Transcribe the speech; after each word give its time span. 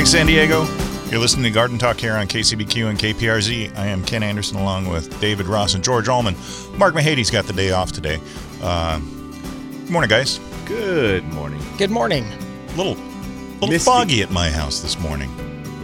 Morning, 0.00 0.12
San 0.12 0.24
Diego. 0.24 0.64
You're 1.10 1.20
listening 1.20 1.44
to 1.44 1.50
Garden 1.50 1.76
Talk 1.76 1.98
here 2.00 2.14
on 2.14 2.26
KCBQ 2.26 2.88
and 2.88 2.98
KPRZ. 2.98 3.76
I 3.76 3.84
am 3.84 4.02
Ken 4.02 4.22
Anderson 4.22 4.56
along 4.56 4.88
with 4.88 5.20
David 5.20 5.44
Ross 5.44 5.74
and 5.74 5.84
George 5.84 6.08
Allman. 6.08 6.34
Mark 6.78 6.94
Mahady's 6.94 7.30
got 7.30 7.44
the 7.44 7.52
day 7.52 7.72
off 7.72 7.92
today. 7.92 8.18
Uh, 8.62 8.98
good 8.98 9.90
morning, 9.90 10.08
guys. 10.08 10.40
Good 10.64 11.22
morning. 11.24 11.60
Good 11.76 11.90
morning. 11.90 12.24
A 12.24 12.76
little, 12.78 12.94
little 12.94 13.68
Misty. 13.68 13.84
foggy 13.84 14.22
at 14.22 14.30
my 14.30 14.48
house 14.48 14.80
this 14.80 14.98
morning. 14.98 15.28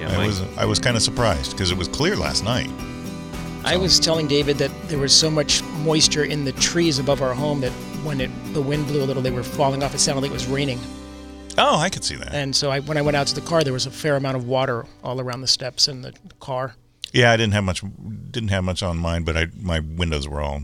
Yeah, 0.00 0.08
I 0.08 0.16
Mike. 0.16 0.26
was 0.28 0.56
I 0.56 0.64
was 0.64 0.78
kind 0.78 0.96
of 0.96 1.02
surprised 1.02 1.50
because 1.50 1.70
it 1.70 1.76
was 1.76 1.86
clear 1.86 2.16
last 2.16 2.42
night. 2.42 2.70
I 3.66 3.76
was 3.76 4.00
telling 4.00 4.28
David 4.28 4.56
that 4.56 4.70
there 4.88 4.98
was 4.98 5.14
so 5.14 5.30
much 5.30 5.62
moisture 5.84 6.24
in 6.24 6.46
the 6.46 6.52
trees 6.52 6.98
above 6.98 7.20
our 7.20 7.34
home 7.34 7.60
that 7.60 7.72
when 8.02 8.22
it 8.22 8.30
the 8.54 8.62
wind 8.62 8.86
blew 8.86 9.02
a 9.02 9.04
little, 9.04 9.22
they 9.22 9.30
were 9.30 9.42
falling 9.42 9.82
off. 9.82 9.94
It 9.94 9.98
sounded 9.98 10.22
like 10.22 10.30
it 10.30 10.34
was 10.34 10.46
raining. 10.46 10.80
Oh, 11.58 11.78
I 11.78 11.88
could 11.88 12.04
see 12.04 12.16
that. 12.16 12.34
And 12.34 12.54
so 12.54 12.70
I, 12.70 12.80
when 12.80 12.96
I 12.96 13.02
went 13.02 13.16
out 13.16 13.26
to 13.28 13.34
the 13.34 13.40
car, 13.40 13.64
there 13.64 13.72
was 13.72 13.86
a 13.86 13.90
fair 13.90 14.16
amount 14.16 14.36
of 14.36 14.46
water 14.46 14.86
all 15.02 15.20
around 15.20 15.40
the 15.40 15.46
steps 15.46 15.88
in 15.88 16.02
the 16.02 16.12
car. 16.40 16.74
Yeah, 17.12 17.32
I 17.32 17.36
didn't 17.36 17.54
have 17.54 17.64
much 17.64 17.82
didn't 18.30 18.50
have 18.50 18.64
much 18.64 18.82
on 18.82 18.98
mine, 18.98 19.22
but 19.22 19.36
I 19.36 19.46
my 19.58 19.80
windows 19.80 20.28
were 20.28 20.40
all 20.40 20.62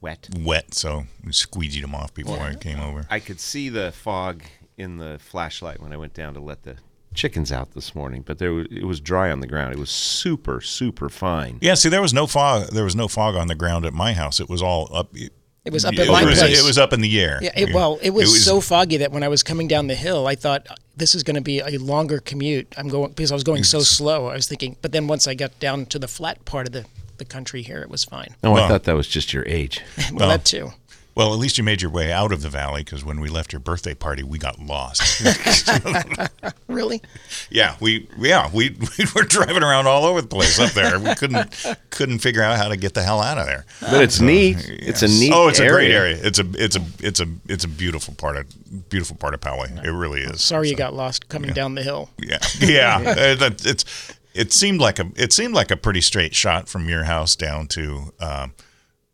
wet. 0.00 0.28
wet, 0.40 0.74
so 0.74 1.04
we 1.24 1.32
squeegeed 1.32 1.82
them 1.82 1.94
off 1.94 2.14
before 2.14 2.40
I 2.40 2.54
came 2.54 2.80
over. 2.80 3.06
I 3.10 3.20
could 3.20 3.40
see 3.40 3.68
the 3.68 3.92
fog 3.92 4.42
in 4.76 4.96
the 4.96 5.18
flashlight 5.20 5.80
when 5.80 5.92
I 5.92 5.96
went 5.96 6.14
down 6.14 6.34
to 6.34 6.40
let 6.40 6.62
the 6.62 6.76
chickens 7.14 7.50
out 7.50 7.72
this 7.72 7.94
morning, 7.94 8.22
but 8.22 8.38
there 8.38 8.52
was, 8.52 8.66
it 8.70 8.84
was 8.84 9.00
dry 9.00 9.30
on 9.30 9.40
the 9.40 9.46
ground. 9.46 9.72
It 9.72 9.78
was 9.78 9.90
super, 9.90 10.60
super 10.60 11.08
fine. 11.08 11.58
Yeah, 11.60 11.74
see, 11.74 11.88
there 11.88 12.02
was 12.02 12.14
no 12.14 12.26
fog. 12.26 12.68
There 12.70 12.84
was 12.84 12.96
no 12.96 13.08
fog 13.08 13.34
on 13.34 13.48
the 13.48 13.54
ground 13.54 13.84
at 13.84 13.92
my 13.92 14.12
house. 14.12 14.40
It 14.40 14.48
was 14.48 14.62
all 14.62 14.88
up. 14.92 15.16
It 15.16 15.32
was 15.72 15.84
up 15.84 15.94
it 15.94 16.08
my 16.08 16.24
was, 16.24 16.38
place. 16.38 16.60
It 16.62 16.66
was 16.66 16.78
up 16.78 16.92
in 16.92 17.00
the 17.00 17.20
air. 17.20 17.38
Yeah, 17.42 17.50
it, 17.56 17.74
well, 17.74 17.98
it 18.02 18.10
was, 18.10 18.44
so 18.44 18.60
foggy 18.60 18.98
that 18.98 19.12
when 19.12 19.22
I 19.22 19.28
was 19.28 19.42
coming 19.42 19.68
down 19.68 19.86
the 19.86 19.94
hill, 19.94 20.26
I 20.26 20.34
thought 20.34 20.66
uh, 20.70 20.74
this 20.96 21.14
is 21.14 21.22
going 21.22 21.36
to 21.36 21.42
be 21.42 21.60
a 21.60 21.78
longer 21.78 22.18
commute. 22.18 22.72
I'm 22.76 22.88
going 22.88 23.10
because 23.10 23.30
I 23.32 23.34
was 23.34 23.44
going 23.44 23.64
so 23.64 23.80
slow. 23.80 24.26
I 24.26 24.34
was 24.34 24.46
thinking, 24.46 24.76
but 24.82 24.92
then 24.92 25.06
once 25.06 25.26
I 25.26 25.34
got 25.34 25.58
down 25.58 25.86
to 25.86 25.98
the 25.98 26.08
flat 26.08 26.44
part 26.44 26.66
of 26.66 26.72
the, 26.72 26.86
the 27.18 27.24
country 27.24 27.62
here, 27.62 27.80
it 27.82 27.90
was 27.90 28.04
fine. 28.04 28.34
Oh, 28.42 28.52
Well- 28.52 28.64
I 28.64 28.68
thought 28.68 28.84
that 28.84 28.96
was 28.96 29.08
just 29.08 29.32
your 29.32 29.46
age. 29.46 29.82
Well, 29.96 30.06
Well, 30.14 30.28
that 30.28 30.44
too. 30.44 30.72
Well, 31.18 31.32
at 31.32 31.40
least 31.40 31.58
you 31.58 31.64
made 31.64 31.82
your 31.82 31.90
way 31.90 32.12
out 32.12 32.30
of 32.30 32.42
the 32.42 32.48
valley 32.48 32.84
because 32.84 33.04
when 33.04 33.18
we 33.18 33.28
left 33.28 33.52
your 33.52 33.58
birthday 33.58 33.92
party, 33.92 34.22
we 34.22 34.38
got 34.38 34.60
lost. 34.60 35.26
Really? 36.68 37.02
yeah, 37.50 37.76
we 37.80 38.06
yeah 38.18 38.50
we, 38.52 38.70
we 38.98 39.04
were 39.14 39.22
driving 39.22 39.62
around 39.62 39.86
all 39.86 40.04
over 40.04 40.20
the 40.20 40.28
place 40.28 40.60
up 40.60 40.70
there. 40.72 41.00
We 41.00 41.14
couldn't 41.14 41.66
couldn't 41.90 42.18
figure 42.18 42.42
out 42.42 42.58
how 42.58 42.68
to 42.68 42.76
get 42.76 42.92
the 42.94 43.02
hell 43.02 43.20
out 43.20 43.38
of 43.38 43.46
there. 43.46 43.64
But 43.80 44.02
it's 44.02 44.20
neat. 44.20 44.58
It's 44.68 45.02
a 45.02 45.08
neat. 45.08 45.32
Oh, 45.34 45.48
it's 45.48 45.58
area. 45.58 45.70
a 45.70 45.74
great 45.74 45.90
area. 45.90 46.18
It's 46.22 46.38
a 46.38 46.46
it's 46.54 46.76
a 46.76 46.84
it's 47.00 47.20
a 47.20 47.26
it's 47.48 47.64
a 47.64 47.68
beautiful 47.68 48.14
part 48.14 48.36
of 48.36 48.88
beautiful 48.90 49.16
part 49.16 49.34
of 49.34 49.40
Poway. 49.40 49.82
It 49.82 49.90
really 49.90 50.20
is. 50.20 50.42
Sorry 50.42 50.68
you 50.68 50.76
got 50.76 50.94
lost 50.94 51.28
coming 51.28 51.52
down 51.52 51.74
the 51.74 51.82
hill. 51.82 52.10
Yeah, 52.18 52.38
yeah. 52.60 52.96
uh, 53.00 53.34
that, 53.34 53.66
it's 53.66 54.12
it 54.34 54.52
seemed 54.52 54.80
like 54.80 54.98
a 54.98 55.10
it 55.16 55.32
seemed 55.32 55.54
like 55.54 55.70
a 55.70 55.76
pretty 55.76 56.02
straight 56.02 56.34
shot 56.34 56.68
from 56.68 56.88
your 56.88 57.04
house 57.04 57.34
down 57.34 57.66
to 57.68 58.12
um, 58.20 58.52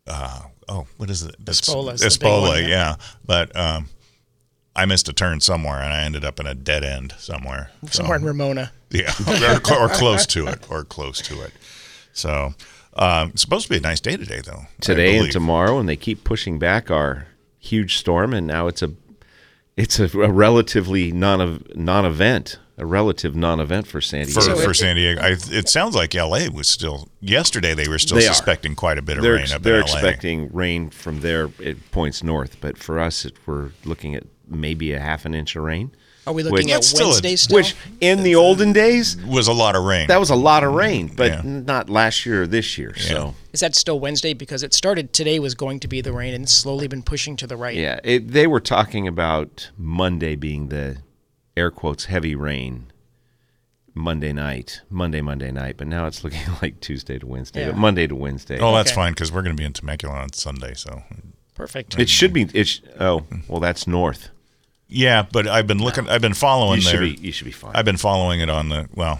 uh, 0.05 0.41
oh 0.69 0.87
what 0.97 1.09
is 1.09 1.23
it? 1.23 1.35
That's- 1.39 1.61
Espola's 1.61 2.01
Espola, 2.01 2.49
one, 2.49 2.63
yeah. 2.63 2.69
yeah. 2.69 2.95
But 3.25 3.55
um, 3.55 3.87
I 4.75 4.85
missed 4.85 5.07
a 5.07 5.13
turn 5.13 5.39
somewhere 5.39 5.81
and 5.81 5.93
I 5.93 6.03
ended 6.03 6.25
up 6.25 6.39
in 6.39 6.47
a 6.47 6.53
dead 6.55 6.83
end 6.83 7.13
somewhere. 7.17 7.71
So, 7.83 8.03
Somewhere 8.03 8.17
in 8.17 8.25
Ramona. 8.25 8.71
yeah, 8.91 9.13
or, 9.71 9.85
or 9.85 9.89
close 9.89 10.25
to 10.27 10.47
it, 10.47 10.69
or 10.69 10.83
close 10.83 11.21
to 11.23 11.41
it. 11.41 11.51
So 12.13 12.53
um, 12.95 13.29
it's 13.29 13.41
supposed 13.41 13.65
to 13.65 13.69
be 13.69 13.77
a 13.77 13.81
nice 13.81 13.99
day 13.99 14.15
today, 14.15 14.41
though. 14.45 14.67
Today 14.81 15.17
and 15.17 15.31
tomorrow, 15.31 15.79
and 15.79 15.89
they 15.89 15.97
keep 15.97 16.23
pushing 16.23 16.59
back 16.59 16.89
our 16.91 17.27
huge 17.59 17.97
storm, 17.97 18.33
and 18.33 18.45
now 18.47 18.67
it's 18.67 18.81
a 18.81 18.91
it's 19.77 19.99
a, 19.99 20.05
a 20.19 20.31
relatively 20.31 21.11
non 21.11 21.63
non 21.75 22.05
event, 22.05 22.59
a 22.77 22.85
relative 22.85 23.35
non 23.35 23.59
event 23.59 23.87
for 23.87 24.01
San 24.01 24.25
Diego. 24.25 24.55
for 24.57 24.73
San 24.73 24.95
Diego, 24.95 25.21
I, 25.21 25.35
it 25.51 25.69
sounds 25.69 25.95
like 25.95 26.15
L.A. 26.15 26.49
was 26.49 26.67
still 26.67 27.09
yesterday. 27.19 27.73
They 27.73 27.87
were 27.87 27.99
still 27.99 28.17
They 28.17 28.27
are. 28.27 28.29
quite 28.75 28.97
a 28.97 29.01
bit 29.01 29.17
of 29.17 29.23
they're 29.23 29.33
rain 29.33 29.41
ex- 29.43 29.53
up 29.53 29.63
they're 29.63 29.75
in 29.81 29.87
L.A. 29.87 29.91
expecting 29.97 30.49
rain 30.53 30.89
from 30.89 31.21
there. 31.21 31.49
it 31.59 31.91
points 31.91 32.23
north, 32.23 32.57
but 32.61 32.77
for 32.77 32.99
us, 32.99 33.25
it, 33.25 33.35
we're 33.45 33.71
looking 33.83 34.15
at 34.15 34.23
maybe 34.47 34.93
a 34.93 34.99
half 34.99 35.25
an 35.25 35.33
inch 35.33 35.55
of 35.55 35.63
rain. 35.63 35.91
Are 36.27 36.33
we 36.33 36.43
Which- 36.43 36.51
looking 36.51 36.71
at 36.71 36.75
That's 36.77 36.87
still 36.87 37.05
a- 37.07 37.09
Wednesday 37.09 37.35
still? 37.35 37.55
Which 37.57 37.75
in 38.01 38.23
the 38.23 38.35
olden 38.35 38.73
days, 38.73 39.15
was 39.25 39.47
a 39.47 39.53
lot 39.53 39.75
of 39.75 39.83
rain. 39.83 40.07
that 40.07 40.19
was 40.19 40.29
a 40.31 40.35
lot 40.35 40.63
of 40.63 40.73
rain, 40.73 41.11
but 41.15 41.31
Yeah. 41.31 41.41
not 41.43 41.89
last 41.89 42.25
year 42.25 42.43
or 42.43 42.47
this 42.47 42.77
year. 42.77 42.95
So 42.97 43.35
Is 43.53 43.59
that 43.59 43.75
still 43.75 43.99
Wednesday? 43.99 44.33
Because 44.33 44.63
it 44.63 44.73
started 44.73 45.13
today 45.13 45.39
was 45.39 45.53
going 45.55 45.79
to 45.81 45.87
be 45.87 46.01
the 46.01 46.11
rain 46.11 46.33
and 46.33 46.49
slowly 46.49 46.87
been 46.87 47.03
pushing 47.03 47.35
to 47.37 47.47
the 47.47 47.55
right. 47.55 47.75
yeah, 47.75 47.99
it, 48.03 48.31
they 48.31 48.47
were 48.47 48.59
talking 48.59 49.07
about 49.07 49.69
Monday 49.77 50.35
being 50.35 50.69
the 50.69 50.97
air 51.55 51.69
quotes 51.71 52.05
heavy 52.05 52.35
rain. 52.35 52.87
Monday 53.97 54.33
night, 54.33 54.81
Monday, 54.89 55.21
Monday 55.21 55.51
night, 55.51 55.75
but 55.77 55.87
now 55.87 56.05
it's 56.05 56.21
looking 56.21 56.41
like 56.61 56.81
Tuesday 56.81 57.17
to 57.17 57.25
Wednesday, 57.25 57.61
Yeah. 57.61 57.67
but 57.71 57.77
Monday 57.77 58.07
to 58.07 58.15
Wednesday. 58.15 58.59
oh, 58.59 58.75
that's 58.75 58.89
Okay. 58.91 58.95
fine 58.95 59.13
because 59.13 59.31
we're 59.31 59.41
going 59.41 59.55
to 59.55 59.59
be 59.59 59.63
in 59.65 59.71
Temecula 59.71 60.15
on 60.15 60.33
Sunday. 60.33 60.73
So 60.73 61.03
Perfect. 61.53 61.97
It 61.97 62.09
should 62.09 62.33
be. 62.33 62.49
It's 62.53 62.81
oh 62.99 63.25
well, 63.47 63.61
that's 63.61 63.87
north. 63.87 64.31
Yeah, 64.87 65.25
but 65.31 65.47
I've 65.47 65.67
been 65.67 65.79
looking. 65.79 66.07
I've 66.09 66.21
been 66.21 66.33
following 66.33 66.77
You 66.77 66.81
should 66.81 66.93
their. 66.93 67.01
be. 67.01 67.17
You 67.21 67.31
should 67.31 67.45
be 67.45 67.51
fine. 67.51 67.71
I've 67.75 67.85
been 67.85 67.97
following 67.97 68.39
it 68.41 68.49
on 68.49 68.69
the 68.69 68.87
well, 68.95 69.19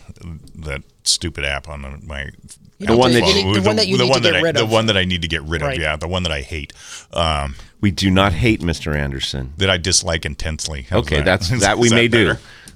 that 0.56 0.84
stupid 1.04 1.44
app 1.46 1.68
on 1.70 1.82
the, 1.84 2.00
my. 2.04 2.30
You 2.78 2.88
The 2.88 2.98
one 2.98 3.14
that 3.14 3.22
you 3.22 3.28
you- 3.28 3.34
need- 3.46 3.56
the 3.56 3.62
one 3.62 3.76
that 3.78 3.88
you 3.88 3.98
need 3.98 4.14
to 4.14 4.20
get 4.20 4.36
I, 4.36 4.42
rid 4.42 4.56
the 4.58 4.66
one 4.66 4.86
that 4.88 4.98
I 4.98 5.06
need 5.06 5.22
to 5.22 5.28
get 5.30 5.42
rid 5.44 5.62
of. 5.62 5.70
Right. 5.70 5.80
Yeah, 5.80 5.96
the 5.96 6.08
one 6.10 6.24
that 6.24 6.32
I 6.32 6.42
hate. 6.42 6.74
Um, 7.14 7.56
we 7.82 7.90
do 7.92 8.12
not 8.12 8.34
hate 8.34 8.60
Mr. 8.62 8.96
Anderson. 8.98 9.54
that 9.58 9.70
I 9.70 9.78
dislike 9.78 10.26
intensely. 10.26 10.82
How's 10.90 11.06
Okay, 11.06 11.18
that? 11.18 11.26
that's 11.26 11.50
that 11.62 11.78
we 11.78 11.88
is 11.88 11.94
may 11.94 12.08
do. 12.10 12.36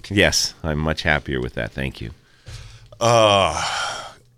Yes, 0.10 0.54
I'm 0.64 0.80
much 0.80 1.02
happier 1.04 1.42
with 1.42 1.56
that. 1.56 1.72
Thank 1.72 2.00
you. 2.00 2.12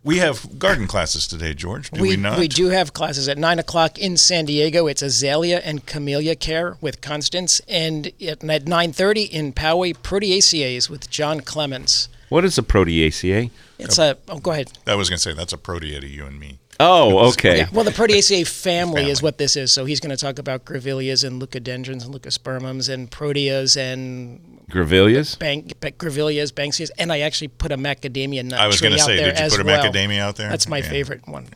We 0.04 0.18
have 0.18 0.58
garden 0.58 0.88
classes 0.88 1.28
today, 1.28 1.54
George. 1.54 1.92
Do 1.92 2.02
we, 2.02 2.10
we, 2.10 2.18
not? 2.18 2.40
we 2.40 2.48
do 2.48 2.70
have 2.70 2.92
classes 2.92 3.28
at 3.28 3.38
9 3.38 3.60
o'clock 3.60 4.00
in 4.00 4.18
San 4.18 4.46
Diego. 4.46 4.88
It's 4.88 5.04
Azalea 5.04 5.60
and 5.60 5.86
Camellia 5.86 6.36
Care 6.36 6.78
with 6.82 7.02
Constance. 7.02 7.62
And 7.68 8.08
at, 8.08 8.44
at 8.44 8.66
9.30 8.66 9.30
in 9.30 9.54
Poway, 9.54 9.94
Proteaceae 9.94 10.76
is 10.76 10.90
with 10.90 11.10
John 11.12 11.42
Clements. 11.42 12.10
What 12.30 12.46
is 12.46 12.58
a 12.58 12.64
proteaceae? 12.64 13.52
It's 13.78 14.00
a, 14.00 14.18
oh, 14.28 14.40
go 14.40 14.52
ahead. 14.52 14.72
I 14.88 14.96
was 14.96 15.10
going 15.10 15.18
to 15.18 15.22
say 15.22 15.34
that's 15.34 15.54
a 15.54 15.58
protea 15.58 16.00
to 16.00 16.08
you 16.08 16.26
and 16.26 16.40
me. 16.40 16.58
Oh, 16.80 17.30
okay. 17.30 17.60
Yeah, 17.60 17.68
well, 17.72 17.84
the 17.84 17.92
Proteaceae 17.92 18.48
family, 18.48 19.02
Family. 19.02 19.12
is 19.12 19.22
what 19.22 19.38
this 19.38 19.56
is. 19.56 19.72
So 19.72 19.86
he's 19.86 20.00
going 20.00 20.10
to 20.10 20.18
talk 20.18 20.40
about 20.40 20.66
grevilleas 20.66 21.24
and 21.24 21.40
leucadendrons 21.40 22.04
and 22.04 22.14
leucospermums 22.16 22.92
and 22.92 23.12
proteas 23.12 23.78
and 23.78 24.51
Grevilleas. 24.72 25.38
bank, 25.38 25.74
grevilleas, 25.80 26.52
banksias. 26.54 26.90
And 26.98 27.12
I 27.12 27.20
actually 27.20 27.50
put 27.50 27.72
a 27.72 27.78
macadamia 27.78 28.44
nut 28.44 28.60
I 28.60 28.68
was 28.68 28.82
going 28.82 28.94
to 28.94 29.00
say, 29.00 29.18
did 29.18 29.38
you 29.40 29.50
put 29.50 29.60
a 29.60 29.64
well. 29.64 29.84
macadamia 29.84 30.20
out 30.20 30.36
there? 30.38 30.50
That's 30.50 30.68
my 30.68 30.78
Yeah. 30.80 30.90
favorite 30.90 31.28
one. 31.28 31.48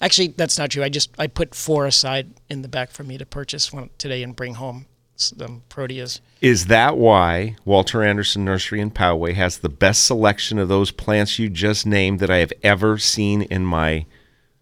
Actually, 0.00 0.28
that's 0.36 0.58
not 0.58 0.70
true. 0.70 0.82
I 0.82 0.88
just 0.88 1.10
I 1.18 1.26
put 1.28 1.54
four 1.54 1.86
aside 1.86 2.30
in 2.50 2.62
the 2.62 2.68
back 2.68 2.90
for 2.90 3.04
me 3.04 3.16
to 3.18 3.24
purchase 3.24 3.72
one 3.72 3.90
today 3.96 4.22
and 4.22 4.36
bring 4.36 4.54
home 4.54 4.86
s- 5.18 5.32
the 5.34 5.60
proteas. 5.70 6.20
Is 6.42 6.66
that 6.66 6.98
why 6.98 7.56
Walter 7.64 8.02
Anderson 8.02 8.44
Nursery 8.44 8.80
in 8.80 8.90
Poway 8.90 9.34
has 9.34 9.58
the 9.58 9.68
best 9.70 10.04
selection 10.04 10.58
of 10.58 10.68
those 10.68 10.90
plants 10.90 11.38
you 11.38 11.48
just 11.48 11.86
named 11.86 12.20
that 12.20 12.30
I 12.30 12.38
have 12.38 12.52
ever 12.62 12.98
seen 12.98 13.42
in 13.42 13.64
my, 13.64 14.04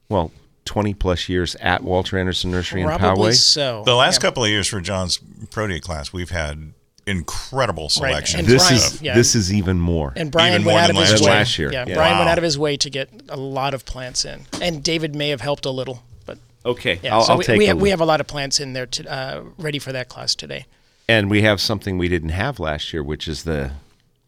well, 0.08 0.30
20 0.64 0.94
plus 0.94 1.28
years 1.28 1.56
at 1.56 1.82
Walter 1.82 2.16
Anderson 2.18 2.52
Nursery 2.52 2.82
in 2.82 2.86
Probably 2.88 3.32
Poway? 3.32 3.34
so. 3.36 3.82
The 3.84 3.96
last 3.96 4.16
Yeah. 4.18 4.28
couple 4.28 4.44
of 4.44 4.50
years 4.50 4.68
for 4.68 4.80
John's 4.80 5.18
protea 5.50 5.80
class, 5.80 6.12
we've 6.12 6.30
had 6.30 6.72
incredible 7.06 7.88
selection. 7.88 8.40
And 8.40 8.48
This 8.48 8.62
Brian- 8.62 8.76
is 8.76 9.02
yeah. 9.02 9.14
this 9.14 9.34
is 9.34 9.52
even 9.52 9.80
more. 9.80 10.12
And 10.16 10.30
Brian 10.30 10.54
Even 10.54 10.66
went 10.66 10.74
more 10.74 10.80
out 10.82 10.86
than 10.88 10.96
of 10.96 11.08
his 11.08 11.20
way. 11.20 11.30
Last 11.30 11.58
year. 11.58 11.72
Yeah, 11.72 11.84
Yeah. 11.86 11.94
Brian 11.94 12.18
went 12.18 12.30
out 12.30 12.38
of 12.38 12.44
his 12.44 12.58
way 12.58 12.76
to 12.76 12.90
get 12.90 13.08
a 13.28 13.36
lot 13.36 13.74
of 13.74 13.84
plants 13.84 14.24
in, 14.24 14.46
and 14.60 14.82
David 14.82 15.14
may 15.14 15.30
have 15.30 15.40
helped 15.40 15.66
a 15.66 15.70
little, 15.70 16.02
but 16.26 16.38
Okay, 16.64 17.00
Yeah, 17.02 17.14
I'll, 17.16 17.22
so 17.24 17.32
I'll 17.32 17.38
we, 17.38 17.44
take 17.44 17.58
we 17.58 17.64
a 17.64 17.68
have, 17.68 17.80
we 17.80 17.90
have 17.90 18.00
a 18.00 18.04
lot 18.04 18.20
of 18.20 18.26
plants 18.26 18.60
in 18.60 18.72
there 18.72 18.86
to, 18.86 19.12
uh, 19.12 19.42
ready 19.58 19.78
for 19.78 19.92
that 19.92 20.08
class 20.08 20.34
today. 20.34 20.66
And 21.08 21.28
we 21.28 21.42
have 21.42 21.60
something 21.60 21.98
we 21.98 22.08
didn't 22.08 22.30
have 22.30 22.60
last 22.60 22.92
year, 22.92 23.02
which 23.02 23.26
is 23.26 23.42
the 23.44 23.72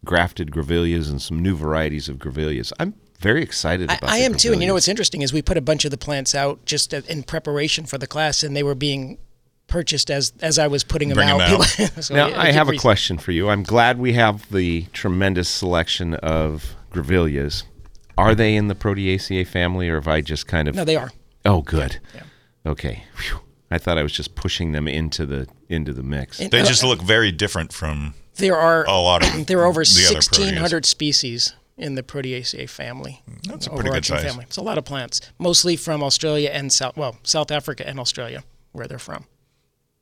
grafted 0.05 0.50
grevilleas 0.50 1.09
and 1.09 1.23
some 1.23 1.41
new 1.41 1.55
varieties 1.56 2.09
of 2.09 2.17
grevilleas. 2.19 2.73
I'm 2.79 2.94
very 3.20 3.43
excited 3.43 3.88
I, 3.91 3.94
about. 3.94 4.11
I 4.11 4.19
the 4.19 4.25
am 4.25 4.35
too. 4.35 4.53
And 4.53 4.61
you 4.61 4.67
know 4.67 4.75
what's 4.75 4.88
interesting 4.88 5.23
is 5.23 5.32
we 5.32 5.41
put 5.41 5.56
a 5.56 5.62
bunch 5.62 5.85
of 5.85 5.91
the 5.93 5.97
plants 5.97 6.35
out 6.35 6.65
just 6.67 6.93
uh, 6.93 7.00
in 7.09 7.23
preparation 7.23 7.87
for 7.87 7.97
the 7.97 8.06
class, 8.06 8.43
and 8.43 8.55
they 8.56 8.62
were 8.65 8.75
being 8.75 9.17
purchased 9.75 10.09
as 10.11 10.32
as 10.41 10.56
I 10.59 10.69
was 10.69 10.85
putting 10.85 11.09
them 11.09 11.17
Bring 11.17 11.29
'em 11.31 11.41
out. 11.41 11.81
out. 11.81 11.91
So 12.05 12.15
Now, 12.15 12.29
I 12.29 12.43
I 12.43 12.47
keep 12.47 12.55
have 12.55 12.69
a 12.69 12.76
question 12.76 13.19
for 13.19 13.32
you. 13.32 13.49
I'm 13.49 13.65
glad 13.65 13.99
we 13.99 14.12
have 14.12 14.37
the 14.53 14.87
tremendous 14.93 15.49
selection 15.49 16.15
of 16.15 16.76
grevilleas. 16.93 17.65
Are 18.17 18.35
they 18.37 18.55
in 18.55 18.69
the 18.69 18.76
Proteaceae 18.76 19.44
family, 19.47 19.88
or 19.88 19.97
have 19.97 20.06
I 20.06 20.21
just 20.21 20.47
kind 20.47 20.69
of? 20.69 20.76
No, 20.76 20.85
they 20.85 20.94
are. 20.97 21.11
Oh, 21.44 21.61
good. 21.62 21.99
Yeah. 22.15 22.23
Okay. 22.73 23.03
Phew. 23.17 23.41
I 23.71 23.79
thought 23.79 23.99
I 23.99 24.05
was 24.05 24.12
just 24.12 24.37
pushing 24.37 24.71
them 24.73 24.87
into 24.87 25.26
the 25.26 25.49
into 25.69 25.93
the 25.93 26.05
mix. 26.05 26.38
And- 26.41 26.50
They 26.53 26.61
Uh, 26.61 26.67
just 26.67 26.85
look 26.85 27.03
very 27.03 27.32
different 27.32 27.73
from 27.73 28.15
There 28.37 28.56
are 28.56 28.85
a 28.85 28.93
lot 29.00 29.20
of 29.27 29.47
there 29.49 29.59
are 29.62 29.67
over 29.67 29.82
the 29.85 30.06
other 30.11 30.23
sixteen 30.23 30.55
proteas. 30.55 30.59
hundred 30.59 30.87
species 30.87 31.55
in 31.77 31.97
the 31.97 32.03
Proteaceae 32.05 32.69
family. 32.70 33.15
That's 33.49 33.67
a 33.67 33.70
pretty 33.70 33.91
good 33.91 34.05
size. 34.05 34.23
family. 34.23 34.44
It's 34.47 34.56
a 34.59 34.62
lot 34.62 34.79
of 34.79 34.85
plants, 34.85 35.20
mostly 35.38 35.75
from 35.77 36.03
Australia 36.05 36.50
and 36.59 36.73
South 36.73 36.97
well 36.97 37.17
South 37.25 37.50
Africa 37.50 37.82
and 37.88 37.99
Australia, 37.99 38.41
where 38.70 38.87
they're 38.87 39.06
from. 39.11 39.25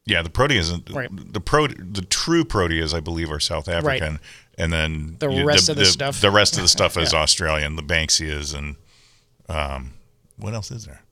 Yeah, 0.05 0.23
the 0.23 0.31
proteas, 0.31 0.95
Right. 0.95 1.09
the 1.13 1.41
pro, 1.41 1.69
the 1.69 2.03
true 2.03 2.45
proteas, 2.45 2.93
I 2.93 3.01
believe, 3.01 3.31
are 3.31 3.39
South 3.39 3.69
African, 3.69 4.19
and 4.59 4.73
then 4.73 5.17
The 5.21 5.29
rest 5.45 5.69
of 5.69 5.77
the 5.77 5.85
stuff. 5.87 6.21
The 6.21 6.31
rest 6.31 6.57
of 6.57 6.63
the 6.63 6.69
stuff 6.69 6.97
is 6.99 7.15
Australian. 7.15 7.77
The 7.77 7.83
Banksias 7.83 8.55
and 8.57 8.77
um, 9.49 9.95
what 10.37 10.55
else 10.55 10.71
is 10.71 10.87
there? 10.87 11.03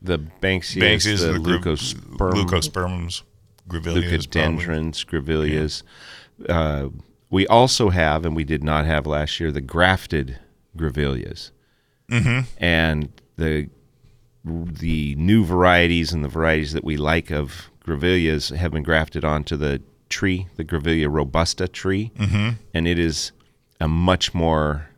The 0.00 0.18
Banksias, 0.18 0.80
Banksias, 0.82 1.20
the, 1.20 1.32
the, 1.32 1.38
gru- 1.40 1.58
leucosperm, 1.58 2.32
leucospermums, 2.32 3.22
grevilleas, 3.68 4.30
probably. 4.30 4.64
leucadendrons, 4.64 5.04
grevilleas. 5.04 5.82
Uh, 6.48 6.88
we 7.30 7.46
also 7.48 7.90
have, 7.90 8.24
and 8.24 8.34
we 8.34 8.44
did 8.44 8.64
not 8.64 8.86
have 8.86 9.06
last 9.06 9.38
year, 9.40 9.50
the 9.52 9.60
grafted 9.60 10.38
grevilleas, 10.76 11.50
mm-hmm. 12.10 12.40
and 12.58 13.10
the 13.36 13.68
the 14.44 15.14
new 15.16 15.44
varieties 15.44 16.12
and 16.12 16.24
the 16.24 16.28
varieties 16.28 16.72
that 16.72 16.84
we 16.84 16.96
like 16.96 17.30
of 17.30 17.70
grevilleas 17.88 18.54
have 18.56 18.70
been 18.72 18.82
grafted 18.82 19.24
onto 19.24 19.56
the 19.56 19.80
tree, 20.08 20.46
the 20.56 20.64
Grevillea 20.64 21.08
robusta 21.10 21.68
tree, 21.68 22.10
mm-hmm. 22.18 22.50
and 22.74 22.86
it 22.88 22.98
is 22.98 23.32
a 23.80 23.88
much 23.88 24.34
more 24.34 24.88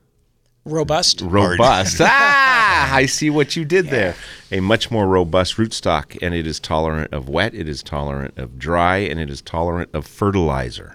Robust. 0.64 1.20
robust. 1.24 2.00
ah, 2.02 2.94
I 2.94 3.06
see 3.06 3.30
what 3.30 3.56
you 3.56 3.64
did 3.64 3.86
there. 3.86 4.14
A 4.52 4.60
much 4.60 4.90
more 4.90 5.06
robust 5.08 5.56
rootstock, 5.56 6.18
and 6.20 6.34
it 6.34 6.46
is 6.46 6.60
tolerant 6.60 7.12
of 7.14 7.28
wet, 7.28 7.54
it 7.54 7.66
is 7.68 7.82
tolerant 7.82 8.36
of 8.38 8.58
dry, 8.58 8.98
and 8.98 9.18
it 9.18 9.30
is 9.30 9.40
tolerant 9.40 9.88
of 9.94 10.06
fertilizer. 10.06 10.94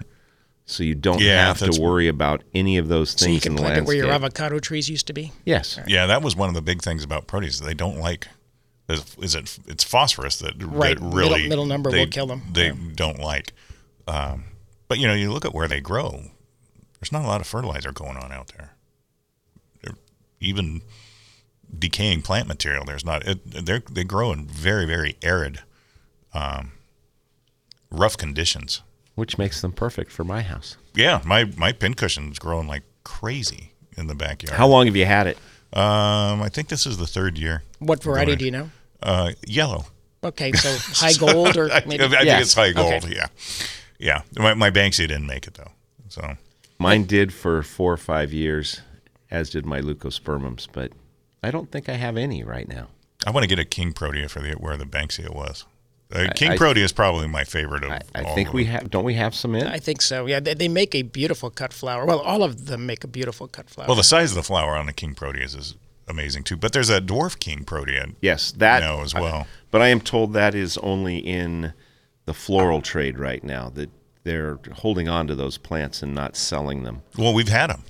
So 0.66 0.82
you 0.82 0.94
don't 0.94 1.20
Yeah, 1.20 1.46
have 1.52 1.58
to 1.70 1.80
worry 1.80 2.08
about 2.08 2.42
any 2.54 2.76
of 2.76 2.88
those 2.88 3.10
So 3.10 3.26
you 3.26 3.32
things 3.34 3.42
can 3.44 3.52
in 3.52 3.56
the 3.56 3.62
plant 3.62 3.78
it 3.78 3.84
where 3.86 3.96
your 3.96 4.10
avocado 4.10 4.58
trees 4.58 4.88
used 4.88 5.06
to 5.08 5.12
be. 5.12 5.32
yes. 5.44 5.78
Yeah, 5.86 6.06
that 6.06 6.22
was 6.22 6.34
one 6.34 6.48
of 6.48 6.54
the 6.56 6.62
big 6.62 6.82
things 6.82 7.04
about 7.04 7.26
proteas. 7.28 7.60
They 7.64 7.74
don't 7.74 7.98
like. 7.98 8.26
Is, 8.88 9.16
is 9.20 9.34
it? 9.34 9.58
It's 9.66 9.82
phosphorus 9.84 10.38
that, 10.38 10.54
Right, 10.62 10.96
that 10.96 11.02
middle- 11.02 11.10
really 11.18 11.48
middle 11.48 11.66
number 11.66 11.90
they, 11.90 12.00
will 12.00 12.06
kill 12.06 12.30
'em. 12.30 12.42
They 12.52 12.68
Yeah. 12.68 12.74
don't 12.94 13.18
like. 13.18 13.52
Um, 14.06 14.44
but 14.88 14.98
you 14.98 15.06
know, 15.08 15.14
you 15.14 15.32
look 15.32 15.44
at 15.44 15.52
where 15.54 15.66
they 15.68 15.80
grow. 15.80 16.30
There's 17.00 17.10
not 17.12 17.24
a 17.24 17.26
lot 17.26 17.40
of 17.40 17.46
fertilizer 17.46 17.90
going 17.92 18.16
on 18.16 18.30
out 18.32 18.48
there. 18.56 18.74
They're, 19.82 19.96
even 20.40 20.82
decaying 21.76 22.22
plant 22.22 22.46
material. 22.46 22.84
There's 22.84 23.04
not. 23.04 23.26
It, 23.26 23.44
they 23.66 23.80
they 23.90 24.04
grow 24.04 24.32
in 24.32 24.46
very 24.46 24.86
very 24.86 25.16
arid, 25.22 25.60
um, 26.32 26.72
rough 27.90 28.16
conditions. 28.16 28.82
Which 29.16 29.38
makes 29.38 29.60
them 29.62 29.72
perfect 29.72 30.12
for 30.12 30.24
my 30.24 30.42
house. 30.42 30.76
Yeah, 30.94 31.20
my 31.24 31.44
my 31.56 31.72
pincushion's 31.72 32.38
growing 32.38 32.68
like 32.68 32.82
crazy 33.02 33.72
in 33.96 34.06
the 34.06 34.14
backyard. 34.14 34.56
How 34.56 34.68
long 34.68 34.86
have 34.86 34.94
you 34.96 35.06
had 35.06 35.26
it? 35.26 35.38
Um, 35.72 36.40
I 36.42 36.48
think 36.48 36.68
this 36.68 36.86
is 36.86 36.96
the 36.98 37.06
third 37.06 37.36
year. 37.38 37.62
What 37.78 38.02
variety 38.02 38.36
do 38.36 38.44
you 38.44 38.50
know? 38.50 38.70
Uh, 39.02 39.32
yellow. 39.46 39.84
Okay, 40.24 40.52
so 40.52 40.74
high 41.04 41.12
gold 41.12 41.56
or 41.56 41.70
I, 41.72 41.82
maybe 41.86 42.04
I 42.04 42.08
think 42.08 42.24
Yes. 42.24 42.42
it's 42.42 42.54
high 42.54 42.72
gold. 42.72 42.92
Okay. 43.04 43.14
Yeah, 43.14 43.26
yeah. 43.98 44.22
My, 44.36 44.54
my 44.54 44.70
Banksy 44.70 45.06
didn't 45.08 45.26
make 45.26 45.46
it 45.46 45.54
though. 45.54 45.70
So 46.08 46.36
Mine 46.78 47.04
did 47.04 47.32
for 47.32 47.62
four 47.62 47.92
or 47.92 47.96
five 47.96 48.32
years, 48.32 48.80
as 49.30 49.50
did 49.50 49.64
my 49.66 49.80
leucospermums, 49.80 50.68
but 50.72 50.92
I 51.42 51.50
don't 51.50 51.70
think 51.70 51.88
I 51.88 51.94
have 51.94 52.16
any 52.16 52.42
right 52.44 52.68
now. 52.68 52.88
I 53.26 53.30
want 53.30 53.44
to 53.44 53.48
get 53.48 53.58
a 53.58 53.64
King 53.64 53.92
Protea 53.92 54.28
for 54.28 54.40
the 54.40 54.52
where 54.52 54.76
the 54.76 54.84
Banksia 54.84 55.34
was. 55.34 55.64
Uh, 56.12 56.28
King 56.36 56.52
I- 56.52 56.56
Protea 56.56 56.84
is 56.84 56.92
probably 56.92 57.26
my 57.26 57.42
favorite 57.44 57.82
of 57.82 57.90
I, 57.90 58.00
I 58.14 58.22
all 58.22 58.34
think 58.34 58.48
of 58.48 58.54
we 58.54 58.64
have. 58.66 58.90
Don't 58.90 59.04
we 59.04 59.14
have 59.14 59.34
some 59.34 59.54
in? 59.56 59.66
I 59.66 59.78
think 59.78 60.00
so. 60.00 60.26
Yeah, 60.26 60.38
they, 60.38 60.54
they 60.54 60.68
make 60.68 60.94
a 60.94 61.02
beautiful 61.02 61.50
cut 61.50 61.72
flower. 61.72 62.04
Well, 62.06 62.20
all 62.20 62.42
of 62.44 62.66
them 62.66 62.86
make 62.86 63.02
a 63.02 63.08
beautiful 63.08 63.48
cut 63.48 63.68
flower. 63.68 63.88
Well, 63.88 63.96
the 63.96 64.04
size 64.04 64.30
of 64.30 64.36
the 64.36 64.42
flower 64.44 64.76
on 64.76 64.86
the 64.86 64.92
King 64.92 65.14
Proteas 65.14 65.56
is 65.56 65.74
amazing 66.08 66.44
too. 66.44 66.56
But 66.56 66.72
there's 66.72 66.90
a 66.90 67.00
dwarf 67.00 67.38
King 67.38 67.64
Protea. 67.64 68.08
yes, 68.20 68.52
that 68.52 68.80
know 68.80 69.02
as 69.02 69.14
well. 69.14 69.46
but 69.70 69.82
I 69.82 69.88
am 69.88 70.00
told 70.00 70.32
that 70.32 70.54
is 70.54 70.78
only 70.78 71.18
in 71.18 71.72
the 72.24 72.34
floral 72.34 72.82
trade 72.82 73.18
right 73.18 73.42
now. 73.42 73.68
That 73.70 73.90
they're 74.24 74.58
holding 74.74 75.08
on 75.08 75.26
to 75.28 75.34
those 75.34 75.56
plants 75.58 76.02
and 76.02 76.14
not 76.14 76.36
selling 76.36 76.82
them. 76.82 77.02
Well, 77.16 77.32
we've 77.32 77.48
had 77.48 77.68
them. 77.70 77.84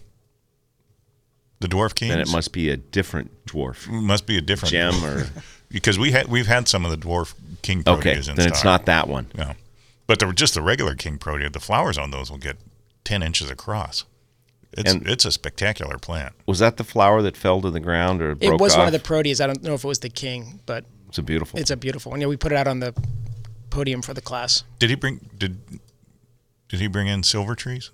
The 1.61 1.69
dwarf 1.69 1.95
king. 1.95 2.11
Then 2.11 2.21
it 2.21 2.31
must 2.31 2.53
be 2.53 2.69
a 2.69 2.77
different 2.77 3.47
dwarf 3.47 3.89
It 3.89 3.93
must 4.03 4.27
be 4.27 4.37
a 4.37 4.43
different 4.43 4.73
gem 4.73 5.03
or 5.05 5.27
because 5.71 5.99
we 5.99 6.13
had 6.13 6.29
we've 6.29 6.47
had 6.47 6.69
some 6.69 6.85
of 6.85 6.91
the 6.91 6.99
dwarf 6.99 7.35
King 7.63 7.83
Proteas 7.83 7.99
okay. 7.99 8.11
in 8.13 8.37
Then 8.37 8.37
stock. 8.37 8.49
it's 8.49 8.65
not 8.65 8.87
that 8.87 9.09
one. 9.09 9.29
No, 9.35 9.53
but 10.07 10.19
the, 10.19 10.31
just 10.33 10.55
the 10.55 10.63
regular 10.63 10.95
King 10.95 11.17
Protea, 11.19 11.49
the 11.51 11.61
flowers 11.61 11.97
on 11.97 12.11
those 12.11 12.31
will 12.31 12.39
get 12.39 12.57
ten 13.05 13.23
inches 13.23 13.51
across. 13.51 14.05
It's 14.77 14.93
And- 14.93 15.09
it's 15.09 15.25
a 15.25 15.33
spectacular 15.33 15.99
plant. 15.99 16.35
Was 16.47 16.59
that 16.59 16.77
the 16.77 16.85
flower 16.85 17.23
that 17.23 17.37
fell 17.37 17.61
to 17.63 17.71
the 17.71 17.81
ground 17.81 18.21
or 18.23 18.33
it 18.33 18.41
broke 18.41 18.61
was 18.61 18.77
one 18.77 18.87
of 18.87 18.93
the 18.93 18.99
proteas. 18.99 19.41
I 19.43 19.47
don't 19.47 19.63
know 19.63 19.75
if 19.75 19.85
it 19.85 19.89
was 19.89 20.01
the 20.01 20.09
king, 20.11 20.61
but 20.67 20.85
It's 21.09 21.19
a 21.19 21.23
beautiful. 21.23 21.59
it's 21.59 21.71
a 21.71 21.77
beautiful 21.77 22.11
one. 22.11 22.21
Yeah, 22.21 22.27
we 22.27 22.37
put 22.37 22.53
it 22.53 22.57
out 22.59 22.67
on 22.69 22.81
the 22.81 22.95
podium 23.71 24.03
for 24.03 24.13
the 24.15 24.21
class. 24.21 24.65
Did 24.79 24.91
he 24.91 24.97
bring 24.97 25.31
did 25.37 25.59
did 26.69 26.81
he 26.81 26.87
bring 26.89 27.07
in 27.07 27.23
silver 27.23 27.55
trees? 27.55 27.91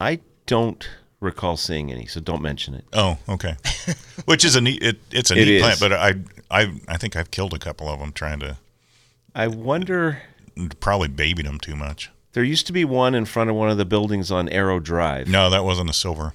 I 0.00 0.20
don't 0.46 0.88
recall 1.20 1.56
seeing 1.56 1.92
any, 1.92 2.06
so 2.06 2.18
don't 2.20 2.40
mention 2.42 2.74
it. 2.74 2.84
Oh, 2.92 3.18
okay. 3.28 3.56
Which 4.24 4.44
is 4.44 4.56
a 4.56 4.60
neat 4.60 4.82
it, 4.82 4.98
it's 5.10 5.30
a 5.30 5.34
It 5.34 5.44
neat 5.44 5.48
is. 5.56 5.62
plant, 5.62 5.80
but 5.80 5.92
I 5.92 6.14
I 6.50 6.72
I 6.88 6.96
think 6.96 7.14
I've 7.16 7.30
killed 7.30 7.54
a 7.54 7.58
couple 7.58 7.88
of 7.88 8.00
them 8.00 8.12
trying 8.12 8.40
to 8.40 8.56
I 9.34 9.46
wonder. 9.46 10.22
probably 10.80 11.08
babied 11.08 11.46
them 11.46 11.58
too 11.60 11.76
much. 11.76 12.10
There 12.32 12.44
used 12.44 12.66
to 12.68 12.72
be 12.72 12.84
one 12.84 13.14
in 13.14 13.24
front 13.24 13.50
of 13.50 13.56
one 13.56 13.70
of 13.70 13.78
the 13.78 13.84
buildings 13.84 14.30
on 14.30 14.48
Arrow 14.48 14.78
Drive. 14.78 15.28
No, 15.28 15.50
that 15.50 15.64
wasn't 15.64 15.90
a 15.90 15.94
silver. 15.94 16.32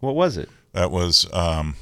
What 0.00 0.14
was 0.14 0.36
it? 0.36 0.48
That 0.72 0.90
was 0.90 1.26
um 1.32 1.76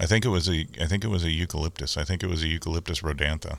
I 0.00 0.06
think 0.06 0.24
it 0.24 0.28
was 0.28 0.48
a 0.48 0.66
I 0.80 0.86
think 0.86 1.04
it 1.04 1.08
was 1.08 1.24
a 1.24 1.30
eucalyptus. 1.30 1.96
I 1.96 2.04
think 2.04 2.22
it 2.22 2.28
was 2.28 2.42
a 2.42 2.48
eucalyptus 2.48 3.00
rhodantha. 3.00 3.58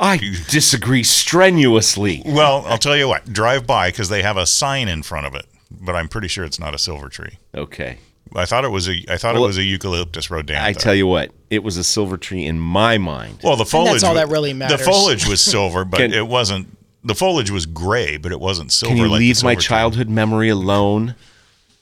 I 0.00 0.18
disagree 0.48 1.02
strenuously. 1.02 2.22
Well, 2.24 2.64
I'll 2.66 2.78
tell 2.78 2.96
you 2.96 3.08
what. 3.08 3.32
Drive 3.32 3.66
by 3.66 3.90
because 3.90 4.08
they 4.08 4.22
have 4.22 4.36
a 4.36 4.46
sign 4.46 4.88
in 4.88 5.02
front 5.02 5.26
of 5.26 5.34
it, 5.34 5.46
but 5.70 5.96
I'm 5.96 6.08
pretty 6.08 6.28
sure 6.28 6.44
it's 6.44 6.60
not 6.60 6.74
a 6.74 6.78
silver 6.78 7.08
tree. 7.08 7.38
Okay. 7.54 7.98
I 8.34 8.44
thought 8.44 8.64
it 8.64 8.68
was 8.70 8.88
a 8.88 9.04
I 9.08 9.16
thought 9.16 9.34
Well, 9.34 9.44
it 9.44 9.48
was 9.48 9.58
a 9.58 9.62
eucalyptus 9.62 10.28
rhodantha. 10.28 10.62
I 10.62 10.72
tell 10.72 10.94
you 10.94 11.06
what, 11.06 11.32
it 11.50 11.62
was 11.62 11.76
a 11.76 11.84
silver 11.84 12.16
tree 12.16 12.44
in 12.44 12.58
my 12.58 12.98
mind. 12.98 13.38
Well, 13.42 13.56
the 13.56 13.64
foliage 13.64 13.92
That's 13.94 14.04
all 14.04 14.14
that 14.14 14.28
really 14.28 14.52
matters. 14.52 14.78
The 14.78 14.84
foliage 14.84 15.26
was 15.26 15.40
silver, 15.44 15.84
but 15.84 15.98
Can- 15.98 16.12
it 16.12 16.26
wasn't. 16.26 16.76
The 17.04 17.14
foliage 17.14 17.50
was 17.50 17.64
gray, 17.64 18.16
but 18.16 18.32
it 18.32 18.40
wasn't 18.40 18.72
silver. 18.72 18.94
Can 18.94 18.96
you 19.04 19.08
like 19.08 19.18
the 19.20 19.28
leave 19.28 19.36
my 19.36 19.52
silver 19.52 19.54
tree. 19.54 19.62
childhood 19.68 20.08
memory 20.08 20.48
alone? 20.48 21.14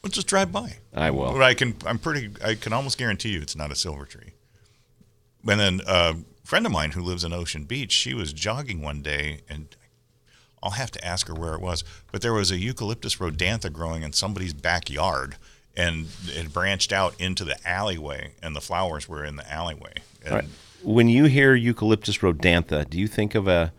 Well, 0.03 0.11
just 0.11 0.26
drive 0.26 0.53
by. 0.53 0.75
I 0.95 1.11
will. 1.11 1.33
But 1.33 1.43
I 1.43 1.55
can. 1.55 1.75
I'm 1.85 1.99
pretty. 1.99 2.31
I 2.45 2.55
can 2.55 2.73
almost 2.73 2.99
guarantee 2.99 3.31
you 3.31 3.41
it's 3.41 3.57
not 3.57 3.73
a 3.73 3.75
silver 3.75 4.05
tree. 4.05 4.33
And 5.49 5.59
then 5.61 5.81
a 5.87 6.17
friend 6.45 6.67
of 6.67 6.73
mine 6.73 6.93
who 6.93 7.03
lives 7.03 7.25
in 7.25 7.33
Ocean 7.33 7.65
Beach, 7.65 7.93
she 7.93 8.15
was 8.15 8.33
jogging 8.33 8.83
one 8.83 9.00
day, 9.03 9.41
and 9.49 9.75
I'll 10.62 10.73
have 10.73 10.91
to 10.93 11.05
ask 11.05 11.29
her 11.29 11.35
where 11.35 11.55
it 11.55 11.61
was, 11.61 11.83
but 12.12 12.21
there 12.23 12.33
was 12.33 12.50
a 12.50 12.59
eucalyptus 12.59 13.17
rhodantha 13.17 13.73
growing 13.73 14.03
in 14.03 14.12
somebody's 14.12 14.53
backyard, 14.55 15.37
and 15.76 16.06
it 16.28 16.52
branched 16.52 16.92
out 16.92 17.14
into 17.21 17.45
the 17.45 17.56
alleyway, 17.68 18.33
and 18.42 18.56
the 18.56 18.61
flowers 18.61 19.09
were 19.09 19.25
in 19.25 19.37
the 19.37 19.52
alleyway. 19.52 19.95
Right. 20.28 20.45
When 20.83 21.09
you 21.09 21.25
hear 21.25 21.54
eucalyptus 21.54 22.18
rhodantha, 22.18 22.88
do 22.88 22.99
you 22.99 23.06
think 23.09 23.35
of 23.35 23.49
a 23.49 23.73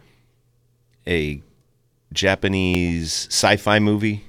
a 1.05 1.41
Japanese 2.13 3.27
sci-fi 3.29 3.79
movie 3.79 4.23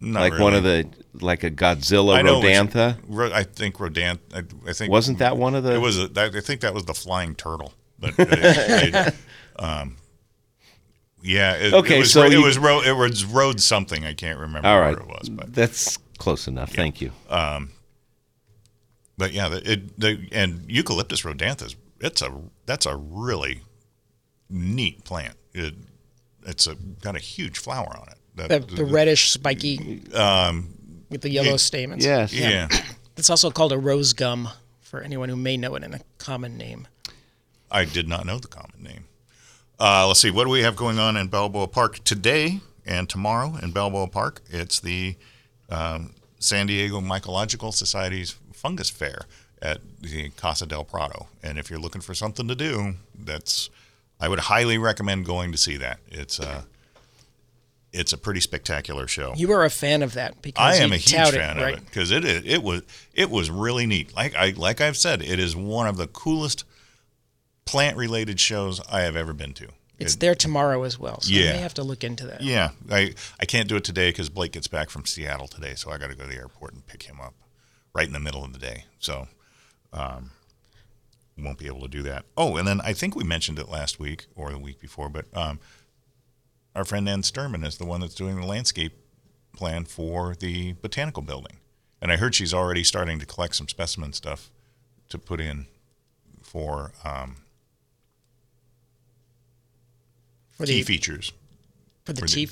not 0.00 0.20
like 0.20 0.32
really. 0.32 0.44
one 0.44 0.54
of 0.54 0.62
the 0.64 0.88
like 1.20 1.44
a 1.44 1.50
Godzilla 1.50 2.16
I 2.16 2.22
know 2.22 2.40
which- 2.40 3.32
I 3.32 3.42
think 3.44 3.80
rodant. 3.80 4.20
I, 4.34 4.42
I 4.68 4.72
think 4.72 4.90
Wasn't 4.90 5.18
that 5.18 5.36
one 5.36 5.54
of 5.54 5.64
the? 5.64 5.74
It 5.74 5.78
was. 5.80 5.98
A, 5.98 6.10
I 6.16 6.40
think 6.40 6.60
that 6.60 6.74
was 6.74 6.84
the 6.84 6.94
flying 6.94 7.34
turtle. 7.34 7.72
But 7.98 8.14
it, 8.18 8.94
it, 8.94 9.14
um, 9.58 9.96
yeah. 11.22 11.54
It, 11.54 11.72
Okay, 11.72 11.96
It 11.96 12.00
was, 12.00 12.12
so 12.12 12.22
it 12.24 12.32
you- 12.32 12.42
was 12.42 12.58
road. 12.58 12.86
It 12.86 12.94
was 12.94 13.24
road 13.24 13.60
something. 13.60 14.04
I 14.04 14.12
can't 14.12 14.38
remember 14.38 14.68
All 14.68 14.80
what 14.80 14.92
it 14.98 15.06
was, 15.06 15.28
but 15.28 15.54
that's 15.54 15.98
close 16.18 16.48
enough. 16.48 16.72
Thank 16.72 17.00
you. 17.00 17.12
but 17.28 17.62
yeah, 19.32 19.48
the, 19.48 19.72
it 19.72 19.98
the 19.98 20.28
and 20.32 20.64
Eucalyptus 20.68 21.22
rhodantha 21.22 21.74
it's 22.00 22.22
a 22.22 22.32
that's 22.66 22.86
a 22.86 22.96
really 22.96 23.60
neat 24.50 25.04
plant. 25.04 25.36
It 25.52 25.74
it's 26.46 26.66
a 26.66 26.74
got 26.74 27.16
a 27.16 27.20
huge 27.20 27.58
flower 27.58 27.96
on 27.98 28.08
it. 28.08 28.18
That, 28.36 28.68
The, 28.68 28.76
the 28.76 28.84
reddish, 28.84 29.30
spiky, 29.30 30.02
with 31.08 31.20
the 31.22 31.30
yellow 31.30 31.56
stamens. 31.56 32.04
Yes. 32.04 32.32
yeah. 32.32 32.68
It's 33.16 33.30
also 33.30 33.48
called 33.52 33.70
a 33.70 33.78
rose 33.78 34.12
gum 34.12 34.48
for 34.80 35.00
anyone 35.00 35.28
who 35.28 35.36
may 35.36 35.56
know 35.56 35.76
it 35.76 35.84
in 35.84 35.94
a 35.94 36.00
common 36.18 36.56
name. 36.56 36.88
I 37.70 37.84
did 37.84 38.08
not 38.08 38.26
know 38.26 38.40
the 38.40 38.48
common 38.48 38.82
name. 38.82 39.04
Uh, 39.78 40.08
let's 40.08 40.20
see, 40.20 40.32
what 40.32 40.42
do 40.42 40.50
we 40.50 40.62
have 40.62 40.74
going 40.74 40.98
on 40.98 41.16
in 41.16 41.28
Balboa 41.28 41.68
Park 41.68 42.02
today 42.02 42.58
and 42.84 43.08
tomorrow 43.08 43.56
in 43.62 43.70
Balboa 43.70 44.08
Park? 44.08 44.42
It's 44.50 44.80
the 44.80 45.14
um, 45.70 46.14
San 46.38 46.66
Diego 46.66 47.00
Mycological 47.00 47.72
Society's 47.72 48.36
Fungus 48.52 48.90
Fair 48.90 49.22
at 49.62 49.80
the 50.00 50.30
Casa 50.30 50.66
del 50.66 50.84
Prado. 50.84 51.28
And 51.42 51.58
if 51.58 51.70
you're 51.70 51.78
looking 51.78 52.02
for 52.02 52.14
something 52.14 52.48
to 52.48 52.54
do, 52.54 52.94
that's 53.18 53.70
I 54.20 54.28
would 54.28 54.40
highly 54.40 54.78
recommend 54.78 55.26
going 55.26 55.52
to 55.52 55.58
see 55.58 55.76
that. 55.78 56.00
It's 56.08 56.38
a 56.38 56.64
it's 57.92 58.12
a 58.12 58.18
pretty 58.18 58.40
spectacular 58.40 59.06
show. 59.06 59.34
You 59.36 59.52
are 59.52 59.64
a 59.64 59.70
fan 59.70 60.02
of 60.02 60.14
that 60.14 60.42
because 60.42 60.80
I 60.80 60.82
am 60.82 60.92
a 60.92 60.96
huge 60.96 61.30
fan 61.30 61.58
it, 61.58 61.62
right? 61.62 61.74
of 61.74 61.80
it 61.80 61.86
because 61.86 62.10
it, 62.10 62.24
it 62.24 62.46
it 62.46 62.62
was 62.62 62.82
it 63.14 63.30
was 63.30 63.50
really 63.50 63.86
neat. 63.86 64.14
Like 64.14 64.34
I 64.34 64.50
like 64.56 64.80
I've 64.80 64.96
said, 64.96 65.22
it 65.22 65.38
is 65.38 65.54
one 65.56 65.86
of 65.86 65.96
the 65.96 66.08
coolest 66.08 66.64
plant 67.64 67.96
related 67.96 68.40
shows 68.40 68.80
I 68.90 69.00
have 69.00 69.16
ever 69.16 69.32
been 69.32 69.54
to. 69.54 69.68
It's 69.98 70.14
It- 70.14 70.20
there 70.20 70.34
tomorrow 70.34 70.82
as 70.82 70.98
well, 70.98 71.20
so 71.20 71.30
Yeah. 71.32 71.50
I 71.50 71.52
may 71.54 71.58
have 71.60 71.74
to 71.74 71.84
look 71.84 72.02
into 72.04 72.26
that. 72.26 72.42
yeah, 72.42 72.70
I 72.90 73.14
I 73.38 73.44
can't 73.46 73.68
do 73.68 73.76
it 73.76 73.84
today 73.84 74.08
because 74.10 74.28
Blake 74.28 74.52
gets 74.52 74.66
back 74.66 74.90
from 74.90 75.06
Seattle 75.06 75.46
today, 75.48 75.74
so 75.76 75.90
I 75.90 75.98
got 75.98 76.08
to 76.08 76.14
go 76.16 76.24
to 76.24 76.28
the 76.30 76.36
airport 76.36 76.74
and 76.74 76.86
pick 76.86 77.04
him 77.04 77.20
up 77.20 77.34
right 77.94 78.06
in 78.06 78.12
the 78.12 78.20
middle 78.20 78.44
of 78.44 78.52
the 78.52 78.58
day. 78.58 78.86
So, 78.98 79.28
um, 79.92 80.32
won't 81.38 81.58
be 81.58 81.66
able 81.66 81.82
to 81.82 81.88
do 81.88 82.02
that. 82.02 82.24
Oh, 82.36 82.56
and 82.56 82.66
then 82.66 82.80
I 82.80 82.92
think 82.92 83.14
we 83.16 83.24
mentioned 83.24 83.58
it 83.58 83.68
last 83.68 83.98
week 84.00 84.26
or 84.34 84.50
the 84.50 84.58
week 84.58 84.80
before, 84.80 85.08
but 85.08 85.26
um, 85.36 85.60
our 86.74 86.84
friend 86.84 87.08
Ann 87.08 87.22
Sturman 87.22 87.64
is 87.64 87.76
the 87.78 87.84
one 87.84 88.00
that's 88.00 88.14
doing 88.14 88.36
the 88.40 88.46
landscape 88.46 88.92
plan 89.52 89.84
for 89.84 90.34
the 90.34 90.72
botanical 90.74 91.22
building, 91.22 91.58
and 92.00 92.10
I 92.10 92.16
heard 92.16 92.34
she's 92.34 92.52
already 92.54 92.82
starting 92.82 93.20
to 93.20 93.26
collect 93.26 93.54
some 93.54 93.68
specimen 93.68 94.12
stuff 94.12 94.50
to 95.08 95.18
put 95.18 95.40
in 95.40 95.66
for 96.42 96.92
um, 97.04 97.36
For 100.56 100.66
key 100.66 100.74
the 100.80 100.82
features. 100.82 101.32
for 102.04 102.12
the 102.12 102.20
for 102.22 102.26
the- 102.26 102.32
tea 102.32 102.48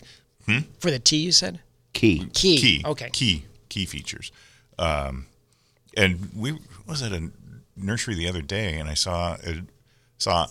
for 0.80 0.90
the 0.90 0.98
T, 0.98 1.16
you 1.18 1.32
said 1.32 1.60
Key. 1.92 2.26
key. 2.32 2.58
key 2.58 2.82
Okay. 2.84 3.10
key 3.10 3.44
key 3.68 3.84
features 3.86 4.32
um, 4.78 5.26
and 5.96 6.30
we 6.34 6.58
was 6.86 7.02
at 7.02 7.12
a 7.12 7.30
nursery 7.76 8.14
the 8.14 8.26
other 8.28 8.42
day 8.42 8.74
and 8.78 8.88
i 8.88 8.94
saw 8.94 9.36
it, 9.42 9.64
saw 10.18 10.46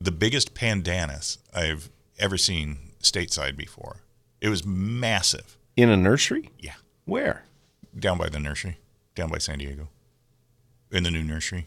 the 0.00 0.10
biggest 0.10 0.52
pandanus 0.54 1.38
i've 1.54 1.90
ever 2.18 2.36
seen 2.36 2.78
stateside 3.02 3.56
before 3.56 3.98
it 4.40 4.48
was 4.48 4.64
massive 4.66 5.56
In 5.76 5.88
a 5.90 5.96
nursery? 5.96 6.50
yeah 6.58 6.74
Where? 7.04 7.44
down 7.98 8.18
by 8.18 8.28
the 8.28 8.40
nursery 8.40 8.78
down 9.14 9.28
by 9.30 9.38
san 9.38 9.58
diego 9.58 9.88
in 10.90 11.04
the 11.04 11.10
new 11.10 11.22
nursery 11.22 11.66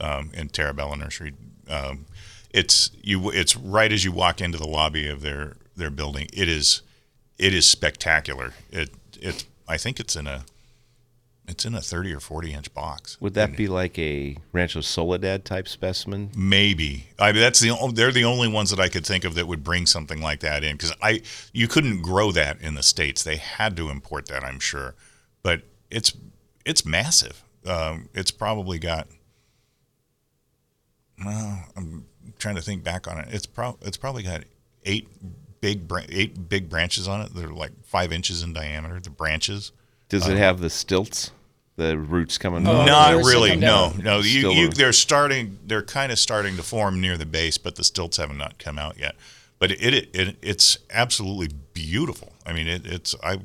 um, 0.00 0.30
in 0.34 0.48
Terra 0.48 0.74
Bella 0.74 0.96
Nursery. 0.96 1.32
Um, 1.70 2.06
it's 2.54 2.92
you. 3.02 3.30
It's 3.30 3.56
right 3.56 3.92
as 3.92 4.04
you 4.04 4.12
walk 4.12 4.40
into 4.40 4.56
the 4.56 4.66
lobby 4.66 5.08
of 5.08 5.20
their 5.20 5.56
their 5.76 5.90
building. 5.90 6.28
It 6.32 6.48
is 6.48 6.82
it 7.36 7.52
is 7.52 7.66
spectacular. 7.66 8.54
It 8.70 8.90
it. 9.20 9.44
I 9.66 9.76
think 9.76 9.98
it's 9.98 10.14
in 10.14 10.28
a 10.28 10.44
it's 11.48 11.64
in 11.64 11.74
a 11.74 11.80
thirty 11.80 12.14
or 12.14 12.20
forty 12.20 12.52
inch 12.52 12.72
box. 12.72 13.20
Would 13.20 13.34
that 13.34 13.56
be 13.56 13.66
like 13.66 13.98
a 13.98 14.36
Rancho 14.52 14.82
Soledad 14.82 15.44
type 15.44 15.66
specimen? 15.66 16.30
Maybe 16.36 17.08
I 17.18 17.32
mean, 17.32 17.40
that's 17.40 17.58
the 17.58 17.74
they're 17.92 18.12
the 18.12 18.24
only 18.24 18.46
ones 18.46 18.70
that 18.70 18.78
I 18.78 18.88
could 18.88 19.04
think 19.04 19.24
of 19.24 19.34
that 19.34 19.48
would 19.48 19.64
bring 19.64 19.84
something 19.84 20.22
like 20.22 20.38
that 20.40 20.62
in 20.62 20.76
because 20.76 20.94
I 21.02 21.22
you 21.52 21.66
couldn't 21.66 22.02
grow 22.02 22.30
that 22.32 22.60
in 22.60 22.76
the 22.76 22.84
states. 22.84 23.24
They 23.24 23.36
had 23.36 23.76
to 23.78 23.90
import 23.90 24.26
that, 24.28 24.44
I'm 24.44 24.60
sure, 24.60 24.94
but 25.42 25.62
it's 25.90 26.12
it's 26.64 26.86
massive. 26.86 27.42
Um, 27.66 28.10
it's 28.14 28.30
probably 28.30 28.78
got. 28.78 29.08
Well, 31.24 31.64
I'm 31.76 32.06
trying 32.38 32.54
to 32.56 32.62
think 32.62 32.82
back 32.84 33.08
on 33.08 33.18
it. 33.18 33.28
It's 33.30 33.46
pro 33.46 33.76
it's 33.82 33.96
probably 33.96 34.22
got 34.22 34.42
eight 34.84 35.08
big 35.60 35.86
bra- 35.88 36.02
eight 36.08 36.48
big 36.48 36.68
branches 36.68 37.08
on 37.08 37.20
it. 37.22 37.34
They're 37.34 37.48
like 37.48 37.72
five 37.84 38.12
inches 38.12 38.42
in 38.42 38.52
diameter. 38.52 39.00
The 39.00 39.10
branches. 39.10 39.72
Does 40.08 40.28
it 40.28 40.36
have 40.36 40.60
the 40.60 40.70
stilts? 40.70 41.30
The 41.76 41.98
roots 41.98 42.38
coming 42.38 42.66
Oh, 42.68 42.72
off? 42.72 42.86
Not 42.86 43.24
really. 43.24 43.56
No, 43.56 43.92
no. 44.00 44.20
You, 44.20 44.52
you, 44.52 44.68
they're 44.68 44.92
starting. 44.92 45.58
They're 45.66 45.82
kind 45.82 46.12
of 46.12 46.18
starting 46.20 46.56
to 46.56 46.62
form 46.62 47.00
near 47.00 47.16
the 47.16 47.26
base, 47.26 47.58
but 47.58 47.74
the 47.74 47.82
stilts 47.82 48.18
haven't 48.18 48.38
not 48.38 48.58
come 48.58 48.78
out 48.78 48.96
yet. 48.96 49.16
But 49.58 49.72
it, 49.72 49.94
it, 49.94 50.08
it 50.14 50.36
it's 50.40 50.78
absolutely 50.92 51.48
beautiful. 51.72 52.32
I 52.46 52.52
mean, 52.52 52.68
it, 52.68 52.86
it's 52.86 53.16
I, 53.24 53.40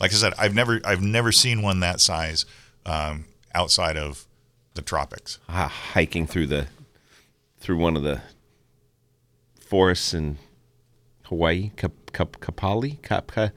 like 0.00 0.10
I 0.12 0.16
said, 0.16 0.32
I've 0.36 0.54
never 0.54 0.80
I've 0.84 1.02
never 1.02 1.30
seen 1.30 1.62
one 1.62 1.78
that 1.80 2.00
size 2.00 2.44
um, 2.86 3.26
outside 3.54 3.96
of 3.96 4.24
the 4.74 4.82
tropics. 4.82 5.38
Ah, 5.48 5.68
hiking 5.92 6.26
through 6.26 6.48
the 6.48 6.66
through 7.64 7.78
one 7.78 7.96
of 7.96 8.02
the 8.02 8.20
forests 9.58 10.12
in 10.12 10.36
Hawaii, 11.24 11.70
Kap, 11.76 11.92
Kap, 12.12 12.32
Kapali. 12.38 13.00
Kap, 13.02 13.28
Ka- 13.28 13.50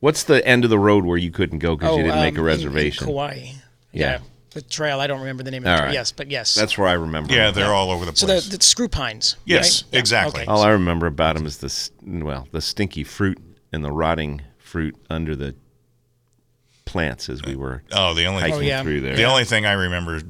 what's 0.00 0.24
the 0.24 0.44
end 0.46 0.64
of 0.64 0.70
the 0.70 0.78
road 0.80 1.04
where 1.04 1.16
you 1.16 1.30
couldn't 1.30 1.60
go 1.60 1.76
because 1.76 1.96
you 1.96 2.02
didn't 2.02 2.20
make 2.20 2.34
um, 2.34 2.38
a 2.38 2.40
in- 2.40 2.44
reservation? 2.46 3.06
In, 3.08 3.14
Kauai. 3.14 3.46
Yeah. 3.92 4.18
The 4.50 4.62
trail. 4.62 4.98
I 5.00 5.06
don't 5.06 5.20
remember 5.20 5.44
the 5.44 5.52
name 5.52 5.62
of 5.62 5.68
All 5.68 5.74
the 5.74 5.78
trail. 5.78 5.86
right. 5.86 5.94
Yes, 5.94 6.10
but 6.12 6.28
yes. 6.30 6.54
That's 6.56 6.76
where 6.76 6.88
I 6.88 6.92
remember. 6.94 7.32
Yeah, 7.32 7.46
them. 7.52 7.54
they're 7.54 7.72
all 7.72 7.90
over 7.92 8.04
the 8.04 8.14
so 8.16 8.26
place. 8.26 8.48
the, 8.48 8.58
the 8.58 8.62
screw 8.64 8.88
pines. 8.88 9.36
Yes, 9.46 9.84
right? 9.84 9.92
Yeah, 9.92 9.98
exactly. 10.00 10.42
okay. 10.42 10.50
All 10.50 10.62
I 10.62 10.70
remember 10.70 11.06
about 11.06 11.36
them 11.36 11.46
is 11.46 11.58
the 11.58 11.66
s- 11.66 11.90
well, 12.04 12.48
the 12.50 12.60
stinky 12.60 13.04
fruit 13.04 13.38
and 13.72 13.82
the 13.84 13.92
rotting 13.92 14.42
fruit 14.58 14.96
under 15.08 15.34
the 15.36 15.54
plants 16.84 17.28
as 17.30 17.42
we 17.44 17.54
were 17.56 17.82
oh, 17.92 18.12
the 18.12 18.26
only 18.26 18.42
hiking 18.42 18.56
Oh, 18.56 18.60
yeah. 18.60 18.82
through 18.82 19.00
there. 19.02 19.16
The 19.16 19.24
only 19.24 19.44
thing 19.44 19.64
I 19.64 19.72
remember 19.72 20.20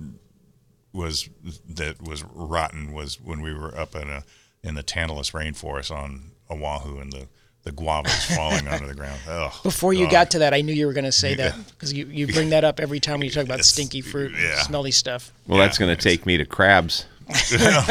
was 0.93 1.29
that 1.69 2.03
was 2.03 2.23
rotten 2.25 2.93
was 2.93 3.21
when 3.21 3.41
we 3.43 3.53
were 3.55 3.77
up 3.79 3.95
in 3.95 4.09
a 4.11 4.25
in 4.63 4.75
the 4.75 4.83
Tantalus 4.83 5.31
rainforest 5.33 5.91
on 5.91 6.33
Oahu 6.51 6.99
and 6.99 7.13
the 7.13 7.29
the 7.65 7.71
guavas 7.73 8.25
falling 8.37 8.67
onto 8.67 8.87
the 8.89 8.95
ground. 8.95 9.21
Ugh. 9.29 9.53
Before 9.63 9.93
you 9.93 10.07
Oh. 10.07 10.11
got 10.11 10.33
to 10.33 10.41
that, 10.41 10.53
I 10.53 10.63
knew 10.63 10.73
you 10.73 10.87
were 10.87 10.93
going 10.93 11.05
to 11.05 11.13
say 11.13 11.35
that 11.37 11.55
because 11.71 11.93
you, 11.93 12.07
you 12.07 12.27
bring 12.27 12.51
that 12.51 12.65
up 12.65 12.81
every 12.81 12.99
time 12.99 13.23
you 13.23 13.31
talk 13.31 13.45
about 13.45 13.59
Yes. 13.59 13.69
stinky 13.69 14.01
fruit, 14.01 14.33
Yeah. 14.37 14.61
smelly 14.63 14.91
stuff. 14.91 15.33
well, 15.47 15.59
that's 15.61 15.79
going 15.79 15.95
to 15.97 16.03
take 16.03 16.27
me 16.27 16.37
to 16.39 16.45
crabs. 16.45 17.07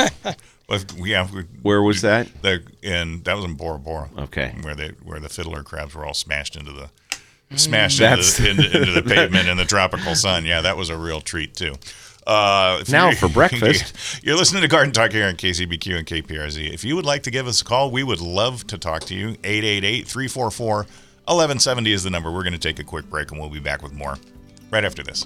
But 0.68 0.94
yeah, 1.00 1.28
we, 1.34 1.42
Where 1.64 1.82
was 1.82 2.02
that? 2.02 2.30
the 2.44 2.64
and 2.82 3.26
that 3.26 3.36
was 3.36 3.44
in 3.44 3.56
Bora 3.56 3.78
Bora. 3.80 4.10
Okay. 4.18 4.56
where 4.62 4.74
they 4.76 4.90
where 5.04 5.20
the 5.20 5.28
fiddler 5.28 5.64
crabs 5.64 5.94
were 5.96 6.06
all 6.06 6.14
smashed 6.14 6.56
into 6.56 6.72
the 6.72 6.90
mm. 7.52 7.60
smashed 7.60 8.00
That's- 8.00 8.40
into, 8.40 8.54
the, 8.54 8.66
into, 8.66 8.80
into 8.80 9.02
the 9.02 9.04
pavement 9.16 9.50
in 9.50 9.58
the 9.58 9.66
tropical 9.66 10.16
sun. 10.16 10.46
Yeah, 10.46 10.62
that 10.62 10.78
was 10.78 10.90
a 10.90 10.96
real 10.98 11.20
treat 11.20 11.56
too. 11.56 11.76
Uh, 12.28 12.84
Now 12.90 13.12
for 13.14 13.30
breakfast. 13.34 14.24
You're 14.24 14.38
listening 14.38 14.62
to 14.62 14.68
Garden 14.68 14.94
Talk 14.94 15.12
here 15.12 15.26
on 15.28 15.36
KCBQ 15.36 15.98
and 15.98 16.06
KPRZ. 16.08 16.72
If 16.74 16.84
you 16.84 16.96
would 16.96 17.06
like 17.06 17.24
to 17.24 17.32
give 17.32 17.48
us 17.48 17.62
a 17.62 17.66
call, 17.66 17.90
we 17.92 18.04
would 18.04 18.22
love 18.22 18.66
to 18.68 18.78
talk 18.78 19.04
to 19.06 19.16
you. 19.16 19.34
888-344-1170 19.38 21.88
is 21.88 22.04
the 22.04 22.10
number. 22.10 22.32
We're 22.32 22.44
going 22.44 22.54
to 22.54 22.60
take 22.60 22.80
a 22.80 22.84
quick 22.84 23.10
break 23.10 23.32
and 23.32 23.40
we'll 23.40 23.50
be 23.50 23.60
back 23.60 23.82
with 23.82 23.94
more 23.94 24.18
right 24.70 24.86
after 24.86 25.04
this. 25.04 25.26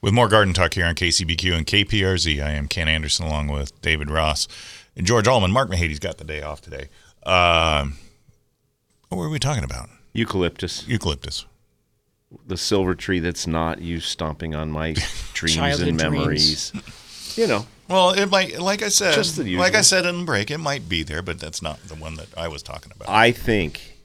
with 0.00 0.12
more 0.12 0.28
Garden 0.28 0.54
Talk 0.54 0.74
here 0.74 0.86
on 0.86 0.94
KCBQ 0.94 1.54
and 1.56 1.66
KPRZ. 1.66 2.42
I 2.42 2.50
am 2.52 2.68
Ken 2.68 2.88
Anderson 2.88 3.26
along 3.26 3.48
with 3.48 3.80
David 3.82 4.10
Ross 4.10 4.48
and 4.96 5.06
George 5.06 5.26
Allman. 5.28 5.50
Mark 5.50 5.68
Mahady's 5.70 5.98
got 5.98 6.18
the 6.18 6.24
day 6.24 6.42
off 6.42 6.60
today. 6.60 6.88
Um, 7.24 7.96
what 9.08 9.18
were 9.18 9.28
we 9.28 9.38
talking 9.38 9.64
about? 9.64 9.88
Eucalyptus. 10.12 10.86
Eucalyptus. 10.88 11.44
the 12.46 12.56
silver 12.56 12.94
tree 12.94 13.20
that's 13.20 13.46
not 13.46 13.80
you 13.80 14.00
stomping 14.00 14.54
on 14.54 14.70
my 14.70 14.92
dreams 15.34 15.56
Childhood 15.56 15.88
and 15.88 15.98
dreams. 15.98 16.12
memories. 16.72 17.36
You 17.36 17.46
know, 17.46 17.66
Well, 17.88 18.10
it 18.10 18.26
might, 18.26 18.58
like 18.58 18.82
I 18.82 18.88
said, 18.88 19.14
Just 19.14 19.36
the 19.36 19.56
like 19.56 19.74
I 19.74 19.82
said 19.82 20.04
in 20.06 20.18
the 20.20 20.24
break, 20.24 20.50
it 20.50 20.58
might 20.58 20.88
be 20.88 21.02
there, 21.04 21.22
but 21.22 21.38
that's 21.38 21.62
not 21.62 21.80
the 21.84 21.94
one 21.94 22.16
that 22.16 22.26
I 22.36 22.48
was 22.48 22.62
talking 22.62 22.90
about. 22.94 23.08
I 23.08 23.30
think 23.32 23.96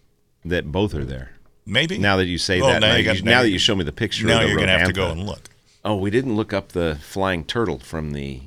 that 0.45 0.71
both 0.71 0.93
are 0.93 1.03
there. 1.05 1.31
Maybe 1.65 1.97
Now 1.97 2.17
that 2.17 2.25
you 2.25 2.37
say 2.37 2.59
Well, 2.61 2.71
that, 2.71 2.81
now 2.81 2.87
now, 2.89 2.93
you 2.95 2.99
you, 2.99 3.05
got- 3.05 3.23
now 3.23 3.31
now 3.31 3.41
that 3.41 3.47
you- 3.47 3.53
you 3.53 3.59
show 3.59 3.75
me 3.75 3.83
the 3.85 3.91
picture, 3.93 4.27
now 4.27 4.35
of 4.37 4.41
the 4.43 4.47
you're 4.49 4.59
gonna 4.59 4.77
have 4.77 4.87
to 4.87 4.93
go 4.93 5.09
and 5.11 5.25
look. 5.25 5.49
Oh, 5.85 5.95
we 5.95 6.09
didn't 6.09 6.35
look 6.35 6.53
up 6.53 6.69
the 6.69 6.97
flying 7.01 7.43
turtle 7.43 7.79
from 7.79 8.11
the 8.11 8.41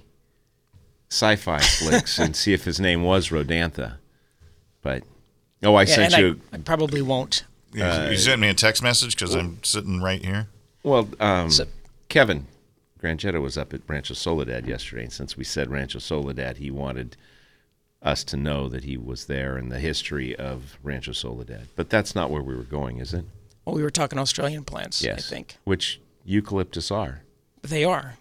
sci-fi 1.11 1.59
flicks 1.79 2.19
and 2.19 2.35
see 2.35 2.53
if 2.53 2.65
his 2.65 2.81
name 2.81 3.03
was 3.03 3.29
Rodantha. 3.29 3.97
But 4.83 5.03
oh, 5.63 5.75
I 5.75 5.83
Yeah, 5.83 5.95
sent 5.95 6.15
and 6.15 6.23
you. 6.23 6.41
I, 6.53 6.57
I 6.57 6.59
probably 6.61 7.03
won't. 7.03 7.45
You, 7.73 7.83
Uh, 7.85 8.09
you 8.11 8.17
sent 8.17 8.41
me 8.41 8.49
a 8.49 8.55
text 8.55 8.83
message 8.83 9.17
because 9.17 9.35
I'm 9.35 9.63
sitting 9.63 10.01
right 10.01 10.25
here. 10.25 10.49
Well, 10.83 11.09
um, 11.21 11.51
So- 11.51 11.67
Kevin 12.09 12.47
Grangetta 13.03 13.41
was 13.41 13.59
up 13.59 13.75
at 13.75 13.83
Rancho 13.87 14.15
Soledad 14.15 14.67
yesterday, 14.67 15.03
and 15.05 15.13
since 15.13 15.37
we 15.37 15.45
said 15.45 15.71
Rancho 15.71 15.99
Soledad, 15.99 16.57
he 16.59 16.71
wanted 16.71 17.17
us 18.03 18.23
to 18.25 18.37
know 18.37 18.69
that 18.69 18.85
he 18.85 18.97
was 18.97 19.27
there 19.27 19.57
and 19.57 19.71
the 19.71 19.81
history 19.81 20.35
of 20.37 20.79
Rancho 20.83 21.13
Soledad. 21.13 21.69
But 21.75 21.91
that's 21.91 22.15
not 22.15 22.31
where 22.31 22.43
we 22.43 22.55
were 22.55 22.63
going, 22.63 22.99
is 22.99 23.13
it? 23.13 23.25
Well, 23.65 23.75
we 23.75 23.83
were 23.83 23.91
talking 23.91 24.19
Australian 24.19 24.65
plants, 24.65 25.03
Yes. 25.03 25.27
I 25.31 25.35
think. 25.35 25.57
Which 25.65 26.01
eucalyptus 26.25 26.91
are. 26.91 27.23
They 27.69 27.85
are. 27.85 28.15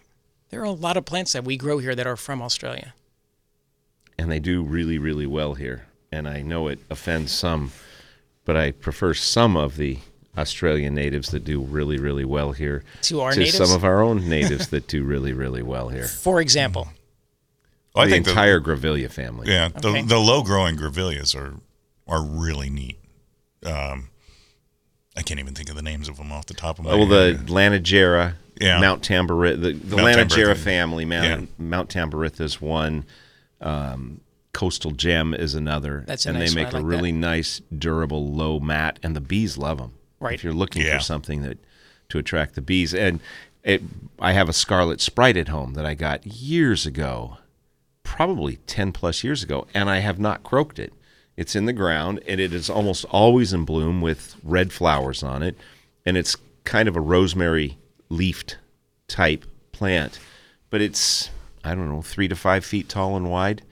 There 0.50 0.60
are 0.60 0.64
a 0.64 0.70
lot 0.70 0.96
of 0.96 1.04
plants 1.04 1.32
that 1.32 1.44
we 1.44 1.56
grow 1.56 1.78
here 1.78 1.94
that 1.94 2.06
are 2.06 2.16
from 2.16 2.40
Australia. 2.42 2.94
and 4.18 4.30
they 4.30 4.38
do 4.38 4.62
really, 4.62 4.98
really 4.98 5.26
well 5.26 5.54
here. 5.54 5.86
And 6.10 6.26
I 6.28 6.40
know 6.40 6.68
it 6.68 6.78
offends 6.88 7.32
some, 7.32 7.72
but 8.44 8.56
I 8.56 8.70
prefer 8.70 9.12
some 9.12 9.56
of 9.56 9.76
the 9.76 9.98
Australian 10.38 10.94
natives 10.94 11.30
that 11.32 11.44
do 11.44 11.60
really, 11.60 11.98
really 11.98 12.24
well 12.24 12.52
here 12.52 12.82
To 13.02 13.20
our 13.20 13.32
to 13.32 13.38
natives? 13.40 13.56
some 13.58 13.76
of 13.76 13.84
our 13.84 14.00
own 14.02 14.28
natives 14.28 14.68
that 14.70 14.86
do 14.88 15.02
really, 15.04 15.32
really 15.32 15.62
well 15.62 15.88
here. 15.88 16.06
For 16.06 16.40
example, 16.40 16.88
Well, 17.94 18.04
I 18.04 18.06
the 18.08 18.12
think 18.12 18.28
entire 18.28 18.60
Grevillea 18.60 19.10
family. 19.10 19.46
the, 19.46 19.52
yeah, 19.52 19.68
Okay. 19.76 20.02
the, 20.02 20.08
the 20.08 20.18
low 20.18 20.42
growing 20.42 20.76
grevilleas 20.76 21.34
are 21.34 21.54
are 22.08 22.22
really 22.24 22.70
neat. 22.70 22.98
Um, 23.64 24.10
I 25.16 25.22
can't 25.22 25.40
even 25.40 25.54
think 25.54 25.68
of 25.68 25.74
the 25.76 25.82
names 25.82 26.08
of 26.08 26.16
them 26.18 26.30
off 26.30 26.46
the 26.46 26.54
top 26.54 26.78
of 26.78 26.84
my 26.84 26.92
head. 26.92 26.98
Well, 26.98 27.08
the 27.08 27.36
head. 27.36 27.50
Lanigera, 28.58 28.62
Yeah. 28.66 28.80
Mount 28.80 29.02
Tamborith, 29.02 29.60
the, 29.62 29.72
the 29.72 29.96
Mount 29.96 30.08
Lanigera 30.30 30.54
Tamborith. 30.54 30.56
family, 30.58 31.04
Mount, 31.04 31.40
Yeah. 31.42 31.46
Mount 31.58 31.88
Tamborith 31.90 32.40
is 32.40 32.60
one. 32.60 33.04
Um, 33.60 34.20
Coastal 34.52 34.92
Gem 34.92 35.34
is 35.34 35.54
another. 35.54 36.04
That's 36.06 36.24
a 36.26 36.30
and 36.30 36.38
nice 36.38 36.54
they 36.54 36.60
one. 36.60 36.64
make 36.64 36.74
I 36.74 36.78
a 36.78 36.80
like 36.82 36.90
really 36.90 37.12
nice, 37.12 37.60
durable, 37.76 38.32
low 38.32 38.58
mat, 38.60 38.98
and 39.02 39.14
the 39.14 39.20
bees 39.20 39.58
love 39.58 39.78
them. 39.78 39.92
Right. 40.20 40.34
If 40.34 40.42
you're 40.44 40.54
looking 40.54 40.82
Yeah. 40.82 40.98
for 40.98 41.04
something 41.04 41.42
that 41.42 41.58
to 42.08 42.18
attract 42.18 42.54
the 42.54 42.62
bees, 42.62 42.94
and 42.94 43.20
it, 43.64 43.82
I 44.20 44.32
have 44.32 44.48
a 44.48 44.52
scarlet 44.54 45.00
sprite 45.00 45.36
at 45.36 45.48
home 45.48 45.74
that 45.74 45.84
I 45.84 45.94
got 45.94 46.26
years 46.26 46.86
ago, 46.86 47.36
probably 48.02 48.56
ten 48.66 48.92
plus 48.92 49.22
years 49.24 49.42
ago, 49.42 49.66
and 49.74 49.90
I 49.90 49.98
have 49.98 50.18
not 50.18 50.42
croaked 50.42 50.78
it. 50.78 50.92
It's 51.36 51.54
in 51.54 51.66
the 51.66 51.72
ground, 51.74 52.20
and 52.26 52.40
it 52.40 52.54
is 52.54 52.70
almost 52.70 53.04
always 53.06 53.52
in 53.52 53.64
bloom 53.66 54.00
with 54.00 54.36
red 54.42 54.72
flowers 54.72 55.22
on 55.22 55.42
it, 55.42 55.58
and 56.06 56.16
it's 56.16 56.36
kind 56.64 56.88
of 56.88 56.96
a 56.96 57.00
rosemary 57.00 57.76
leafed 58.08 58.58
type 59.08 59.44
plant, 59.72 60.18
but 60.70 60.80
it's 60.80 61.30
I 61.64 61.74
don't 61.74 61.88
know 61.88 62.02
three 62.02 62.28
to 62.28 62.36
five 62.36 62.64
feet 62.64 62.88
tall 62.88 63.16
and 63.16 63.30
wide. 63.30 63.62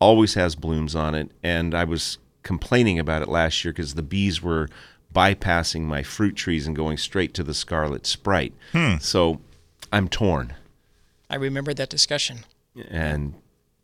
Always 0.00 0.34
has 0.34 0.54
blooms 0.54 0.94
on 0.94 1.14
it, 1.14 1.30
and 1.42 1.74
I 1.74 1.84
was 1.84 2.18
complaining 2.42 2.98
about 2.98 3.22
it 3.22 3.28
last 3.28 3.64
year 3.64 3.72
because 3.72 3.94
the 3.94 4.02
bees 4.02 4.42
were 4.42 4.68
bypassing 5.14 5.82
my 5.82 6.02
fruit 6.02 6.34
trees 6.36 6.66
and 6.66 6.74
going 6.74 6.96
straight 6.96 7.32
to 7.34 7.42
the 7.42 7.54
scarlet 7.54 8.06
sprite. 8.06 8.52
Hmm. 8.72 8.96
So 8.98 9.40
I'm 9.92 10.08
torn, 10.08 10.54
I 11.30 11.36
remember 11.36 11.72
that 11.74 11.88
discussion. 11.88 12.44
and 12.90 13.34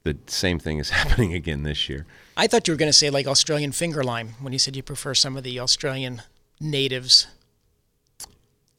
the 0.03 0.17
same 0.27 0.59
thing 0.59 0.79
is 0.79 0.91
happening 1.01 1.33
again 1.35 1.63
this 1.63 1.89
year. 1.89 2.07
I 2.37 2.47
thought 2.47 2.67
you 2.67 2.75
were 2.75 2.79
going 2.79 2.89
to 2.89 2.97
say 2.97 3.11
like 3.11 3.27
Australian 3.27 3.73
finger 3.73 4.03
lime 4.03 4.35
when 4.41 4.53
you 4.53 4.59
said 4.59 4.77
you 4.77 4.83
prefer 4.83 5.15
some 5.15 5.37
of 5.37 5.45
the 5.45 5.61
Australian 5.61 6.23
natives, 6.61 7.27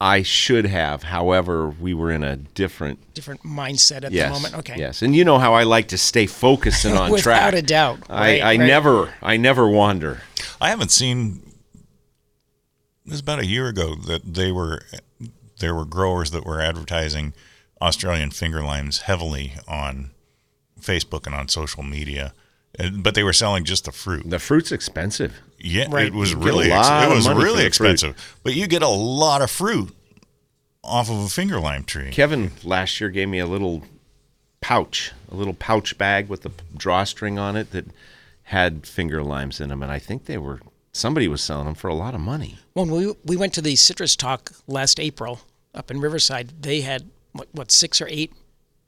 I 0.02 0.22
should 0.22 0.66
have, 0.66 1.04
however, 1.04 1.68
we 1.68 1.94
were 1.94 2.10
in 2.10 2.24
a 2.24 2.34
different 2.34 3.14
different 3.14 3.44
mindset 3.44 4.02
at 4.02 4.10
yes, 4.10 4.26
the 4.26 4.32
moment. 4.34 4.58
Okay. 4.58 4.76
Yes, 4.76 5.00
and 5.00 5.14
you 5.14 5.24
know 5.24 5.38
how 5.38 5.54
I 5.54 5.62
like 5.62 5.88
to 5.88 5.98
stay 5.98 6.26
focused 6.26 6.84
and 6.84 6.98
on 6.98 7.12
Without 7.12 7.22
track. 7.22 7.54
Without 7.54 7.54
a 7.54 7.62
doubt. 7.62 7.98
I, 8.10 8.14
Right, 8.14 8.42
I 8.42 8.44
right. 8.44 8.66
never, 8.66 9.14
I 9.22 9.36
never 9.36 9.68
wander. 9.68 10.22
I 10.60 10.70
haven't 10.70 10.90
seen. 10.90 11.42
It 13.06 13.12
was 13.12 13.20
about 13.20 13.38
a 13.38 13.46
year 13.46 13.68
ago 13.68 13.94
that 13.94 14.34
they 14.34 14.50
were 14.50 14.82
there 15.60 15.72
were 15.72 15.84
growers 15.84 16.32
that 16.32 16.44
were 16.44 16.60
advertising 16.60 17.32
Australian 17.80 18.32
finger 18.32 18.64
limes 18.64 19.02
heavily 19.02 19.52
on 19.68 20.10
Facebook 20.80 21.26
and 21.26 21.34
on 21.36 21.46
social 21.46 21.84
media, 21.84 22.34
but 22.92 23.14
they 23.14 23.22
were 23.22 23.32
selling 23.32 23.62
just 23.62 23.84
the 23.84 23.92
fruit. 23.92 24.28
The 24.28 24.40
fruit's 24.40 24.72
expensive. 24.72 25.40
Yeah, 25.64 25.86
Right. 25.90 26.06
it 26.06 26.12
was 26.14 26.32
You 26.32 26.38
really 26.38 26.72
ex- 26.72 26.88
it 26.88 27.14
was 27.14 27.28
really 27.28 27.44
the 27.44 27.52
fruit. 27.52 27.66
expensive, 27.66 28.36
but 28.42 28.54
you 28.54 28.66
get 28.66 28.82
a 28.82 28.88
lot 28.88 29.42
of 29.42 29.50
fruit 29.50 29.94
off 30.82 31.08
of 31.08 31.18
a 31.18 31.28
finger 31.28 31.60
lime 31.60 31.84
tree. 31.84 32.10
Kevin 32.10 32.50
last 32.64 33.00
year 33.00 33.10
gave 33.10 33.28
me 33.28 33.38
a 33.38 33.46
little 33.46 33.82
pouch, 34.60 35.12
a 35.30 35.34
little 35.36 35.54
pouch 35.54 35.96
bag 35.98 36.28
with 36.28 36.44
a 36.46 36.50
drawstring 36.76 37.38
on 37.38 37.56
it 37.56 37.70
that 37.72 37.86
had 38.44 38.86
finger 38.86 39.22
limes 39.22 39.60
in 39.60 39.68
them, 39.68 39.82
and 39.82 39.92
I 39.92 39.98
think 39.98 40.24
they 40.26 40.38
were 40.38 40.60
somebody 40.92 41.26
was 41.28 41.40
selling 41.42 41.64
them 41.66 41.74
for 41.74 41.88
a 41.88 41.94
lot 41.94 42.14
of 42.14 42.20
money. 42.20 42.58
When 42.74 42.90
we 42.90 43.14
we 43.24 43.36
went 43.36 43.54
to 43.54 43.62
the 43.62 43.76
citrus 43.76 44.16
talk 44.16 44.52
last 44.66 44.98
April 45.00 45.40
up 45.74 45.90
in 45.90 46.00
Riverside, 46.00 46.52
they 46.62 46.80
had 46.82 47.08
what, 47.32 47.48
what 47.52 47.70
six 47.70 48.00
or 48.00 48.08
eight 48.08 48.32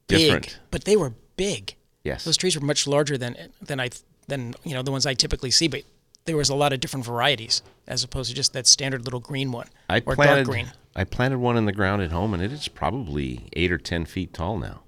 big, 0.09 0.19
Different. 0.19 0.59
but 0.71 0.85
they 0.85 0.97
were 0.97 1.15
big. 1.37 1.77
Yes, 2.03 2.25
Those 2.25 2.37
trees 2.37 2.59
were 2.59 2.67
much 2.67 2.87
larger 2.87 3.17
than 3.17 3.37
than 3.63 3.81
I 3.81 3.91
than 4.29 4.55
you 4.65 4.75
know 4.75 4.83
the 4.83 4.91
ones 4.93 5.07
I 5.07 5.15
typically 5.15 5.51
see, 5.51 5.69
but 5.69 5.83
there 6.27 6.37
was 6.37 6.49
a 6.49 6.55
lot 6.55 6.73
of 6.73 6.81
different 6.81 7.05
varieties 7.05 7.63
as 7.87 8.03
opposed 8.03 8.31
to 8.31 8.37
just 8.37 8.53
that 8.55 8.67
standard 8.67 9.05
little 9.05 9.21
green 9.21 9.53
one 9.53 9.69
I 9.91 9.99
or 10.07 10.15
planted. 10.15 10.35
dark 10.45 10.47
green. 10.47 10.73
I 10.97 11.05
planted 11.05 11.39
one 11.39 11.57
in 11.57 11.67
the 11.67 11.73
ground 11.73 12.03
at 12.03 12.13
home, 12.13 12.33
and 12.35 12.43
it 12.43 12.53
is 12.53 12.69
probably 12.69 13.49
eight 13.55 13.71
or 13.73 13.79
ten 13.79 14.05
feet 14.05 14.33
tall 14.33 14.57
now. 14.59 14.83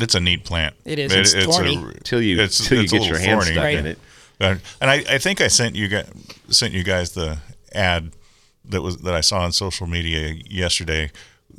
It's 0.00 0.14
a 0.14 0.20
neat 0.20 0.44
plant. 0.44 0.74
It 0.84 0.98
is. 0.98 1.12
It's 1.12 1.32
thorny. 1.46 1.76
Till 2.02 2.20
you- 2.20 2.40
it's, 2.40 2.66
till 2.66 2.78
you 2.78 2.84
it's 2.84 2.92
a 2.92 2.96
get 2.98 3.06
your 3.06 3.12
little 3.14 3.26
hand 3.26 3.40
thorny. 3.40 3.52
stuck 3.52 3.64
Right. 3.64 3.78
in 3.78 3.86
it. 3.86 3.98
Uh, 4.40 4.56
and 4.80 4.90
I, 4.90 4.94
I 5.08 5.18
think 5.18 5.40
I 5.40 5.46
sent 5.46 5.76
you 5.76 5.86
guys 5.86 6.10
sent 6.50 6.74
you 6.74 6.82
guys 6.82 7.12
the 7.12 7.38
ad 7.72 8.10
that 8.64 8.82
was 8.82 8.98
that 8.98 9.14
I 9.14 9.20
saw 9.20 9.40
on 9.42 9.52
social 9.52 9.86
media 9.86 10.34
yesterday. 10.50 11.12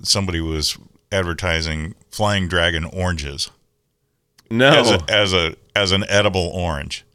Somebody 0.04 0.42
was 0.42 0.78
advertising 1.10 1.96
flying 2.12 2.50
dragon 2.50 2.84
oranges 2.84 3.50
No, 4.52 4.68
as 4.70 4.92
a, 4.92 5.06
as 5.10 5.34
a 5.34 5.56
as 5.74 5.92
an 5.94 6.04
edible 6.10 6.48
orange. 6.54 7.06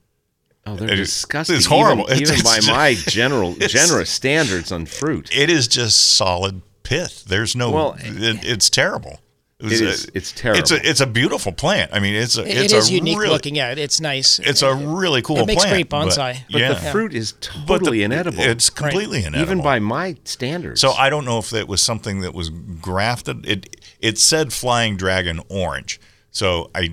Oh, 0.67 0.77
they're 0.77 0.93
it- 0.93 0.97
disgusting. 0.97 1.57
it's 1.57 1.67
horrible. 1.67 2.05
even, 2.11 2.23
It's- 2.23 2.33
even 2.39 2.45
by 2.45 2.57
it's- 2.59 2.69
my 2.69 2.95
general 3.11 3.55
generous 3.55 4.11
standards 4.11 4.73
on 4.73 4.87
fruit. 4.87 5.29
It 5.37 5.51
is 5.51 5.69
just 5.69 5.97
solid 6.17 6.63
pith. 6.83 7.25
There's 7.25 7.55
no. 7.57 7.71
Well, 7.71 7.97
it, 7.99 8.45
it's 8.45 8.69
terrible. 8.71 9.21
was 9.61 9.81
It 9.81 10.09
a- 10.09 10.11
it's 10.17 10.33
terrible. 10.33 10.61
It's 10.61 10.71
a 10.71 10.89
it's 10.89 11.01
a 11.01 11.07
beautiful 11.07 11.53
plant. 11.53 11.91
I 11.93 12.01
mean, 12.01 12.15
it's 12.15 12.37
a 12.39 12.43
it's 12.43 12.73
it 12.73 12.77
is 12.77 12.89
a 12.91 12.93
unique 12.95 13.19
really, 13.19 13.31
looking. 13.31 13.55
Yeah, 13.57 13.73
it's 13.73 14.01
nice. 14.01 14.39
It's 14.39 14.63
a 14.63 14.75
really 14.75 15.21
cool 15.23 15.39
It 15.39 15.47
makes 15.47 15.63
plant. 15.65 15.75
great 15.75 15.91
bonsai. 15.91 16.39
But 16.51 16.61
yeah, 16.61 16.73
the 16.75 16.81
fruit 16.91 17.15
is 17.15 17.33
But 17.33 17.41
the- 17.41 17.79
totally 17.79 18.03
inedible. 18.03 18.41
It's 18.43 18.71
completely 18.71 19.19
inedible. 19.21 19.43
even 19.43 19.63
by 19.63 19.79
my 19.79 20.17
standards. 20.25 20.81
So 20.81 20.93
I 20.93 21.11
don't 21.11 21.25
know 21.25 21.39
if 21.39 21.51
that 21.51 21.69
was 21.69 21.83
something 21.83 22.21
that 22.23 22.33
was 22.35 22.49
grafted. 22.81 23.47
It 23.47 23.77
it 24.01 24.19
said 24.19 24.53
flying 24.53 24.97
dragon 24.97 25.41
orange. 25.51 26.01
So 26.31 26.71
I 26.75 26.93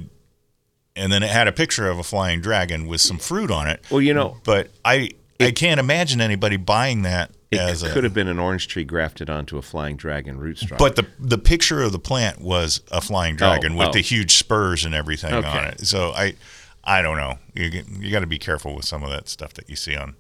and 0.98 1.12
then 1.12 1.24
it 1.24 1.30
had 1.30 1.48
a 1.48 1.52
picture 1.52 1.90
of 1.90 2.00
a 2.00 2.04
flying 2.04 2.42
dragon 2.42 2.88
with 2.88 3.02
some 3.02 3.18
fruit 3.18 3.52
on 3.52 3.68
it. 3.68 3.84
Well, 3.90 4.02
you 4.02 4.14
know- 4.14 4.38
but 4.44 4.70
I 4.84 5.12
I 5.40 5.52
can't 5.52 5.80
imagine 5.80 6.20
anybody 6.20 6.58
buying 6.58 7.04
that 7.04 7.32
it 7.52 7.80
could 7.94 8.04
a. 8.04 8.08
have 8.08 8.14
been 8.14 8.28
an 8.28 8.40
orange 8.40 8.68
tree 8.68 8.84
grafted 8.84 9.30
onto 9.30 9.58
a 9.58 9.62
flying 9.62 9.96
dragon 9.96 10.38
rootstock. 10.38 10.78
But 10.78 10.96
the 10.96 11.08
the 11.20 11.38
picture 11.38 11.82
of 11.82 11.92
the 11.92 12.00
plant 12.00 12.42
was 12.42 12.82
a 12.92 13.00
flying 13.02 13.36
oh, 13.36 13.38
dragon 13.38 13.76
with 13.76 13.90
oh. 13.90 13.92
the 13.92 14.02
huge 14.02 14.36
spurs 14.36 14.84
and 14.84 14.94
everything 14.94 15.34
on 15.34 15.66
it. 15.66 15.86
So 15.88 16.12
I 16.12 16.36
I 16.84 17.02
don't 17.02 17.18
know. 17.18 17.38
You 17.54 17.84
you 18.00 18.12
got 18.12 18.20
to 18.20 18.28
be 18.28 18.40
careful 18.40 18.76
with 18.76 18.86
some 18.86 19.04
of 19.04 19.10
that 19.12 19.30
stuff 19.30 19.54
that 19.54 19.70
you 19.70 19.76
see 19.76 19.96
on 19.96 20.16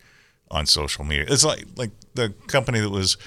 on 0.49 0.65
social 0.65 1.03
media. 1.03 1.25
It's 1.27 1.43
like 1.43 1.65
like 1.75 1.91
the 2.13 2.33
company 2.47 2.79
that 2.79 2.89
was 2.89 3.17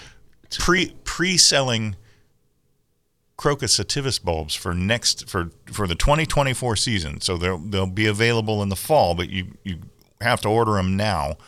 pre 0.51 0.95
pre 1.05 1.37
selling 1.37 1.97
Crocus 3.41 3.79
sativus 3.79 4.23
bulbs 4.23 4.55
for 4.55 4.75
next 4.75 5.27
for 5.27 5.51
for 5.73 5.87
the 5.87 5.95
2024 5.95 6.77
season. 6.77 7.23
So 7.23 7.39
they'll 7.39 7.57
they'll 7.57 7.87
be 7.87 8.05
available 8.05 8.63
in 8.63 8.69
the 8.69 8.77
fall, 8.77 9.15
but 9.15 9.31
you 9.31 9.57
you 9.65 9.79
have 10.21 10.43
to 10.43 10.49
order 10.49 10.73
them 10.73 10.95
now. 10.95 11.39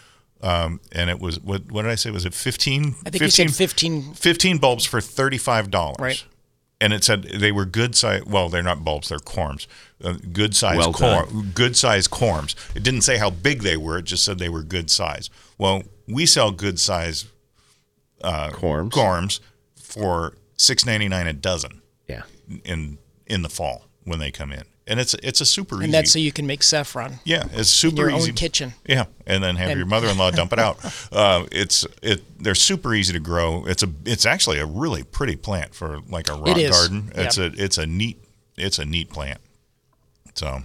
Um, 0.40 0.80
and 0.92 1.10
it 1.10 1.20
was 1.20 1.38
what 1.40 1.70
what 1.70 1.82
did 1.82 1.90
I 1.90 1.96
say? 1.96 2.10
Was 2.10 2.24
it 2.24 2.32
15? 2.32 2.94
I 3.04 3.10
think 3.10 3.22
you 3.22 3.28
said 3.28 3.54
15. 3.54 4.14
15 4.14 4.56
bulbs 4.56 4.86
for 4.86 5.00
$35. 5.00 5.98
Right. 5.98 6.24
And 6.80 6.94
it 6.94 7.04
said 7.04 7.24
they 7.24 7.52
were 7.52 7.66
good 7.66 7.94
size. 7.94 8.24
Well, 8.24 8.48
they're 8.48 8.62
not 8.62 8.82
bulbs; 8.82 9.10
they're 9.10 9.18
corms. 9.18 9.66
Uh, 10.02 10.14
good 10.32 10.56
size 10.56 10.78
Well 10.78 10.94
corm, 10.94 11.52
good 11.52 11.76
size 11.76 12.08
corms. 12.08 12.54
It 12.74 12.82
didn't 12.82 13.02
say 13.02 13.18
how 13.18 13.28
big 13.28 13.60
they 13.60 13.76
were. 13.76 13.98
It 13.98 14.06
just 14.06 14.24
said 14.24 14.38
they 14.38 14.48
were 14.48 14.62
good 14.62 14.90
size. 14.90 15.28
Well, 15.58 15.82
we 16.08 16.24
sell 16.24 16.52
good 16.52 16.80
size 16.80 17.26
uh, 18.22 18.48
Corms. 18.48 18.90
corms 18.92 19.40
for 19.76 20.38
six 20.56 20.86
ninety 20.86 21.08
nine 21.08 21.26
a 21.26 21.34
dozen 21.34 21.81
Yeah. 22.08 22.22
in 22.64 22.98
in 23.26 23.42
the 23.42 23.48
fall 23.48 23.86
when 24.04 24.18
they 24.18 24.30
come 24.30 24.52
in, 24.52 24.64
and 24.86 24.98
it's 25.00 25.14
it's 25.14 25.40
a 25.40 25.46
super 25.46 25.76
easy. 25.76 25.84
And 25.84 25.94
that's 25.94 26.10
so 26.12 26.18
you 26.18 26.32
can 26.32 26.46
make 26.46 26.62
saffron 26.62 27.20
yeah, 27.24 27.44
it's 27.52 27.70
super 27.70 27.92
in 27.92 27.96
super 27.96 28.10
your 28.10 28.18
easy. 28.18 28.30
own 28.30 28.34
kitchen. 28.34 28.74
Yeah, 28.86 29.04
and 29.26 29.42
then 29.42 29.56
have 29.56 29.70
And- 29.70 29.78
your 29.78 29.86
mother-in-law 29.86 30.32
dump 30.32 30.52
it 30.52 30.58
out. 30.58 30.78
Uh, 31.12 31.46
it's 31.52 31.86
it. 32.02 32.22
They're 32.42 32.54
super 32.54 32.94
easy 32.94 33.12
to 33.12 33.20
grow. 33.20 33.64
It's 33.66 33.82
a. 33.82 33.88
It's 34.06 34.24
actually 34.24 34.58
a 34.58 34.66
really 34.66 35.02
pretty 35.02 35.36
plant 35.36 35.74
for 35.74 36.00
like 36.08 36.28
a 36.30 36.34
rock 36.34 36.56
is, 36.56 36.70
garden. 36.70 37.12
It's 37.14 37.36
yeah. 37.38 37.44
a. 37.44 37.50
It's 37.54 37.78
a 37.78 37.86
neat. 37.86 38.18
It's 38.56 38.78
a 38.78 38.84
neat 38.86 39.10
plant. 39.10 39.40
So, 40.34 40.62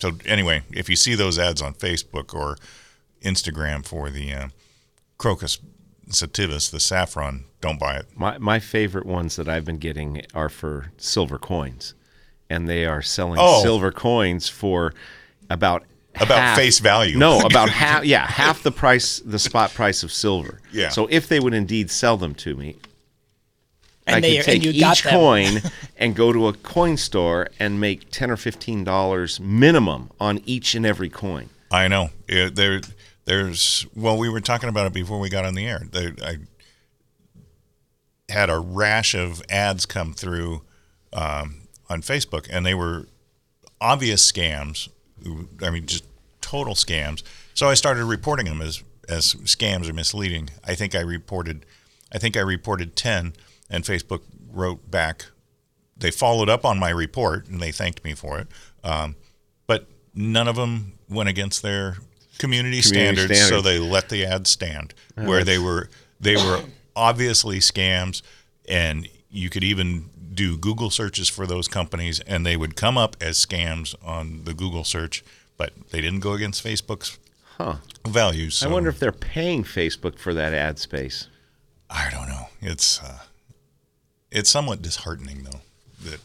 so 0.00 0.12
anyway, 0.26 0.62
if 0.72 0.88
you 0.88 0.96
see 0.96 1.14
those 1.14 1.38
ads 1.38 1.62
on 1.62 1.74
Facebook 1.74 2.34
or 2.34 2.56
Instagram 3.22 3.86
for 3.86 4.10
the 4.10 4.32
uh, 4.32 4.48
crocus 5.16 5.58
sativus, 6.08 6.70
the 6.70 6.80
saffron, 6.80 7.44
don't 7.60 7.78
buy 7.78 7.96
it. 7.96 8.06
My 8.14 8.38
my 8.38 8.58
favorite 8.58 9.06
ones 9.06 9.36
that 9.36 9.48
I've 9.48 9.64
been 9.64 9.78
getting 9.78 10.22
are 10.34 10.48
for 10.48 10.92
silver 10.96 11.38
coins, 11.38 11.94
and 12.50 12.68
they 12.68 12.84
are 12.86 13.02
selling 13.02 13.38
Oh. 13.40 13.62
silver 13.62 13.90
coins 13.92 14.48
for 14.48 14.94
about 15.50 15.84
About 16.14 16.38
half- 16.38 16.56
face 16.58 16.78
value. 16.78 17.16
No, 17.18 17.40
about 17.44 17.68
half. 17.68 18.04
Yeah, 18.04 18.26
half 18.26 18.62
the 18.62 18.72
price, 18.72 19.20
the 19.24 19.38
spot 19.38 19.72
price 19.74 20.02
of 20.02 20.10
silver. 20.12 20.60
Yeah. 20.72 20.88
So 20.90 21.06
if 21.10 21.28
they 21.28 21.40
would 21.40 21.54
indeed 21.54 21.90
sell 21.90 22.16
them 22.16 22.34
to 22.36 22.54
me, 22.56 22.76
And 24.06 24.16
I 24.16 24.20
they 24.20 24.36
could 24.36 24.44
take 24.46 24.54
and 24.66 24.74
you 24.74 24.88
each 24.90 25.04
coin 25.04 25.60
and 25.98 26.14
go 26.16 26.32
to 26.32 26.48
a 26.48 26.52
coin 26.54 26.96
store 26.96 27.48
and 27.60 27.78
make 27.80 28.10
ten 28.10 28.30
or 28.30 28.36
fifteen 28.36 28.82
dollars 28.84 29.38
minimum 29.40 30.10
on 30.18 30.40
each 30.46 30.74
and 30.74 30.84
every 30.86 31.08
coin. 31.10 31.50
I 31.70 31.86
know. 31.88 32.08
It, 32.26 32.54
there, 32.56 32.80
there's. 33.28 33.86
Well, 33.94 34.16
we 34.16 34.30
were 34.30 34.40
talking 34.40 34.70
about 34.70 34.86
it 34.86 34.94
before 34.94 35.20
we 35.20 35.28
got 35.28 35.44
on 35.44 35.54
the 35.54 35.66
air. 35.66 35.82
There, 35.92 36.14
I 36.24 36.38
had 38.30 38.48
a 38.48 38.58
rash 38.58 39.14
of 39.14 39.42
ads 39.50 39.84
come 39.84 40.14
through 40.14 40.62
um, 41.12 41.68
on 41.90 42.00
Facebook, 42.00 42.48
and 42.50 42.64
they 42.64 42.72
were 42.72 43.06
obvious 43.82 44.32
scams. 44.32 44.88
I 45.62 45.70
mean, 45.70 45.84
just 45.84 46.04
total 46.40 46.74
scams. 46.74 47.22
So 47.52 47.68
I 47.68 47.74
started 47.74 48.06
reporting 48.06 48.46
them 48.46 48.62
as 48.62 48.82
as 49.10 49.34
scams 49.34 49.90
or 49.90 49.92
misleading. 49.92 50.48
I 50.64 50.74
think 50.74 50.94
I 50.94 51.00
reported, 51.00 51.66
I 52.10 52.18
think 52.18 52.34
I 52.34 52.40
reported 52.40 52.96
ten, 52.96 53.34
and 53.68 53.84
Facebook 53.84 54.22
wrote 54.50 54.90
back. 54.90 55.26
They 55.98 56.10
followed 56.10 56.48
up 56.48 56.64
on 56.64 56.78
my 56.78 56.90
report 56.90 57.46
and 57.48 57.60
they 57.60 57.72
thanked 57.72 58.04
me 58.04 58.14
for 58.14 58.38
it. 58.38 58.46
Um, 58.84 59.16
but 59.66 59.86
none 60.14 60.48
of 60.48 60.56
them 60.56 60.94
went 61.10 61.28
against 61.28 61.60
their 61.62 61.98
community, 62.38 62.80
Community 62.82 63.22
standards, 63.34 63.48
so 63.48 63.60
they 63.60 63.78
let 63.78 64.08
the 64.08 64.24
ads 64.24 64.50
stand. 64.50 64.94
where 65.16 65.44
they 65.44 65.58
were 65.58 65.88
they 66.20 66.36
were 66.36 66.62
obviously 66.96 67.58
scams, 67.58 68.22
and 68.68 69.08
you 69.30 69.50
could 69.50 69.64
even 69.64 70.08
do 70.34 70.56
Google 70.56 70.90
searches 70.90 71.28
for 71.28 71.46
those 71.46 71.66
companies, 71.68 72.20
and 72.20 72.46
they 72.46 72.56
would 72.56 72.76
come 72.76 72.96
up 72.96 73.16
as 73.20 73.44
scams 73.44 73.94
on 74.04 74.44
the 74.44 74.54
Google 74.54 74.84
search, 74.84 75.24
but 75.56 75.72
they 75.90 76.00
didn't 76.00 76.20
go 76.20 76.32
against 76.32 76.64
Facebook's 76.64 77.18
Huh. 77.56 77.76
values. 78.06 78.58
So 78.58 78.68
I 78.68 78.72
wonder 78.72 78.88
if 78.88 79.00
they're 79.00 79.10
paying 79.10 79.64
Facebook 79.64 80.16
for 80.18 80.32
that 80.34 80.54
ad 80.54 80.78
space. 80.78 81.26
I 81.90 82.08
don't 82.10 82.28
know. 82.28 82.48
It's 82.60 83.02
uh, 83.02 83.18
it's 84.30 84.48
somewhat 84.50 84.80
disheartening 84.82 85.42
though 85.42 85.60
that 86.08 86.20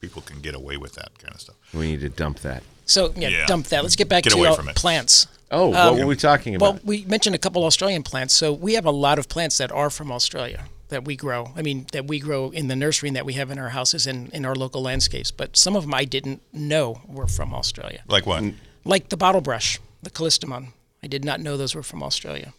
people 0.00 0.22
can 0.22 0.40
get 0.40 0.54
away 0.54 0.76
with 0.76 0.94
that 0.94 1.18
kind 1.18 1.34
of 1.34 1.40
stuff. 1.40 1.56
We 1.74 1.86
need 1.88 2.00
to 2.00 2.08
dump 2.08 2.40
that. 2.40 2.62
So 2.84 3.12
yeah, 3.16 3.28
Yeah. 3.28 3.46
dump 3.46 3.66
that. 3.68 3.82
Let's 3.82 3.96
get 3.96 4.08
back 4.08 4.24
Get 4.24 4.30
to 4.32 4.38
away 4.38 4.54
from 4.54 4.68
it. 4.68 4.76
plants. 4.76 5.26
Oh, 5.50 5.68
what 5.68 5.96
were 5.98 6.06
we 6.06 6.16
talking 6.16 6.54
about? 6.56 6.74
Well, 6.74 6.80
we 6.84 7.04
mentioned 7.04 7.34
a 7.34 7.38
couple 7.38 7.64
Australian 7.64 8.02
plants, 8.02 8.34
so 8.34 8.52
we 8.52 8.74
have 8.74 8.84
a 8.84 8.90
lot 8.90 9.18
of 9.18 9.28
plants 9.28 9.58
that 9.58 9.70
are 9.70 9.90
from 9.90 10.10
Australia 10.10 10.64
that 10.88 11.04
we 11.04 11.14
grow. 11.16 11.52
I 11.56 11.62
mean, 11.62 11.86
that 11.92 12.06
we 12.06 12.18
grow 12.18 12.50
in 12.50 12.66
the 12.68 12.74
nursery 12.76 13.08
and 13.08 13.16
that 13.16 13.24
we 13.24 13.34
have 13.34 13.50
in 13.50 13.58
our 13.58 13.68
houses 13.70 14.06
and 14.08 14.28
in 14.32 14.44
our 14.44 14.54
local 14.56 14.82
landscapes. 14.82 15.30
But 15.30 15.56
some 15.56 15.76
of 15.76 15.82
them 15.84 15.94
I 15.94 16.04
didn't 16.04 16.42
know 16.52 17.00
were 17.06 17.26
from 17.28 17.54
Australia, 17.54 18.02
Like 18.08 18.26
what? 18.26 18.42
like 18.84 19.08
the 19.08 19.16
bottle 19.16 19.40
brush, 19.40 19.78
the 20.02 20.10
callistemon. 20.10 20.68
I 21.02 21.06
did 21.06 21.24
not 21.24 21.40
know 21.40 21.56
those 21.56 21.74
were 21.76 21.82
from 21.84 22.02
Australia. 22.02 22.52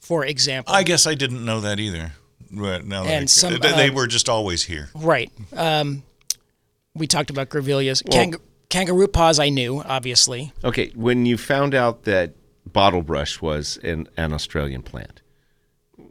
For 0.00 0.24
example, 0.24 0.74
I 0.74 0.82
guess 0.82 1.06
I 1.06 1.14
didn't 1.14 1.44
know 1.44 1.60
that 1.60 1.78
either. 1.80 2.12
But 2.50 2.86
now 2.86 3.04
And 3.04 3.24
I- 3.24 3.26
some, 3.26 3.52
they, 3.54 3.72
they 3.72 3.88
uh, 3.90 3.92
were 3.92 4.06
just 4.06 4.28
always 4.28 4.62
here. 4.64 4.90
right? 4.94 5.30
Um, 5.52 6.04
we 6.96 7.06
talked 7.06 7.30
about 7.30 7.48
grevilleas, 7.48 8.02
Kang- 8.10 8.34
kangaroo 8.68 9.08
paws. 9.08 9.38
I 9.38 9.48
knew, 9.48 9.80
obviously. 9.82 10.52
Okay, 10.64 10.90
when 10.94 11.26
you 11.26 11.36
found 11.36 11.74
out 11.74 12.02
that 12.04 12.32
bottle 12.72 13.02
brush 13.02 13.40
was 13.40 13.78
an, 13.82 14.08
an 14.16 14.32
Australian 14.32 14.82
plant, 14.82 15.22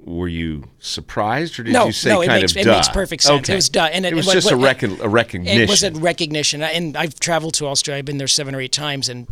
were 0.03 0.27
you 0.27 0.65
surprised, 0.79 1.59
or 1.59 1.63
did 1.63 1.73
No, 1.73 1.87
you 1.87 1.91
say 1.91 2.09
no, 2.09 2.21
it 2.21 2.27
kind 2.27 2.41
makes- 2.41 2.51
of 2.53 2.57
it 2.57 2.63
duh? 2.65 2.73
makes 2.75 2.89
perfect 2.89 3.23
sense. 3.23 3.49
It 3.49 3.55
was 3.55 3.69
duh, 3.69 3.89
and 3.91 4.05
it- 4.05 4.13
it 4.13 4.15
was 4.15 4.27
what- 4.27 4.33
just 4.33 4.51
a, 4.51 4.55
recon, 4.55 4.97
a 5.01 5.09
recognition. 5.09 5.61
It 5.61 5.69
was 5.69 5.83
a 5.83 5.91
recognition, 5.91 6.61
and 6.61 6.95
I've 6.95 7.19
traveled 7.19 7.55
to 7.55 7.67
Australia. 7.67 7.99
I've 7.99 8.05
been 8.05 8.17
there 8.19 8.27
seven 8.27 8.53
or 8.55 8.61
eight 8.61 8.71
times, 8.71 9.09
and 9.09 9.27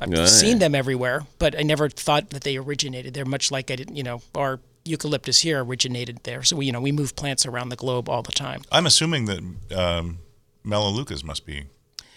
I've 0.00 0.12
Yeah. 0.12 0.26
seen 0.26 0.58
them 0.58 0.74
everywhere. 0.74 1.26
But 1.38 1.58
I 1.58 1.62
never 1.62 1.88
thought 1.88 2.30
that 2.30 2.42
they 2.42 2.56
originated 2.56 3.14
there. 3.14 3.24
Much 3.24 3.50
like 3.50 3.70
I 3.70 3.76
didn't, 3.76 3.96
you 3.96 4.02
know, 4.02 4.20
our 4.34 4.60
eucalyptus 4.84 5.40
here 5.40 5.64
originated 5.64 6.20
there. 6.24 6.42
So 6.42 6.56
we, 6.56 6.66
you 6.66 6.72
know, 6.72 6.80
we 6.80 6.92
move 6.92 7.16
plants 7.16 7.44
around 7.46 7.70
the 7.70 7.76
globe 7.76 8.08
all 8.08 8.22
the 8.22 8.30
time. 8.32 8.62
I'm 8.70 8.86
assuming 8.86 9.24
that 9.24 9.40
um, 9.76 10.18
Melaleucas 10.66 11.22
must 11.24 11.46
be 11.46 11.66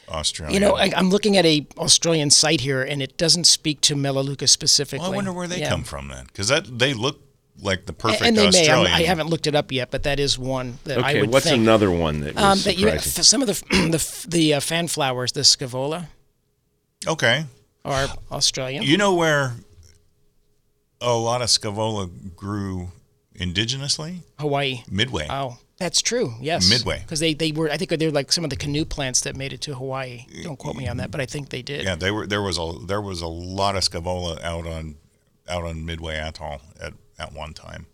Australian. 0.10 0.54
You 0.56 0.60
know, 0.68 0.76
I, 0.76 0.92
I'm 0.96 1.10
looking 1.10 1.38
at 1.38 1.46
a 1.46 1.68
Australian 1.78 2.30
site 2.32 2.62
here, 2.62 2.82
and 2.82 3.02
it 3.02 3.18
doesn't 3.18 3.46
speak 3.46 3.80
to 3.82 3.96
Melaleuca 3.96 4.48
specifically. 4.48 5.04
Well, 5.04 5.14
I 5.14 5.16
wonder 5.16 5.32
where 5.32 5.48
they 5.48 5.60
Yeah. 5.60 5.70
come 5.70 5.84
from 5.84 6.08
then, 6.08 6.26
because 6.26 6.48
that 6.48 6.80
they 6.80 6.94
look 6.94 7.22
like 7.62 7.86
the 7.86 7.94
perfect 7.94 8.24
And 8.24 8.36
they 8.38 8.50
may. 8.50 8.70
I'm, 8.72 8.86
I 8.88 9.02
haven't 9.04 9.28
looked 9.28 9.46
it 9.46 9.54
up 9.54 9.72
yet, 9.72 9.92
but 9.92 10.04
that 10.04 10.20
is 10.20 10.40
one 10.40 10.80
that 10.86 10.98
I 11.00 11.10
Okay, 11.12 11.22
would 11.22 11.32
what's 11.34 11.46
think. 11.46 11.62
another 11.62 11.92
one 11.92 12.22
that 12.22 12.36
was 12.36 12.44
Um, 12.44 12.60
that 12.64 12.78
you, 12.78 12.88
surprising? 12.88 13.20
f- 13.20 13.26
some 13.26 13.42
of 13.42 13.48
the 13.48 13.66
the 13.92 13.96
f- 13.98 14.26
the 14.30 14.54
uh, 14.56 14.60
fan 14.62 14.88
flowers, 14.88 15.34
the 15.34 15.42
scaevola, 15.42 16.08
Okay, 17.06 17.46
are 17.86 18.08
Australian. 18.32 18.84
you 18.84 18.98
know 18.98 19.14
where 19.14 19.56
a 21.02 21.14
lot 21.14 21.42
of 21.42 21.48
Scaevola 21.50 22.10
grew 22.36 22.92
indigenously? 23.38 24.20
Hawaii. 24.38 24.82
Midway. 24.90 25.28
Oh, 25.30 25.58
that's 25.80 26.02
true. 26.02 26.34
Yes, 26.42 26.70
Midway. 26.70 27.00
because 27.00 27.20
they, 27.20 27.34
they 27.34 27.52
were. 27.52 27.70
I 27.72 27.78
think 27.78 27.90
they're 27.92 28.12
like 28.12 28.32
some 28.32 28.44
of 28.44 28.50
the 28.50 28.56
canoe 28.56 28.86
plants 28.86 29.22
that 29.22 29.36
made 29.36 29.54
it 29.54 29.62
to 29.62 29.76
Hawaii. 29.76 30.26
Don't 30.44 30.58
quote 30.58 30.76
me 30.76 30.88
on 30.88 30.98
that, 30.98 31.10
but 31.12 31.22
I 31.22 31.26
think 31.26 31.50
they 31.50 31.62
did. 31.62 31.84
Yeah, 31.86 31.96
they 31.96 32.12
were. 32.12 32.28
There 32.28 32.42
was 32.42 32.58
a 32.58 32.74
there 32.86 33.02
was 33.02 33.22
a 33.22 33.28
lot 33.28 33.76
of 33.76 33.84
Scaevola 33.84 34.42
out 34.44 34.68
on 34.68 34.96
out 35.48 35.64
on 35.64 35.86
Midway 35.86 36.18
Atoll 36.18 36.62
at 36.82 36.94
at 37.18 37.34
one 37.34 37.54
time. 37.54 37.86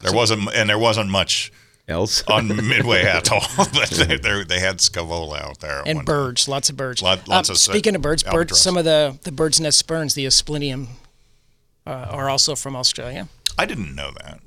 There 0.00 0.12
wasn't, 0.12 0.48
and 0.54 0.68
there 0.68 0.78
wasn't 0.78 1.08
much 1.08 1.50
Else? 1.88 2.22
on 2.28 2.48
Midway 2.48 3.02
Atoll, 3.06 3.40
but 3.56 3.88
they, 3.90 4.18
they, 4.18 4.44
they 4.44 4.60
had 4.60 4.78
Scaevola 4.78 5.40
out 5.40 5.60
there. 5.60 5.78
And 5.86 5.86
one 5.86 5.94
time. 5.96 6.04
birds, 6.04 6.48
lots 6.48 6.68
of 6.68 6.76
birds. 6.76 7.00
Lot- 7.02 7.26
lots 7.26 7.48
Um, 7.48 7.54
of 7.54 7.58
sa- 7.58 7.72
speaking 7.72 7.96
of 7.96 8.02
birds, 8.02 8.22
birds. 8.22 8.60
Some 8.60 8.76
of 8.76 8.84
the 8.84 9.18
the 9.22 9.32
birds' 9.32 9.58
nest 9.60 9.88
ferns, 9.88 10.14
the 10.14 10.26
asplenium, 10.26 10.88
uh, 11.86 11.90
are 12.10 12.28
also 12.28 12.54
from 12.54 12.76
Australia. 12.76 13.28
I 13.58 13.64
didn't 13.66 13.94
know 13.94 14.10
that. 14.22 14.40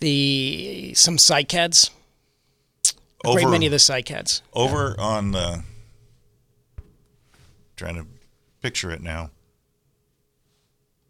The 0.00 0.92
some 0.94 1.16
cycads. 1.16 1.90
A 3.24 3.32
great 3.32 3.44
Over- 3.44 3.50
many 3.52 3.66
of 3.66 3.72
the 3.72 3.78
cycads. 3.78 4.42
Over 4.52 4.98
on 5.00 5.32
the 5.32 5.64
trying 7.76 7.96
to 7.96 8.06
picture 8.62 8.90
it 8.90 9.02
now. 9.02 9.30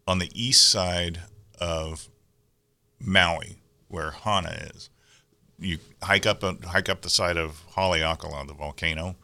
On 0.07 0.19
the 0.19 0.29
east 0.33 0.69
side 0.69 1.21
of 1.59 2.07
Maui, 2.99 3.57
where 3.87 4.11
Hana 4.11 4.69
is, 4.73 4.89
you 5.59 5.79
hike 6.01 6.25
up 6.25 6.43
hike 6.65 6.87
up 6.89 7.01
the 7.01 7.09
side 7.09 7.37
of 7.37 7.63
Haleakala, 7.73 8.47
the 8.47 8.53
volcano, 8.53 9.15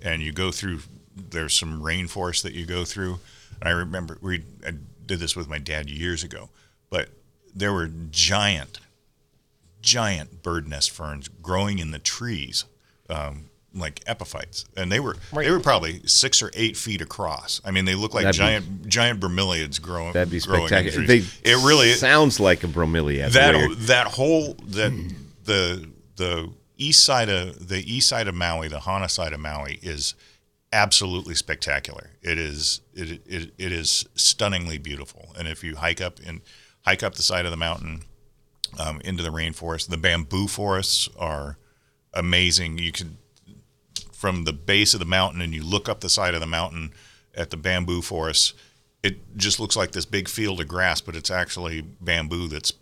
and 0.00 0.22
you 0.22 0.32
go 0.32 0.50
through. 0.50 0.80
There's 1.14 1.54
some 1.54 1.82
rainforest 1.82 2.42
that 2.42 2.54
you 2.54 2.64
go 2.66 2.84
through. 2.84 3.20
And 3.60 3.68
I 3.68 3.72
remember 3.72 4.18
we 4.20 4.42
I 4.66 4.72
did 5.06 5.18
this 5.20 5.36
with 5.36 5.48
my 5.48 5.58
dad 5.58 5.90
years 5.90 6.24
ago, 6.24 6.48
but 6.90 7.08
there 7.54 7.72
were 7.72 7.90
giant, 8.10 8.80
giant 9.82 10.42
bird 10.42 10.66
nest 10.68 10.90
ferns 10.90 11.28
growing 11.28 11.78
in 11.78 11.90
the 11.90 11.98
trees, 11.98 12.64
um, 13.10 13.50
like 13.74 14.00
epiphytes, 14.06 14.64
and 14.76 14.92
they 14.92 15.00
were 15.00 15.16
Right. 15.32 15.44
they 15.46 15.50
were 15.50 15.60
probably 15.60 16.06
six 16.06 16.42
or 16.42 16.50
eight 16.54 16.76
feet 16.76 17.00
across. 17.00 17.60
I 17.64 17.70
mean, 17.70 17.84
they 17.86 17.94
look 17.94 18.12
like 18.14 18.24
That'd 18.24 18.38
be- 18.38 18.44
giant 18.44 18.88
giant 18.88 19.20
bromeliads 19.20 19.80
growing. 19.80 20.12
That'd 20.12 20.30
be 20.30 20.40
growing 20.40 20.62
in 20.62 20.68
spectacular. 20.68 21.06
trees. 21.06 21.32
They 21.42 21.50
it 21.50 21.56
really 21.64 21.92
sounds 21.94 22.38
like 22.38 22.64
a 22.64 22.68
bromeliad. 22.68 23.32
that 23.32 23.54
Weird. 23.54 23.78
that 23.80 24.06
whole 24.08 24.54
that 24.68 24.92
the 25.44 25.88
the 26.16 26.50
east 26.78 27.02
side 27.04 27.28
of 27.28 27.68
the 27.68 27.78
east 27.92 28.08
side 28.08 28.28
of 28.28 28.34
Maui, 28.34 28.68
the 28.68 28.80
Hana 28.80 29.08
side 29.08 29.32
of 29.32 29.40
Maui, 29.40 29.78
is 29.82 30.14
absolutely 30.72 31.34
spectacular. 31.34 32.10
It 32.22 32.38
is 32.38 32.80
it, 32.94 33.22
it, 33.26 33.52
it 33.58 33.72
is 33.72 34.04
stunningly 34.14 34.78
beautiful. 34.78 35.32
And 35.38 35.48
if 35.48 35.64
you 35.64 35.76
hike 35.76 36.00
up 36.02 36.18
and 36.24 36.40
hike 36.82 37.02
up 37.02 37.14
the 37.14 37.22
side 37.22 37.44
of 37.46 37.50
the 37.50 37.56
mountain 37.56 38.02
um, 38.78 39.00
into 39.04 39.22
the 39.22 39.30
rainforest, 39.30 39.88
the 39.88 39.96
bamboo 39.96 40.48
forests 40.48 41.08
are 41.18 41.58
amazing. 42.14 42.78
You 42.78 42.92
can 42.92 43.18
from 44.12 44.44
the 44.44 44.52
base 44.52 44.94
of 44.94 45.00
the 45.00 45.06
mountain 45.06 45.40
and 45.40 45.52
you 45.52 45.64
look 45.64 45.88
up 45.88 46.00
the 46.00 46.08
side 46.08 46.34
of 46.34 46.40
the 46.40 46.46
mountain 46.46 46.92
at 47.34 47.50
the 47.50 47.56
bamboo 47.56 48.02
forests. 48.02 48.54
It 49.02 49.36
just 49.36 49.58
looks 49.58 49.76
like 49.76 49.90
this 49.90 50.04
big 50.04 50.28
field 50.28 50.60
of 50.60 50.68
grass, 50.68 51.00
but 51.00 51.16
it's 51.16 51.30
actually 51.30 51.80
bamboo 51.80 52.46
that's 52.46 52.72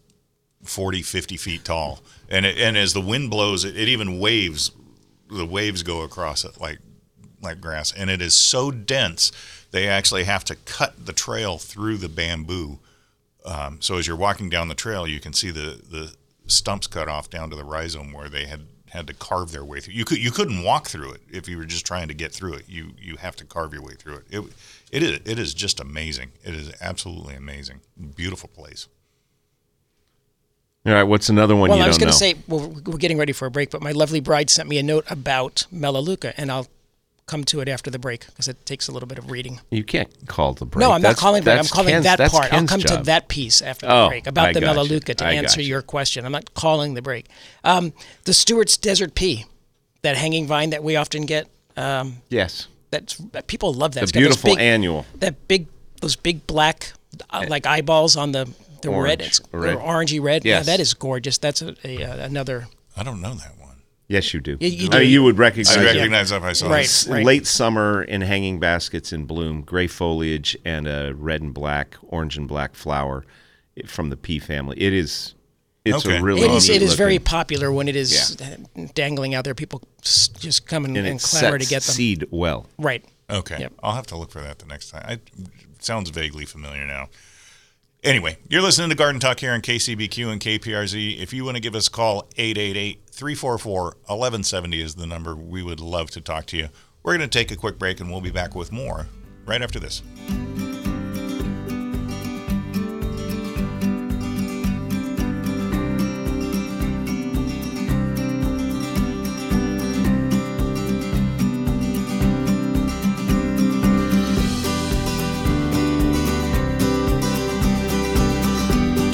40, 0.64 1.00
50 1.00 1.37
feet 1.38 1.64
tall. 1.64 2.00
And 2.29 2.44
it, 2.44 2.59
and 2.59 2.76
as 2.76 2.92
the 2.92 3.00
wind 3.00 3.31
blows, 3.31 3.64
it, 3.64 3.76
it 3.76 3.88
even 3.88 4.18
waves. 4.18 4.70
The 5.31 5.46
waves 5.46 5.83
go 5.83 6.03
across 6.03 6.44
it 6.44 6.61
like 6.61 6.79
like 7.42 7.61
grass, 7.61 7.90
and 7.90 8.11
it 8.11 8.20
is 8.20 8.37
so 8.37 8.70
dense 8.70 9.33
they 9.70 9.88
actually 9.88 10.24
have 10.24 10.44
to 10.44 10.57
cut 10.57 11.07
the 11.07 11.12
trail 11.12 11.57
through 11.57 11.96
the 11.96 12.09
bamboo. 12.09 12.81
Um, 13.44 13.81
so 13.81 13.96
as 13.96 14.07
you're 14.07 14.16
walking 14.16 14.48
down 14.48 14.68
the 14.68 14.74
trail, 14.74 15.07
you 15.07 15.20
can 15.20 15.33
see 15.33 15.50
the 15.50 15.81
the 15.88 16.14
stumps 16.46 16.87
cut 16.87 17.09
off 17.09 17.31
down 17.31 17.50
to 17.50 17.57
the 17.57 17.64
rhizome 17.64 18.12
where 18.12 18.29
they 18.29 18.46
had 18.46 18.66
had 18.90 19.07
to 19.07 19.14
carve 19.14 19.53
their 19.53 19.64
way 19.64 19.81
through. 19.81 19.94
You 19.94 20.05
could 20.05 20.18
you 20.18 20.31
couldn't 20.31 20.62
walk 20.62 20.88
through 20.88 21.12
it 21.12 21.22
if 21.31 21.48
you 21.48 21.57
were 21.57 21.64
just 21.64 21.87
trying 21.87 22.09
to 22.09 22.14
get 22.14 22.33
through 22.33 22.55
it. 22.55 22.64
You 22.68 22.90
you 23.00 23.16
have 23.16 23.37
to 23.37 23.44
carve 23.44 23.72
your 23.72 23.83
way 23.83 23.94
through 23.94 24.16
it. 24.16 24.24
It 24.31 24.44
it 24.92 25.03
is 25.03 25.20
it 25.24 25.38
is 25.38 25.55
just 25.55 25.81
amazing. 25.81 26.33
It 26.44 26.55
is 26.55 26.72
absolutely 26.81 27.35
amazing. 27.35 27.81
Beautiful 28.16 28.48
place. 28.48 28.88
All 30.87 30.94
right, 30.94 31.03
what's 31.03 31.29
another 31.29 31.55
one 31.55 31.68
Well, 31.68 31.79
you 31.79 31.85
I 31.85 31.88
was 31.88 31.98
going 31.98 32.11
to 32.11 32.16
say, 32.16 32.37
well, 32.48 32.70
we're 32.87 32.96
getting 32.96 33.18
ready 33.18 33.33
for 33.33 33.44
a 33.44 33.50
break, 33.50 33.70
but 33.70 33.83
my 33.83 33.92
lovely 33.92 34.20
bride 34.20 34.48
sent 34.48 34.66
me 34.66 34.79
a 34.79 34.83
note 34.83 35.05
about 35.11 35.66
Melaleuca, 35.70 36.33
and 36.40 36.50
I'll 36.50 36.68
come 37.30 37.44
to 37.44 37.60
it 37.60 37.68
after 37.68 37.90
the 37.90 37.98
break 37.98 38.26
because 38.26 38.48
it 38.48 38.66
takes 38.66 38.88
a 38.88 38.92
little 38.92 39.06
bit 39.06 39.18
of 39.18 39.30
reading. 39.30 39.60
you 39.70 39.84
can't 39.84 40.10
call 40.26 40.52
the 40.52 40.66
break. 40.66 40.80
No, 40.80 40.92
I'm 40.92 41.00
That's- 41.02 41.16
not 41.16 41.20
calling 41.22 41.42
break. 41.44 41.58
I'm 41.58 41.66
calling 41.66 41.90
Ken's- 41.92 42.04
that 42.04 42.18
that's 42.18 42.32
part. 42.32 42.44
I'll 42.46 42.50
Ken's 42.58 42.70
come 42.70 42.80
to 42.80 42.96
that 43.04 43.28
piece 43.28 43.62
after 43.62 43.86
the 43.86 43.92
Oh, 43.94 44.08
break 44.08 44.26
about 44.26 44.48
I 44.48 44.52
the 44.52 44.60
gotcha. 44.60 44.74
Melaleuca 44.74 45.14
to 45.14 45.24
I 45.24 45.32
answer 45.34 45.56
gotcha. 45.58 45.62
your 45.62 45.82
question. 45.82 46.24
I'm 46.26 46.32
not 46.32 46.52
calling 46.54 46.94
the 46.94 47.02
break. 47.02 47.26
Um, 47.64 47.92
the 48.24 48.34
Sturt's 48.34 48.76
Desert 48.76 49.14
Pea, 49.14 49.46
that 50.02 50.16
hanging 50.16 50.46
vine 50.46 50.70
that 50.70 50.82
we 50.82 50.96
often 50.96 51.24
get, 51.26 51.48
um, 51.76 52.18
Yes, 52.28 52.66
that's 52.90 53.20
people 53.46 53.72
love 53.72 53.92
that. 53.94 54.00
the 54.00 54.04
It's 54.04 54.12
got 54.12 54.20
those 54.20 54.26
beautiful 54.28 54.56
big- 54.56 54.64
annual. 54.64 55.06
that 55.20 55.46
big 55.48 55.66
those 56.00 56.16
big 56.16 56.46
black 56.46 56.92
uh, 57.30 57.44
like 57.48 57.66
eyeballs 57.66 58.16
on 58.16 58.32
the 58.32 58.48
the 58.82 58.88
red 58.90 59.20
it's 59.20 59.42
red. 59.52 59.74
or 59.74 59.80
orangey 59.80 60.18
red 60.22 60.42
yeah 60.42 60.62
that 60.62 60.80
is 60.80 60.94
gorgeous 60.94 61.36
that's 61.36 61.60
a, 61.60 61.76
a 61.84 62.02
uh, 62.02 62.16
another 62.24 62.66
I 62.96 63.02
don't 63.02 63.20
know 63.20 63.34
that 63.34 63.52
one. 63.58 63.59
Yes, 64.10 64.34
you 64.34 64.40
do. 64.40 64.56
Yeah, 64.58 64.68
you 64.68 64.88
I 64.90 64.98
mean, 65.00 65.08
you 65.10 65.22
would 65.22 65.38
recognize 65.38 65.76
I 65.76 65.82
it. 65.82 65.94
recognize 65.94 66.30
that 66.30 66.38
if 66.38 66.42
I 66.42 66.52
saw 66.52 66.68
Right. 66.68 66.80
it. 66.80 66.84
S- 66.86 67.06
Late 67.06 67.46
summer 67.46 68.02
in 68.02 68.22
hanging 68.22 68.58
baskets 68.58 69.12
in 69.12 69.24
bloom, 69.24 69.62
gray 69.62 69.86
foliage 69.86 70.56
and 70.64 70.88
a 70.88 71.14
red 71.14 71.42
and 71.42 71.54
black, 71.54 71.94
orange 72.02 72.36
and 72.36 72.48
black 72.48 72.74
flower 72.74 73.24
from 73.86 74.10
the 74.10 74.16
pea 74.16 74.40
family. 74.40 74.76
It 74.80 74.92
is. 74.92 75.34
It's 75.84 76.04
Okay. 76.04 76.18
a 76.18 76.22
really. 76.22 76.42
It 76.42 76.50
is. 76.50 76.68
It 76.68 76.82
is 76.82 76.94
very 76.94 77.20
popular 77.20 77.70
when 77.70 77.86
it 77.86 77.94
is 77.94 78.36
dangling 78.94 79.34
out 79.36 79.44
there 79.44 79.54
people 79.54 79.80
just 80.02 80.66
come 80.66 80.84
and, 80.84 80.96
and 80.96 81.06
and 81.06 81.22
clamor 81.22 81.58
to 81.58 81.64
get 81.66 81.82
them 81.82 81.94
seed 81.94 82.26
well. 82.32 82.66
right 82.78 83.04
Okay. 83.30 83.58
Yep. 83.60 83.74
I'll 83.80 83.94
have 83.94 84.08
to 84.08 84.16
look 84.16 84.32
for 84.32 84.40
that 84.40 84.58
the 84.58 84.66
next 84.66 84.90
time. 84.90 85.04
I, 85.06 85.12
it 85.12 85.20
sounds 85.78 86.10
vaguely 86.10 86.44
familiar 86.46 86.84
now. 86.84 87.08
Anyway, 88.02 88.38
you're 88.48 88.62
listening 88.62 88.88
to 88.88 88.96
Garden 88.96 89.20
Talk 89.20 89.40
here 89.40 89.52
on 89.52 89.60
KCBQ 89.60 90.32
and 90.32 90.40
KPRZ. 90.40 91.20
If 91.20 91.34
you 91.34 91.44
want 91.44 91.56
to 91.56 91.60
give 91.60 91.74
us 91.74 91.86
a 91.86 91.90
call, 91.90 92.30
888 92.38 93.02
344 93.10 93.82
1170 93.84 94.80
is 94.80 94.94
the 94.94 95.06
number. 95.06 95.36
We 95.36 95.62
would 95.62 95.80
love 95.80 96.10
to 96.12 96.22
talk 96.22 96.46
to 96.46 96.56
you. 96.56 96.68
We're 97.02 97.18
going 97.18 97.28
to 97.28 97.38
take 97.38 97.50
a 97.50 97.56
quick 97.56 97.78
break 97.78 98.00
and 98.00 98.10
we'll 98.10 98.22
be 98.22 98.30
back 98.30 98.54
with 98.54 98.72
more 98.72 99.08
right 99.44 99.60
after 99.60 99.78
this. 99.78 100.00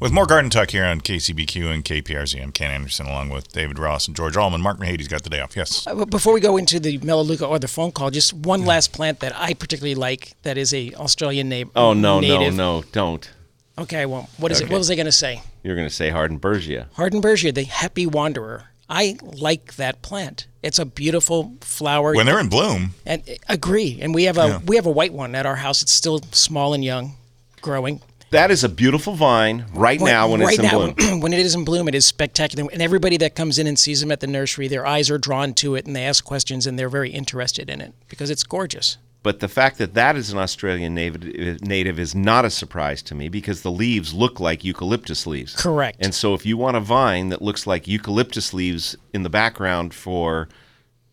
with 0.00 0.12
more 0.12 0.26
Garden 0.26 0.50
Talk 0.50 0.70
here 0.70 0.84
on 0.84 1.00
KCBQ 1.00 1.72
and 1.72 1.84
KPRZ. 1.84 2.42
I'm 2.42 2.52
Ken 2.52 2.70
Anderson 2.70 3.06
along 3.06 3.30
with 3.30 3.48
David 3.52 3.78
Ross 3.78 4.06
and 4.06 4.16
George 4.16 4.36
Allman. 4.36 4.60
Mark 4.60 4.78
Mahady's 4.78 5.08
got 5.08 5.22
the 5.24 5.30
day 5.30 5.40
off. 5.40 5.56
Yes. 5.56 5.86
Uh, 5.86 5.94
but 5.94 6.10
Before 6.10 6.32
we 6.32 6.40
go 6.40 6.56
into 6.56 6.78
the 6.78 6.98
Melaleuca 6.98 7.44
or 7.46 7.58
the 7.58 7.68
phone 7.68 7.92
call, 7.92 8.10
just 8.10 8.32
one 8.32 8.64
last 8.64 8.92
plant 8.92 9.20
that 9.20 9.32
I 9.36 9.54
particularly 9.54 9.94
like 9.94 10.32
that 10.42 10.56
is 10.56 10.72
a 10.72 10.92
Australian 10.94 11.48
name. 11.48 11.70
Oh 11.74 11.92
no, 11.92 12.20
native. 12.20 12.54
no, 12.54 12.80
no! 12.80 12.84
Don't. 12.92 13.30
Okay, 13.78 14.06
well, 14.06 14.20
won't. 14.22 14.30
What 14.38 14.52
is 14.52 14.60
it? 14.60 14.70
What 14.70 14.78
was 14.78 14.90
I 14.90 14.94
going 14.96 15.06
to 15.06 15.12
say? 15.12 15.42
You're 15.62 15.76
going 15.76 15.88
to 15.88 15.94
say 15.94 16.10
Hardenbergia. 16.10 16.86
Hardenbergia, 16.96 17.54
the 17.54 17.64
happy 17.64 18.06
wanderer. 18.06 18.64
I 18.90 19.18
like 19.22 19.76
that 19.76 20.00
plant. 20.02 20.46
It's 20.62 20.78
a 20.78 20.86
beautiful 20.86 21.56
flower. 21.60 22.14
When 22.14 22.24
they're 22.26 22.40
in 22.40 22.48
bloom, 22.48 22.94
and 23.04 23.22
agree. 23.48 23.98
And 24.00 24.14
we 24.14 24.24
have 24.24 24.38
a 24.38 24.46
Yeah. 24.48 24.58
we 24.66 24.76
have 24.76 24.86
a 24.86 24.90
white 24.90 25.12
one 25.12 25.34
at 25.34 25.46
our 25.46 25.56
house. 25.56 25.82
It's 25.82 25.92
still 25.92 26.20
small 26.32 26.72
and 26.74 26.84
young, 26.84 27.16
growing. 27.60 28.00
That 28.30 28.50
is 28.50 28.62
a 28.62 28.68
beautiful 28.68 29.14
vine 29.14 29.64
right 29.72 30.00
now 30.00 30.30
when 30.30 30.40
right 30.40 30.50
it's 30.50 30.58
in 30.58 30.64
now, 30.64 30.92
bloom. 30.92 31.20
when 31.20 31.32
it 31.32 31.40
is 31.40 31.54
in 31.54 31.64
bloom, 31.64 31.88
it 31.88 31.94
is 31.94 32.04
spectacular. 32.04 32.68
And 32.70 32.82
everybody 32.82 33.16
that 33.18 33.34
comes 33.34 33.58
in 33.58 33.66
and 33.66 33.78
sees 33.78 34.00
them 34.00 34.12
at 34.12 34.20
the 34.20 34.26
nursery, 34.26 34.68
their 34.68 34.86
eyes 34.86 35.10
are 35.10 35.18
drawn 35.18 35.54
to 35.54 35.74
it, 35.76 35.86
and 35.86 35.96
they 35.96 36.04
ask 36.04 36.24
questions, 36.24 36.66
and 36.66 36.78
they're 36.78 36.90
very 36.90 37.10
interested 37.10 37.70
in 37.70 37.80
it 37.80 37.94
because 38.08 38.28
it's 38.28 38.42
gorgeous. 38.42 38.98
But 39.22 39.40
the 39.40 39.48
fact 39.48 39.78
that 39.78 39.94
that 39.94 40.14
is 40.14 40.30
an 40.30 40.38
Australian 40.38 40.94
native, 40.94 41.60
native 41.62 41.98
is 41.98 42.14
not 42.14 42.44
a 42.44 42.50
surprise 42.50 43.02
to 43.02 43.14
me 43.14 43.28
because 43.28 43.62
the 43.62 43.70
leaves 43.70 44.14
look 44.14 44.38
like 44.38 44.62
eucalyptus 44.62 45.26
leaves. 45.26 45.56
Correct. 45.56 45.98
And 46.00 46.14
so 46.14 46.34
if 46.34 46.46
you 46.46 46.56
want 46.56 46.76
a 46.76 46.80
vine 46.80 47.30
that 47.30 47.42
looks 47.42 47.66
like 47.66 47.88
eucalyptus 47.88 48.54
leaves 48.54 48.96
in 49.12 49.24
the 49.24 49.30
background 49.30 49.92
for 49.92 50.48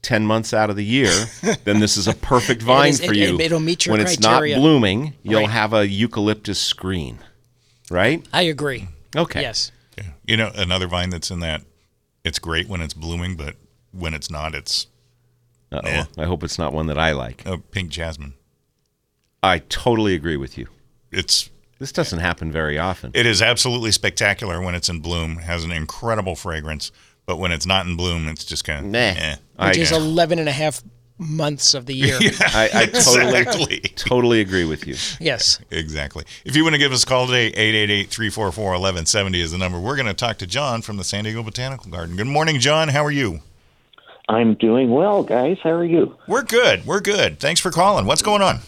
10 0.06 0.24
months 0.26 0.54
out 0.54 0.70
of 0.70 0.76
the 0.76 0.86
year, 0.86 1.12
then 1.64 1.80
this 1.80 1.98
is 1.98 2.08
a 2.08 2.14
perfect 2.14 2.62
vine 2.72 2.90
is- 2.92 3.04
for 3.04 3.12
it- 3.12 3.18
you. 3.18 3.36
it- 3.36 3.42
it'll 3.46 3.60
meet 3.60 3.86
your 3.86 3.94
when 3.94 4.02
it's 4.02 4.20
not 4.20 4.42
blooming, 4.44 5.16
you'll 5.24 5.42
Right. 5.42 5.50
have 5.50 5.74
a 5.74 5.88
eucalyptus 5.88 6.60
screen. 6.60 7.18
Right? 7.90 8.24
I 8.32 8.44
agree. 8.44 8.88
Okay. 9.16 9.42
Yes. 9.42 9.72
yeah. 9.98 10.04
you 10.28 10.38
know, 10.38 10.52
another 10.56 10.88
vine 10.88 11.10
that's 11.10 11.32
in 11.32 11.40
that, 11.40 11.64
it's 12.24 12.38
great 12.40 12.68
when 12.68 12.82
it's 12.82 12.94
blooming, 12.94 13.36
but 13.36 13.56
when 13.92 14.14
it's 14.14 14.30
not, 14.30 14.54
it's 14.54 14.88
Uh-oh. 15.72 15.88
Yeah. 15.90 16.06
I 16.18 16.26
hope 16.26 16.44
it's 16.44 16.60
not 16.60 16.72
one 16.74 16.86
that 16.88 16.98
I 17.00 17.12
like. 17.14 17.42
uh, 17.48 17.58
pink 17.72 17.90
jasmine. 17.90 18.34
I 19.42 19.60
totally 19.60 20.14
agree 20.16 20.38
with 20.38 20.58
you. 20.58 20.68
It's 21.12 21.50
This 21.80 21.92
doesn't 21.92 22.20
happen 22.20 22.52
very 22.52 22.78
often. 22.78 23.12
It 23.14 23.26
is 23.26 23.42
absolutely 23.42 23.92
spectacular 23.92 24.62
when 24.62 24.76
it's 24.76 24.90
in 24.90 25.00
bloom. 25.00 25.38
Has 25.38 25.64
an 25.64 25.72
incredible 25.72 26.36
fragrance, 26.36 26.92
but 27.26 27.38
when 27.38 27.52
it's 27.52 27.66
not 27.66 27.86
in 27.86 27.96
bloom, 27.96 28.28
it's 28.28 28.46
just 28.46 28.64
kind 28.64 28.86
of 28.86 28.92
Meh. 28.92 29.16
Eh. 29.18 29.36
I, 29.58 29.68
Which 29.70 29.78
is 29.78 29.92
11 29.92 30.40
and 30.40 30.50
a 30.50 30.52
half 30.52 30.82
months 31.18 31.74
of 31.74 31.86
the 31.86 31.94
year. 31.96 32.18
I, 32.22 32.70
I 32.74 32.86
totally, 32.88 33.40
Exactly. 33.40 33.80
totally 33.96 34.42
agree 34.42 34.66
with 34.66 34.86
you. 34.86 34.96
Yes. 35.20 35.60
Exactly. 35.72 36.26
If 36.44 36.56
you 36.56 36.64
want 36.64 36.74
to 36.76 36.80
give 36.80 36.92
us 36.92 37.04
a 37.04 37.06
call 37.08 37.26
today, 37.28 37.52
888-344-1170 38.08 39.36
is 39.38 39.52
the 39.52 39.58
number. 39.58 39.80
We're 39.80 39.96
going 39.96 40.08
to 40.08 40.14
talk 40.14 40.38
to 40.40 40.48
John 40.48 40.82
from 40.82 40.98
the 40.98 41.04
San 41.04 41.24
Diego 41.24 41.42
Botanical 41.44 41.90
Garden. 41.92 42.16
Good 42.18 42.28
morning, 42.28 42.60
John. 42.60 42.90
How 42.90 43.04
are 43.06 43.12
you? 43.12 43.40
I'm 44.28 44.56
doing 44.56 44.90
well, 44.92 45.24
guys. 45.24 45.58
How 45.62 45.72
are 45.72 45.86
you? 45.86 46.16
We're 46.28 46.44
good. 46.44 46.86
We're 46.86 47.00
good. 47.02 47.40
Thanks 47.40 47.62
for 47.62 47.70
calling. 47.72 48.06
What's 48.08 48.24
going 48.24 48.42
on? 48.42 48.60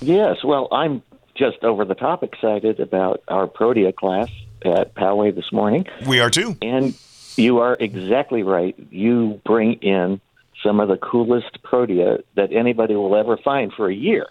Yes, 0.00 0.44
well, 0.44 0.68
I'm 0.70 1.02
just 1.34 1.64
over 1.64 1.84
the 1.84 1.94
top 1.94 2.22
excited 2.22 2.80
about 2.80 3.22
our 3.28 3.46
Protea 3.46 3.92
class 3.92 4.28
at 4.64 4.94
Poway 4.94 5.34
this 5.34 5.50
morning. 5.52 5.86
We 6.06 6.20
are 6.20 6.30
too. 6.30 6.56
And 6.62 6.94
you 7.36 7.58
are 7.58 7.76
exactly 7.78 8.42
right. 8.42 8.74
You 8.90 9.40
bring 9.44 9.74
in 9.74 10.20
some 10.62 10.80
of 10.80 10.88
the 10.88 10.96
coolest 10.96 11.62
Protea 11.62 12.18
that 12.34 12.52
anybody 12.52 12.94
will 12.94 13.14
ever 13.16 13.36
find 13.36 13.72
for 13.72 13.88
a 13.88 13.94
year 13.94 14.26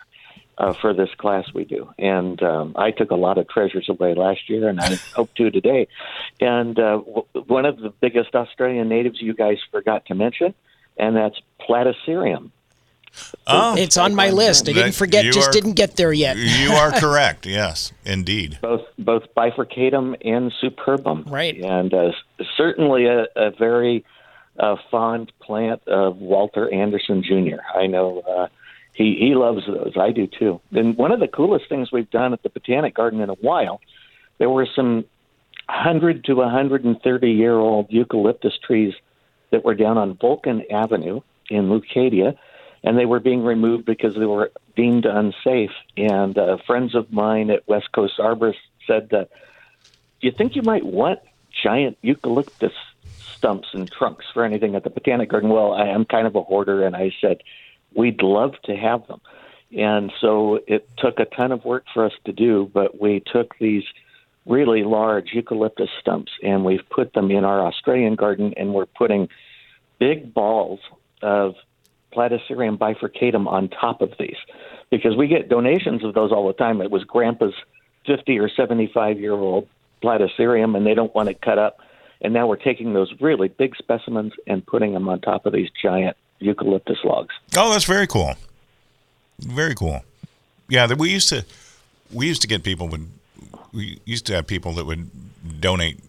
uh, 0.57 0.73
for 0.73 0.93
this 0.93 1.09
class 1.17 1.45
we 1.53 1.65
do. 1.65 1.89
And 1.97 2.41
um, 2.41 2.73
I 2.77 2.91
took 2.91 3.11
a 3.11 3.15
lot 3.15 3.37
of 3.37 3.47
treasures 3.47 3.87
away 3.89 4.13
last 4.15 4.49
year, 4.49 4.67
and 4.67 4.79
I 4.79 4.95
hope 5.15 5.33
to 5.35 5.51
today. 5.51 5.87
And 6.39 6.77
uh, 6.79 6.97
w- 6.97 7.25
one 7.47 7.65
of 7.65 7.77
the 7.77 7.89
biggest 7.89 8.35
Australian 8.35 8.89
natives 8.89 9.21
you 9.21 9.33
guys 9.33 9.57
forgot 9.71 10.05
to 10.07 10.15
mention, 10.15 10.53
and 10.97 11.15
that's 11.15 11.39
Platycerium. 11.67 12.51
Oh, 13.47 13.75
It's 13.78 13.97
on 13.97 14.15
my 14.15 14.30
list. 14.30 14.67
I 14.69 14.73
didn't 14.73 14.93
forget, 14.93 15.25
just 15.25 15.49
are- 15.49 15.51
didn't 15.51 15.73
get 15.73 15.95
there 15.97 16.12
yet. 16.13 16.38
you 16.38 16.71
are 16.71 16.91
correct. 16.99 17.45
Yes, 17.45 17.91
indeed. 18.04 18.58
both 18.62 18.82
both 18.97 19.23
bifurcatum 19.36 20.15
and 20.25 20.51
superbum. 20.62 21.30
Right. 21.30 21.56
And 21.62 21.93
uh, 21.93 22.12
certainly 22.58 23.06
a, 23.06 23.28
a 23.36 23.51
very 23.51 24.04
uh, 24.60 24.75
fond 24.89 25.32
plant 25.39 25.88
of 25.88 26.17
Walter 26.17 26.71
Anderson 26.73 27.23
Jr. 27.23 27.62
I 27.78 27.88
know 27.88 28.21
uh, 28.21 28.47
he 28.93 29.15
he 29.19 29.36
loves 29.36 29.65
those. 29.67 29.93
I 29.99 30.12
do 30.12 30.28
too. 30.28 30.62
And 30.71 30.97
one 30.97 31.12
of 31.12 31.19
the 31.19 31.28
coolest 31.28 31.69
things 31.69 31.91
we've 31.91 32.10
done 32.10 32.34
at 32.34 32.41
the 32.43 32.49
Botanic 32.49 32.95
Garden 32.95 33.19
in 33.21 33.30
a 33.30 33.34
while, 33.36 33.80
there 34.39 34.49
were 34.49 34.67
some 34.75 35.06
100 35.67 36.23
to 36.25 36.36
130 36.36 37.32
year 37.32 37.54
old 37.56 37.88
eucalyptus 37.89 38.54
trees 38.65 38.93
that 39.51 39.63
were 39.65 39.75
down 39.75 39.97
on 39.97 40.15
Vulcan 40.15 40.63
Avenue 40.71 41.21
in 41.49 41.69
Leucadia, 41.69 42.38
and 42.85 42.97
they 42.97 43.05
were 43.05 43.19
being 43.19 43.43
removed 43.43 43.83
because 43.83 44.15
they 44.15 44.25
were 44.25 44.51
deemed 44.75 45.05
unsafe. 45.05 45.71
And 45.97 46.37
uh, 46.37 46.57
friends 46.67 46.93
of 46.93 47.11
mine 47.11 47.49
at 47.49 47.67
West 47.67 47.91
Coast 47.91 48.13
Arborists 48.19 48.69
said, 48.85 49.11
uh, 49.11 49.25
"Do 49.25 50.27
you 50.27 50.31
think 50.31 50.55
you 50.55 50.61
might 50.61 50.85
want 50.85 51.19
giant 51.63 51.97
eucalyptus 52.01 52.73
stumps 53.35 53.69
and 53.73 53.91
trunks 53.91 54.25
for 54.33 54.45
anything 54.45 54.75
at 54.75 54.83
the 54.83 54.91
Botanic 54.91 55.29
Garden?" 55.29 55.49
Well, 55.49 55.73
I 55.73 55.87
am 55.87 56.05
kind 56.05 56.27
of 56.27 56.35
a 56.35 56.43
hoarder, 56.43 56.85
and 56.85 56.95
I 56.95 57.11
said, 57.19 57.41
"We'd 57.95 58.21
love 58.21 58.53
to 58.65 58.75
have 58.75 59.07
them." 59.07 59.19
And 59.75 60.13
so 60.21 60.59
it 60.67 60.87
took 60.97 61.19
a 61.19 61.25
ton 61.25 61.51
of 61.51 61.65
work 61.65 61.85
for 61.91 62.05
us 62.05 62.13
to 62.25 62.31
do, 62.31 62.69
but 62.71 63.01
we 63.01 63.23
took 63.25 63.57
these 63.57 63.83
really 64.45 64.83
large 64.83 65.33
eucalyptus 65.33 65.89
stumps 65.99 66.31
and 66.43 66.63
we've 66.63 66.87
put 66.91 67.13
them 67.13 67.31
in 67.31 67.43
our 67.43 67.65
Australian 67.65 68.13
garden 68.13 68.53
and 68.57 68.75
we're 68.75 68.85
putting 68.85 69.27
big 69.97 70.35
balls 70.35 70.79
of 71.23 71.55
Platycerium 72.15 72.78
bifurcatum 72.78 73.47
on 73.47 73.69
top 73.69 74.01
of 74.01 74.13
these 74.19 74.38
because 74.89 75.15
we 75.15 75.28
get 75.28 75.49
donations 75.49 76.04
of 76.04 76.13
those 76.13 76.32
all 76.32 76.47
the 76.47 76.54
time. 76.54 76.82
It 76.82 76.91
was 76.91 77.04
grandpa's 77.04 77.54
50 78.06 78.39
or 78.39 78.49
75 78.49 79.19
year 79.19 79.34
old 79.34 79.67
Platycerium 80.04 80.75
and 80.78 80.86
they 80.86 80.93
don't 80.93 81.13
want 81.13 81.30
it 81.30 81.41
cut 81.41 81.58
up. 81.58 81.80
And 82.21 82.34
now 82.34 82.47
we're 82.47 82.56
taking 82.56 82.93
those 82.93 83.13
really 83.19 83.49
big 83.49 83.75
specimens 83.75 84.34
and 84.47 84.65
putting 84.65 84.93
them 84.93 85.08
on 85.10 85.21
top 85.21 85.45
of 85.45 85.54
these 85.54 85.69
giant 85.82 86.15
eucalyptus 86.39 86.99
logs. 87.04 87.36
Oh, 87.58 87.71
that's 87.71 87.86
very 87.86 88.08
cool. 88.08 88.36
Very 89.39 89.75
cool. 89.75 90.04
Yeah, 90.69 90.91
we 90.93 91.10
used 91.10 91.30
to 91.30 91.45
we 92.12 92.28
used 92.28 92.41
to 92.41 92.47
get 92.47 92.63
people 92.63 92.88
would 92.88 93.10
we 93.73 93.99
used 94.06 94.25
to 94.28 94.34
have 94.36 94.47
people 94.47 94.71
that 94.73 94.86
would 94.86 95.10
donate 95.60 95.99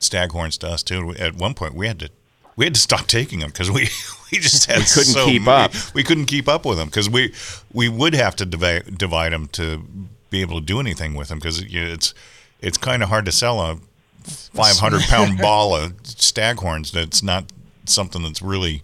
staghorns 0.00 0.58
to 0.58 0.68
us 0.68 0.82
too. 0.82 1.14
At 1.18 1.34
one 1.34 1.54
point, 1.54 1.74
we 1.74 1.86
had 1.86 1.98
to 2.00 2.10
we 2.56 2.64
had 2.66 2.74
to 2.74 2.80
stop 2.80 3.06
taking 3.06 3.40
them 3.40 3.50
because 3.50 3.70
we 3.70 3.88
we 4.32 4.38
just 4.38 4.66
had 4.66 4.78
We 4.78 4.84
couldn't 4.84 5.04
so 5.12 5.24
keep 5.26 5.42
many- 5.42 5.64
up. 5.64 5.72
We 5.94 6.02
couldn't 6.02 6.26
keep 6.26 6.48
up 6.48 6.64
with 6.64 6.78
them 6.78 6.88
because 6.88 7.08
we 7.10 7.32
we 7.72 7.88
would 7.88 8.14
have 8.14 8.36
to 8.36 8.44
divide, 8.46 8.98
divide 8.98 9.32
them 9.32 9.48
to 9.48 9.82
be 10.30 10.40
able 10.40 10.58
to 10.60 10.64
do 10.64 10.80
anything 10.80 11.14
with 11.14 11.28
them 11.28 11.38
because 11.38 11.62
it's 11.66 12.14
it's 12.60 12.78
kind 12.78 13.02
of 13.02 13.08
hard 13.08 13.24
to 13.26 13.32
sell 13.32 13.60
a 13.60 13.78
500 14.24 15.00
pound 15.08 15.38
ball 15.38 15.74
of 15.76 16.00
staghorns. 16.04 16.92
That's 16.92 17.22
not 17.22 17.44
something 17.84 18.22
that's 18.22 18.40
really 18.42 18.82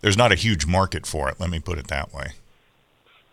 there's 0.00 0.16
not 0.16 0.32
a 0.32 0.36
huge 0.36 0.66
market 0.66 1.06
for 1.06 1.28
it. 1.28 1.38
Let 1.40 1.50
me 1.50 1.60
put 1.60 1.78
it 1.78 1.88
that 1.88 2.12
way. 2.12 2.32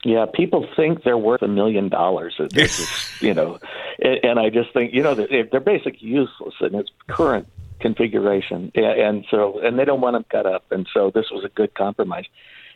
Yeah, 0.06 0.26
people 0.34 0.68
think 0.76 1.04
they're 1.04 1.18
worth 1.18 1.42
a 1.42 1.48
million 1.48 1.88
dollars. 1.90 2.36
You 3.22 3.34
know, 3.34 3.58
and 4.02 4.20
and 4.24 4.40
I 4.40 4.50
just 4.50 4.74
think, 4.74 4.94
you 4.94 5.02
know, 5.02 5.16
they're, 5.16 5.46
they're 5.46 5.60
basically 5.62 6.06
useless 6.08 6.54
in 6.60 6.76
its 6.76 6.90
current 7.08 7.48
configuration, 7.84 8.72
and 8.74 9.26
so, 9.30 9.60
and 9.60 9.78
they 9.78 9.86
don't 9.86 10.02
want 10.02 10.16
them 10.16 10.26
cut 10.32 10.48
up, 10.48 10.64
and 10.72 10.88
so 10.94 11.12
this 11.14 11.26
was 11.30 11.44
a 11.46 11.50
good 11.50 11.76
compromise. 11.76 12.24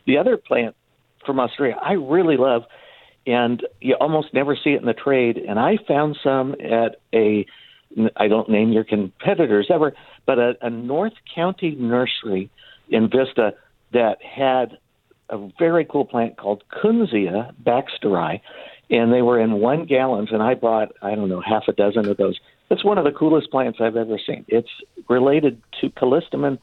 The 0.06 0.18
other 0.18 0.36
plant 0.36 0.76
from 1.24 1.40
Australia, 1.40 1.76
I 1.82 1.94
really 1.94 2.36
love, 2.36 2.62
and 3.26 3.66
you 3.80 3.94
almost 3.94 4.32
never 4.34 4.54
see 4.54 4.70
it 4.70 4.80
in 4.80 4.86
the 4.86 4.92
trade. 4.92 5.38
And 5.38 5.58
I 5.58 5.78
found 5.88 6.18
some 6.22 6.54
at 6.60 7.00
a, 7.12 7.46
I 8.16 8.28
don't 8.28 8.50
name 8.50 8.70
your 8.70 8.84
competitors 8.84 9.68
ever, 9.70 9.94
but 10.26 10.38
a, 10.38 10.52
a 10.60 10.70
North 10.70 11.14
County 11.34 11.74
nursery 11.74 12.50
in 12.90 13.08
Vista 13.08 13.54
that 13.92 14.18
had 14.22 14.78
a 15.30 15.48
very 15.58 15.84
cool 15.84 16.04
plant 16.04 16.36
called 16.36 16.62
Kunzea 16.70 17.52
baxteri, 17.62 18.40
and 18.90 19.12
they 19.12 19.22
were 19.22 19.40
in 19.40 19.52
one 19.54 19.86
gallons, 19.86 20.28
and 20.32 20.42
I 20.42 20.54
bought 20.54 20.92
I 21.02 21.14
don't 21.14 21.28
know 21.28 21.40
half 21.40 21.64
a 21.68 21.72
dozen 21.72 22.08
of 22.08 22.16
those. 22.18 22.38
It's 22.70 22.84
one 22.84 22.98
of 22.98 23.04
the 23.04 23.12
coolest 23.12 23.50
plants 23.50 23.78
I've 23.80 23.96
ever 23.96 24.18
seen. 24.26 24.44
It's 24.48 24.68
related 25.08 25.62
to 25.80 25.90
callistemon, 25.90 26.58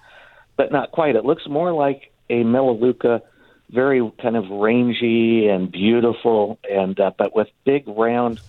but 0.56 0.72
not 0.72 0.92
quite. 0.92 1.16
It 1.16 1.26
looks 1.26 1.48
more 1.48 1.74
like 1.74 2.12
a 2.30 2.44
melaleuca, 2.44 3.24
very 3.70 4.12
kind 4.22 4.36
of 4.36 4.50
rangy 4.50 5.48
and 5.48 5.72
beautiful, 5.72 6.60
and 6.70 7.00
uh, 7.00 7.12
but 7.18 7.36
with 7.36 7.48
big 7.66 7.88
round, 7.88 8.40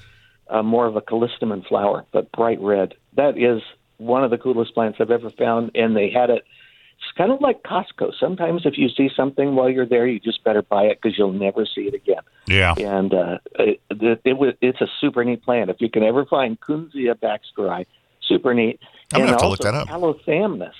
uh, 0.48 0.62
more 0.62 0.86
of 0.86 0.96
a 0.96 1.00
callistemon 1.00 1.66
flower, 1.66 2.04
but 2.12 2.30
bright 2.32 2.60
red. 2.60 2.94
That 3.14 3.38
is 3.38 3.62
one 3.96 4.22
of 4.22 4.30
the 4.30 4.38
coolest 4.38 4.74
plants 4.74 4.98
I've 5.00 5.10
ever 5.10 5.30
found, 5.30 5.72
and 5.74 5.96
they 5.96 6.10
had 6.10 6.30
it 6.30 6.44
it's 6.98 7.12
kind 7.16 7.30
of 7.30 7.40
like 7.40 7.62
Costco. 7.62 8.12
Sometimes 8.18 8.64
if 8.64 8.78
you 8.78 8.88
see 8.88 9.10
something 9.14 9.54
while 9.54 9.68
you're 9.68 9.86
there, 9.86 10.06
you 10.06 10.18
just 10.18 10.42
better 10.44 10.62
buy 10.62 10.84
it 10.84 10.98
because 11.00 11.18
you'll 11.18 11.32
never 11.32 11.66
see 11.66 11.82
it 11.82 11.94
again. 11.94 12.22
Yeah. 12.46 12.74
And 12.78 13.12
uh, 13.12 13.38
it, 13.58 13.80
it, 13.90 14.20
it 14.24 14.58
it's 14.60 14.80
a 14.80 14.88
super 15.00 15.24
neat 15.24 15.42
plant. 15.42 15.70
If 15.70 15.80
you 15.80 15.90
can 15.90 16.02
ever 16.02 16.24
find 16.24 16.58
Kunzea 16.60 17.14
baxteri, 17.14 17.86
super 18.22 18.54
neat. 18.54 18.80
I'm 19.12 19.20
gonna 19.20 19.22
and 19.22 19.30
have 19.30 19.38
to 19.38 19.44
also 19.44 19.50
look 19.50 19.60
that 19.60 19.74
up. 19.74 19.88
Calothamnus. 19.88 20.72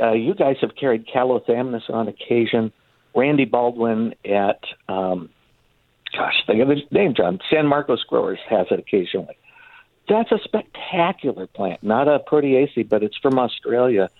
Uh, 0.00 0.12
you 0.12 0.34
guys 0.34 0.56
have 0.60 0.74
carried 0.74 1.06
Calothamnus 1.06 1.90
on 1.90 2.08
occasion. 2.08 2.72
Randy 3.14 3.44
Baldwin 3.44 4.14
at 4.24 4.60
um, 4.88 5.28
gosh, 6.12 6.34
think 6.46 6.60
of 6.60 6.68
his 6.68 6.80
name, 6.90 7.14
John. 7.14 7.40
San 7.50 7.66
Marcos 7.66 8.02
Growers 8.04 8.38
has 8.48 8.66
it 8.70 8.78
occasionally. 8.78 9.36
That's 10.08 10.32
a 10.32 10.38
spectacular 10.42 11.46
plant, 11.46 11.82
not 11.82 12.08
a 12.08 12.18
proteaceae, 12.20 12.88
but 12.88 13.02
it's 13.02 13.16
from 13.18 13.38
Australia 13.38 14.10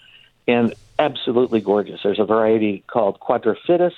and 0.47 0.75
absolutely 0.99 1.61
gorgeous. 1.61 2.01
There's 2.03 2.19
a 2.19 2.25
variety 2.25 2.85
called 2.87 3.19
quadrifidus 3.21 3.93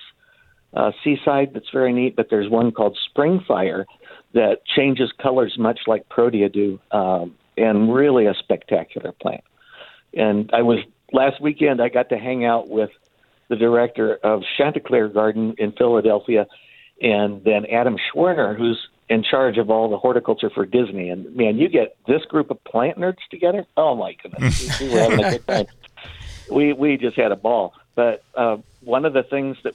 uh, 0.75 0.93
Seaside 1.03 1.55
that's 1.55 1.71
very 1.71 1.93
neat, 1.93 2.17
but 2.17 2.31
there's 2.31 2.51
one 2.51 2.73
called 2.73 2.99
Springfire 3.09 3.85
that 4.33 4.67
changes 4.67 5.13
colors 5.23 5.57
much 5.59 5.81
like 5.87 6.09
Protea 6.09 6.49
do, 6.49 6.81
um, 6.91 7.37
and 7.57 7.95
really 7.95 8.27
a 8.27 8.35
spectacular 8.35 9.13
plant. 9.13 9.45
And 10.13 10.51
I 10.53 10.63
was 10.63 10.81
last 11.13 11.41
weekend. 11.41 11.81
I 11.81 11.89
got 11.89 12.09
to 12.09 12.19
hang 12.19 12.45
out 12.45 12.69
with 12.69 12.91
the 13.49 13.57
director 13.57 14.17
of 14.17 14.43
Chanticleer 14.59 15.09
Garden 15.09 15.55
in 15.59 15.73
Philadelphia, 15.73 16.47
and 17.01 17.45
then 17.45 17.67
Adam 17.67 17.97
Schwerner, 17.97 18.57
who's 18.57 18.89
in 19.09 19.23
charge 19.23 19.59
of 19.59 19.71
all 19.71 19.89
the 19.91 19.99
horticulture 19.99 20.51
for 20.51 20.65
Disney. 20.65 21.11
And 21.11 21.37
man, 21.37 21.59
you 21.59 21.69
get 21.69 21.97
this 22.09 22.25
group 22.25 22.51
of 22.51 22.63
plant 22.65 22.99
nerds 22.99 23.19
together. 23.31 23.67
Oh 23.77 23.95
my 23.95 24.17
goodness, 24.21 24.81
we 24.81 24.89
were 24.89 24.99
having 24.99 25.25
a 25.25 25.31
good 25.31 25.47
time. 25.47 25.67
We 26.55 26.73
we 26.73 26.97
just 26.97 27.17
had 27.17 27.33
a 27.33 27.37
ball. 27.37 27.75
But 27.95 28.23
uh, 28.35 28.59
one 28.81 29.05
of 29.05 29.13
the 29.13 29.23
things 29.23 29.57
that 29.63 29.75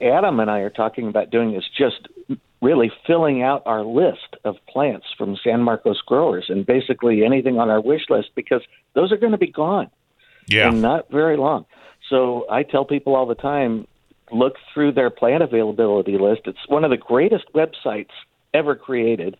Adam 0.00 0.40
and 0.40 0.50
I 0.50 0.60
are 0.60 0.70
talking 0.70 1.08
about 1.08 1.30
doing 1.30 1.54
is 1.54 1.64
just 1.76 2.08
really 2.62 2.90
filling 3.06 3.42
out 3.42 3.62
our 3.66 3.84
list 3.84 4.36
of 4.44 4.56
plants 4.66 5.06
from 5.16 5.36
San 5.36 5.62
Marcos 5.62 6.00
growers 6.00 6.46
and 6.48 6.64
basically 6.64 7.24
anything 7.24 7.58
on 7.58 7.70
our 7.70 7.80
wish 7.80 8.08
list 8.08 8.30
because 8.34 8.62
those 8.94 9.12
are 9.12 9.16
going 9.16 9.32
to 9.32 9.38
be 9.38 9.46
gone 9.52 9.90
Yeah. 10.48 10.68
and 10.68 10.80
not 10.82 11.10
very 11.10 11.36
long. 11.36 11.66
So 12.08 12.46
I 12.50 12.62
tell 12.62 12.84
people 12.84 13.14
all 13.14 13.26
the 13.26 13.34
time 13.34 13.86
look 14.32 14.56
through 14.72 14.92
their 14.92 15.10
plant 15.10 15.42
availability 15.42 16.18
list. 16.18 16.42
It's 16.46 16.66
one 16.68 16.84
of 16.84 16.90
the 16.90 16.96
greatest 16.96 17.44
websites 17.54 18.10
ever 18.54 18.74
created. 18.74 19.36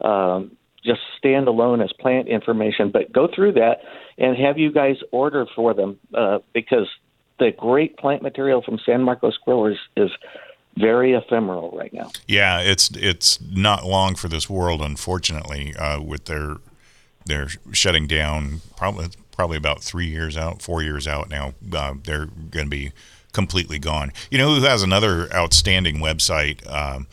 Um, 0.00 0.56
just 0.86 1.00
stand 1.18 1.48
alone 1.48 1.80
as 1.80 1.92
plant 1.92 2.28
information, 2.28 2.90
but 2.90 3.12
go 3.12 3.28
through 3.32 3.52
that 3.52 3.80
and 4.18 4.36
have 4.36 4.58
you 4.58 4.72
guys 4.72 4.96
order 5.10 5.46
for 5.54 5.74
them 5.74 5.98
uh, 6.14 6.38
because 6.54 6.88
the 7.38 7.52
great 7.56 7.96
plant 7.96 8.22
material 8.22 8.62
from 8.62 8.78
San 8.84 9.02
Marcos 9.02 9.36
growers 9.44 9.78
is 9.96 10.10
very 10.76 11.14
ephemeral 11.14 11.70
right 11.76 11.92
now. 11.92 12.10
Yeah, 12.26 12.60
it's 12.60 12.90
it's 12.90 13.40
not 13.40 13.84
long 13.84 14.14
for 14.14 14.28
this 14.28 14.48
world, 14.48 14.82
unfortunately, 14.82 15.74
uh, 15.76 16.00
with 16.00 16.26
their 16.26 16.56
they're 17.24 17.48
shutting 17.72 18.06
down. 18.06 18.60
Probably 18.76 19.08
probably 19.32 19.56
about 19.56 19.82
three 19.82 20.06
years 20.06 20.36
out, 20.36 20.62
four 20.62 20.82
years 20.82 21.06
out 21.06 21.28
now. 21.28 21.54
Uh, 21.72 21.94
they're 22.02 22.26
going 22.26 22.66
to 22.66 22.70
be 22.70 22.92
completely 23.32 23.78
gone. 23.78 24.12
You 24.30 24.38
know 24.38 24.54
who 24.54 24.62
has 24.62 24.82
another 24.82 25.32
outstanding 25.34 25.96
website 25.96 26.66
um, 26.70 27.06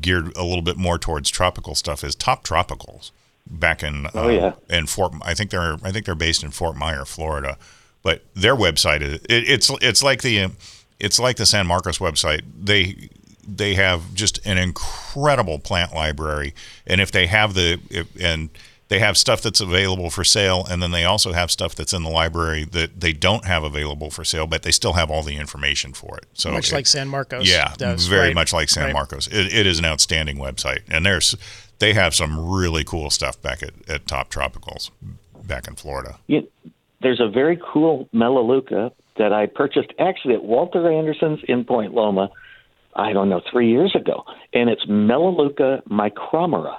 geared 0.00 0.36
a 0.36 0.44
little 0.44 0.62
bit 0.62 0.76
more 0.76 0.98
towards 0.98 1.30
tropical 1.30 1.74
stuff 1.74 2.02
is 2.04 2.14
Top 2.14 2.44
Tropicals. 2.44 3.10
Back 3.46 3.82
in 3.82 4.06
uh, 4.06 4.10
Oh, 4.14 4.28
yeah. 4.28 4.52
in 4.70 4.86
Fort, 4.86 5.12
I 5.22 5.34
think 5.34 5.50
they're 5.50 5.76
I 5.82 5.90
think 5.90 6.06
they're 6.06 6.14
based 6.14 6.42
in 6.44 6.50
Fort 6.52 6.76
Myer, 6.76 7.04
Florida. 7.04 7.58
But 8.02 8.22
their 8.34 8.54
website 8.56 9.02
is 9.02 9.14
it, 9.14 9.24
it's 9.48 9.70
it's 9.80 10.02
like 10.02 10.22
the 10.22 10.50
it's 11.00 11.18
like 11.18 11.36
the 11.36 11.46
San 11.46 11.66
Marcos 11.66 11.98
website. 11.98 12.42
They 12.58 13.08
they 13.46 13.74
have 13.74 14.14
just 14.14 14.38
an 14.46 14.58
incredible 14.58 15.58
plant 15.58 15.92
library, 15.92 16.54
and 16.86 17.00
if 17.00 17.10
they 17.10 17.26
have 17.26 17.54
the 17.54 17.80
if, 17.90 18.06
and 18.20 18.48
they 18.92 18.98
have 18.98 19.16
stuff 19.16 19.40
that's 19.40 19.62
available 19.62 20.10
for 20.10 20.22
sale, 20.22 20.66
and 20.70 20.82
then 20.82 20.90
they 20.90 21.04
also 21.04 21.32
have 21.32 21.50
stuff 21.50 21.74
that's 21.74 21.94
in 21.94 22.02
the 22.02 22.10
library 22.10 22.64
that 22.64 23.00
they 23.00 23.14
don't 23.14 23.46
have 23.46 23.62
available 23.64 24.10
for 24.10 24.22
sale, 24.22 24.46
but 24.46 24.64
they 24.64 24.70
still 24.70 24.92
have 24.92 25.10
all 25.10 25.22
the 25.22 25.36
information 25.38 25.94
for 25.94 26.18
it. 26.18 26.26
So 26.34 26.50
much 26.50 26.70
it- 26.70 26.74
like 26.74 26.86
San 26.86 27.08
Marcos. 27.08 27.48
yeah, 27.50 27.72
does, 27.78 28.06
very 28.06 28.26
right? 28.28 28.34
much 28.34 28.52
like 28.52 28.68
San 28.68 28.84
Right. 28.84 28.92
Marcos. 28.92 29.28
It, 29.28 29.50
it 29.54 29.66
is 29.66 29.78
an 29.78 29.86
outstanding 29.86 30.36
website, 30.36 30.80
and 30.90 31.06
there's 31.06 31.34
they 31.78 31.94
have 31.94 32.14
some 32.14 32.38
really 32.52 32.84
cool 32.84 33.08
stuff 33.08 33.40
back 33.40 33.62
at, 33.62 33.72
at 33.88 34.06
Top 34.06 34.30
Tropicals 34.30 34.90
back 35.42 35.66
in 35.66 35.74
Florida. 35.74 36.18
You, 36.26 36.46
there's 37.00 37.18
a 37.20 37.28
very 37.28 37.58
cool 37.72 38.10
Melaleuca 38.12 38.92
that 39.16 39.32
I 39.32 39.46
purchased 39.46 39.88
actually 39.98 40.34
at 40.34 40.44
Walter 40.44 40.92
Anderson's 40.92 41.40
in 41.48 41.64
Point 41.64 41.94
Loma, 41.94 42.28
I 42.94 43.14
don't 43.14 43.30
know, 43.30 43.40
three 43.50 43.70
years 43.70 43.94
ago. 43.96 44.24
And 44.52 44.68
it's 44.68 44.84
Melaleuca 44.86 45.82
micromera. 45.88 46.76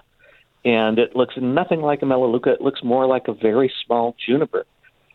And 0.66 1.00
it 1.00 1.16
looks 1.16 1.36
nothing 1.38 1.82
like 1.82 2.02
a 2.02 2.06
melaleuca. 2.06 2.54
It 2.54 2.62
looks 2.62 2.84
more 2.84 3.06
like 3.06 3.28
a 3.28 3.34
very 3.34 3.72
small 3.86 4.16
juniper. 4.26 4.66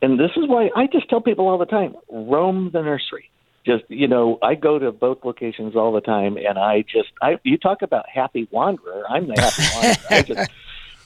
And 0.01 0.19
this 0.19 0.31
is 0.37 0.47
why 0.47 0.71
I 0.77 0.87
just 0.87 1.09
tell 1.09 1.21
people 1.21 1.49
all 1.49 1.59
the 1.59 1.67
time: 1.67 1.97
roam 2.11 2.71
the 2.73 2.83
nursery. 2.83 3.31
Just 3.65 3.85
you 3.89 4.09
know, 4.09 4.39
I 4.43 4.55
go 4.55 4.79
to 4.79 4.93
both 4.93 5.25
locations 5.25 5.75
all 5.75 5.93
the 5.93 6.01
time, 6.01 6.37
and 6.37 6.59
I 6.59 6.83
just 6.83 7.11
I 7.21 7.39
you 7.43 7.59
talk 7.59 7.83
about 7.83 8.09
happy 8.09 8.49
wanderer. 8.51 9.05
I'm 9.09 9.27
the 9.27 9.41
happy 9.41 9.63
wanderer. 9.75 10.07
I 10.11 10.23
just 10.23 10.51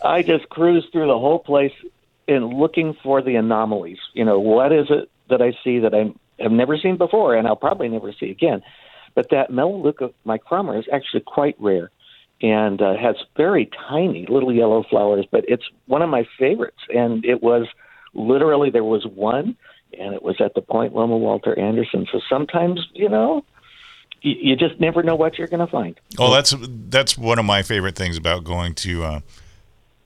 I 0.05 0.23
just 0.23 0.49
cruise 0.49 0.87
through 0.93 1.07
the 1.07 1.19
whole 1.19 1.39
place 1.39 1.73
and 2.29 2.53
looking 2.53 2.95
for 3.03 3.23
the 3.23 3.37
anomalies. 3.37 3.99
You 4.13 4.25
know, 4.25 4.39
what 4.39 4.73
is 4.73 4.87
it 4.91 5.11
that 5.31 5.41
I 5.41 5.53
see 5.65 5.81
that 5.81 5.95
I 5.95 6.13
have 6.43 6.53
never 6.53 6.77
seen 6.77 6.97
before, 6.97 7.35
and 7.35 7.47
I'll 7.47 7.57
probably 7.57 7.89
never 7.89 8.13
see 8.13 8.31
again. 8.31 8.63
But 9.15 9.31
that 9.31 9.51
Melaleuca 9.51 10.11
micromera 10.27 10.79
is 10.79 10.87
actually 10.93 11.21
quite 11.21 11.57
rare 11.59 11.91
and 12.43 12.83
uh, 12.83 12.97
has 12.97 13.17
very 13.37 13.71
tiny 13.89 14.27
little 14.27 14.53
yellow 14.53 14.83
flowers, 14.83 15.25
but 15.31 15.45
it's 15.47 15.65
one 15.87 16.03
of 16.03 16.11
my 16.11 16.27
favorites. 16.39 16.81
And 16.93 17.25
it 17.25 17.43
was 17.43 17.69
literally 18.15 18.69
there 18.69 18.85
was 18.85 19.07
one, 19.07 19.57
and 19.99 20.13
it 20.13 20.23
was 20.23 20.41
at 20.41 20.55
the 20.55 20.61
Point 20.61 20.95
Loma 20.95 21.17
Walter 21.17 21.57
Anderson. 21.59 22.07
So 22.11 22.21
sometimes, 22.29 22.81
you 22.95 23.09
know, 23.09 23.45
you, 24.23 24.57
just 24.57 24.79
never 24.81 25.03
know 25.03 25.15
what 25.15 25.39
you're 25.39 25.49
going 25.49 25.65
to 25.65 25.71
find. 25.71 25.99
Oh, 26.19 26.33
that's 26.33 26.55
that's 26.89 27.17
one 27.19 27.39
of 27.39 27.45
my 27.45 27.63
favorite 27.63 27.97
things 27.97 28.17
about 28.17 28.45
going 28.45 28.75
to 28.77 29.05
uh, 29.05 29.21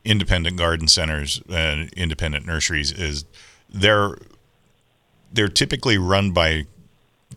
independent 0.05 0.57
garden 0.57 0.89
centers 0.89 1.43
and 1.49 1.93
independent 1.95 2.47
nurseries 2.47 2.93
is 2.93 3.25
they're 3.69 4.17
they're 5.33 5.49
typically 5.49 5.99
run 5.99 6.33
by 6.33 6.67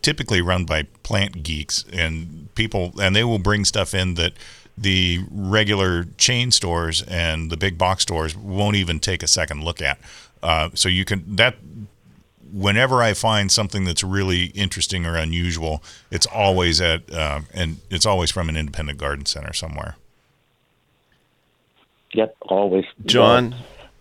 typically 0.00 0.40
run 0.40 0.64
by 0.64 0.84
plant 1.02 1.42
geeks 1.42 1.84
and 1.92 2.48
people 2.54 2.92
and 3.00 3.14
they 3.14 3.24
will 3.24 3.38
bring 3.38 3.64
stuff 3.64 3.92
in 3.92 4.14
that 4.14 4.32
the 4.80 5.20
regular 5.30 6.04
chain 6.16 6.50
stores 6.50 7.02
and 7.02 7.50
the 7.50 7.56
big 7.56 7.76
box 7.76 8.02
stores 8.02 8.34
won't 8.34 8.76
even 8.76 8.98
take 8.98 9.22
a 9.22 9.28
second 9.28 9.62
look 9.62 9.82
at 9.82 9.98
uh, 10.42 10.70
so 10.74 10.88
you 10.88 11.04
can 11.04 11.36
that 11.36 11.56
whenever 12.52 13.02
I 13.02 13.14
find 13.14 13.50
something 13.50 13.84
that's 13.84 14.02
really 14.02 14.46
interesting 14.46 15.06
or 15.06 15.16
unusual, 15.16 15.82
it's 16.10 16.26
always 16.26 16.80
at 16.80 17.12
uh, 17.12 17.40
and 17.54 17.78
it's 17.90 18.06
always 18.06 18.30
from 18.30 18.48
an 18.48 18.56
independent 18.56 18.98
garden 18.98 19.26
center 19.26 19.52
somewhere. 19.52 19.96
Yep, 22.12 22.36
always. 22.42 22.84
John, 23.06 23.54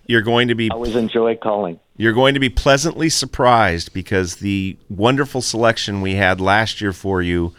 you're 0.08 0.22
going 0.22 0.48
to 0.48 0.56
be 0.56 0.70
always 0.72 0.96
enjoy 0.96 1.36
calling. 1.36 1.80
you're 1.98 2.14
going 2.14 2.34
to 2.34 2.40
be 2.40 2.50
pleasantly 2.50 3.10
surprised 3.10 3.94
because 3.94 4.38
the 4.38 4.78
wonderful 4.90 5.42
selection 5.42 6.02
we 6.02 6.16
had 6.16 6.42
last 6.42 6.82
year 6.82 6.94
for 6.94 7.22
you 7.22 7.54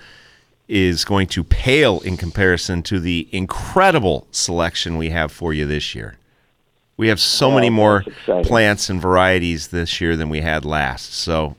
is 0.71 1.05
going 1.05 1.27
to 1.27 1.43
pale 1.43 1.99
in 2.01 2.17
comparison 2.17 2.81
to 2.85 3.01
the 3.01 3.29
incredible 3.33 4.27
selection 4.31 4.97
we 4.97 5.11
have 5.11 5.33
for 5.33 5.53
you 5.53 5.67
this 5.67 5.95
year. 5.97 6.17
We 6.97 7.09
have 7.09 7.19
so 7.19 7.51
many 7.51 7.71
more 7.71 8.05
exciting. 8.07 8.45
plants 8.45 8.89
and 8.89 9.01
varieties 9.03 9.69
this 9.69 10.01
year 10.01 10.17
than 10.17 10.29
we 10.29 10.43
had 10.43 10.65
last. 10.65 11.13
So 11.15 11.57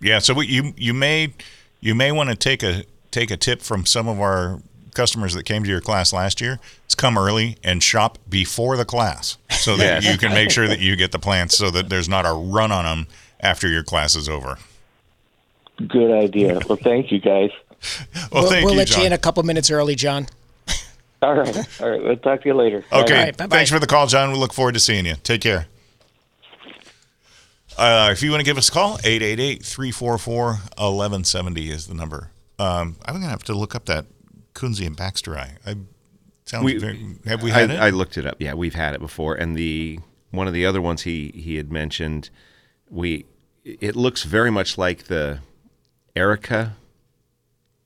Yeah, 0.00 0.20
so 0.20 0.32
what 0.34 0.46
you 0.48 0.72
you 0.76 0.94
may 0.94 1.32
you 1.80 1.94
may 1.94 2.12
want 2.12 2.28
to 2.30 2.36
take 2.36 2.62
a 2.62 2.84
take 3.10 3.30
a 3.32 3.36
tip 3.36 3.62
from 3.62 3.84
some 3.84 4.06
of 4.06 4.20
our 4.20 4.60
customers 4.94 5.34
that 5.34 5.42
came 5.44 5.64
to 5.64 5.68
your 5.68 5.80
class 5.80 6.12
last 6.12 6.40
year. 6.40 6.60
Is 6.88 6.94
come 6.94 7.18
early 7.18 7.56
and 7.64 7.82
shop 7.82 8.18
before 8.28 8.76
the 8.76 8.84
class 8.84 9.38
so 9.50 9.76
that 9.76 10.04
Yes. 10.04 10.12
you 10.12 10.18
can 10.18 10.32
make 10.34 10.50
sure 10.52 10.68
that 10.72 10.78
you 10.80 10.94
get 10.94 11.10
the 11.10 11.18
plants 11.18 11.56
so 11.58 11.68
that 11.70 11.88
there's 11.88 12.08
not 12.08 12.26
a 12.26 12.32
run 12.32 12.70
on 12.70 12.84
them 12.84 13.06
after 13.40 13.68
your 13.68 13.82
class 13.82 14.14
is 14.14 14.28
over. 14.28 14.58
Good 15.88 16.12
idea. 16.12 16.60
Well, 16.68 16.76
thank 16.80 17.10
you 17.10 17.18
guys. 17.18 17.50
Well, 18.30 18.42
we'll 18.42 18.50
thank 18.50 18.64
we'll 18.64 18.74
you, 18.74 18.78
let 18.78 18.88
John. 18.88 19.00
you 19.00 19.06
in 19.06 19.12
a 19.12 19.18
couple 19.18 19.42
minutes 19.42 19.70
early, 19.70 19.94
John. 19.94 20.26
All 21.22 21.34
right. 21.34 21.80
All 21.80 21.90
right. 21.90 22.02
We'll 22.02 22.16
talk 22.16 22.42
to 22.42 22.48
you 22.48 22.54
later. 22.54 22.84
Okay. 22.92 23.14
All 23.14 23.24
right, 23.24 23.36
bye-bye. 23.36 23.56
Thanks 23.56 23.70
for 23.70 23.78
the 23.78 23.86
call, 23.86 24.06
John. 24.06 24.32
We 24.32 24.38
look 24.38 24.52
forward 24.52 24.74
to 24.74 24.80
seeing 24.80 25.06
you. 25.06 25.14
Take 25.22 25.40
care. 25.42 25.66
Uh, 27.78 28.10
if 28.12 28.22
you 28.22 28.30
want 28.30 28.40
to 28.40 28.44
give 28.44 28.58
us 28.58 28.68
a 28.68 28.72
call, 28.72 28.98
888-344-1170 28.98 31.70
is 31.70 31.86
the 31.86 31.94
number. 31.94 32.30
Um, 32.58 32.96
I'm 33.06 33.14
going 33.14 33.22
to 33.22 33.28
have 33.30 33.44
to 33.44 33.54
look 33.54 33.74
up 33.74 33.86
that 33.86 34.04
Kunze 34.54 34.86
and 34.86 34.96
Baxter 34.96 35.38
eye. 35.38 35.52
I, 35.66 35.76
sounds 36.44 36.64
We- 36.64 36.76
very, 36.78 37.16
have 37.26 37.42
we 37.42 37.50
had 37.50 37.70
I, 37.70 37.74
it? 37.74 37.80
I 37.80 37.90
looked 37.90 38.18
it 38.18 38.26
up. 38.26 38.36
Yeah, 38.38 38.52
we've 38.54 38.74
had 38.74 38.94
it 38.94 39.00
before. 39.00 39.34
And 39.34 39.56
the 39.56 39.98
one 40.30 40.46
of 40.46 40.52
the 40.52 40.66
other 40.66 40.80
ones 40.82 41.02
he 41.02 41.32
he 41.34 41.56
had 41.56 41.72
mentioned, 41.72 42.28
we 42.88 43.24
it 43.64 43.96
looks 43.96 44.22
very 44.24 44.50
much 44.50 44.76
like 44.78 45.04
the 45.04 45.40
Erica, 46.14 46.76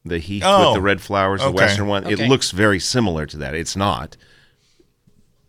the 0.05 0.19
heath 0.19 0.43
Oh, 0.45 0.71
with 0.71 0.77
the 0.77 0.83
red 0.83 1.01
flowers, 1.01 1.41
the 1.41 1.49
okay. 1.49 1.57
western 1.57 1.87
one. 1.87 2.07
It 2.07 2.19
looks 2.21 2.51
very 2.51 2.79
similar 2.79 3.27
to 3.27 3.37
that. 3.39 3.55
It's 3.55 3.77
not, 3.77 4.17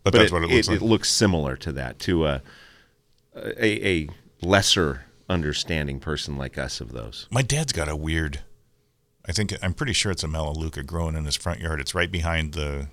but, 0.02 0.12
but 0.12 0.18
that's 0.18 0.30
it, 0.30 0.34
what 0.34 0.42
it 0.44 0.50
looks 0.50 0.68
like. 0.68 0.76
it 0.76 0.82
looks 0.82 1.10
similar 1.10 1.56
to 1.56 1.72
that 1.72 1.98
to 2.00 2.26
a 2.26 2.42
a, 3.34 3.88
a 3.88 4.08
lesser 4.40 5.04
understanding 5.28 6.00
person 6.00 6.36
like 6.36 6.56
us 6.56 6.80
of 6.80 6.92
those. 6.92 7.26
My 7.30 7.42
dad's 7.42 7.72
got 7.72 7.88
a 7.88 7.96
weird. 7.96 8.40
I 9.28 9.32
think 9.32 9.52
I'm 9.62 9.74
pretty 9.74 9.92
sure 9.92 10.12
it's 10.12 10.22
a 10.22 10.28
melaleuca 10.28 10.84
growing 10.84 11.16
in 11.16 11.24
his 11.24 11.36
front 11.36 11.60
yard. 11.60 11.80
It's 11.80 11.94
right 11.94 12.10
behind 12.10 12.54
the 12.54 12.88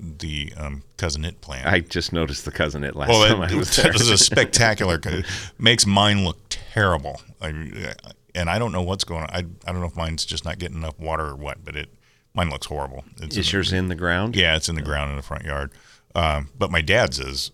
the 0.00 0.52
um, 0.56 0.82
cousin 0.96 1.24
it 1.24 1.40
plant. 1.40 1.66
I 1.66 1.80
just 1.80 2.12
noticed 2.12 2.44
the 2.44 2.52
cousin 2.52 2.84
it 2.84 2.94
last 2.94 3.08
well, 3.08 3.26
time 3.26 3.42
it, 3.42 3.52
I 3.52 3.56
was 3.56 3.74
there. 3.76 3.92
that 3.92 4.00
is 4.00 4.10
a 4.10 4.18
spectacular. 4.18 5.00
makes 5.58 5.86
mine 5.86 6.24
look 6.24 6.38
terrible. 6.48 7.20
I, 7.40 7.94
and 8.38 8.48
I 8.50 8.58
don't 8.58 8.72
know 8.72 8.82
what's 8.82 9.04
going 9.04 9.22
on. 9.24 9.30
I, 9.30 9.38
I 9.66 9.72
don't 9.72 9.80
know 9.80 9.86
if 9.86 9.96
mine's 9.96 10.24
just 10.24 10.44
not 10.44 10.58
getting 10.58 10.78
enough 10.78 10.98
water 10.98 11.26
or 11.26 11.36
what, 11.36 11.64
but 11.64 11.76
it 11.76 11.88
mine 12.34 12.50
looks 12.50 12.66
horrible. 12.66 13.04
It's 13.20 13.36
Is 13.36 13.52
yours 13.52 13.72
in 13.72 13.88
the 13.88 13.94
ground? 13.94 14.36
Yeah, 14.36 14.56
it's 14.56 14.68
in 14.68 14.74
the 14.74 14.82
ground 14.82 15.10
in 15.10 15.16
the 15.16 15.22
front 15.22 15.44
yard. 15.44 15.72
Um, 16.14 16.48
but 16.56 16.70
my 16.70 16.80
dad's 16.80 17.18
is 17.18 17.50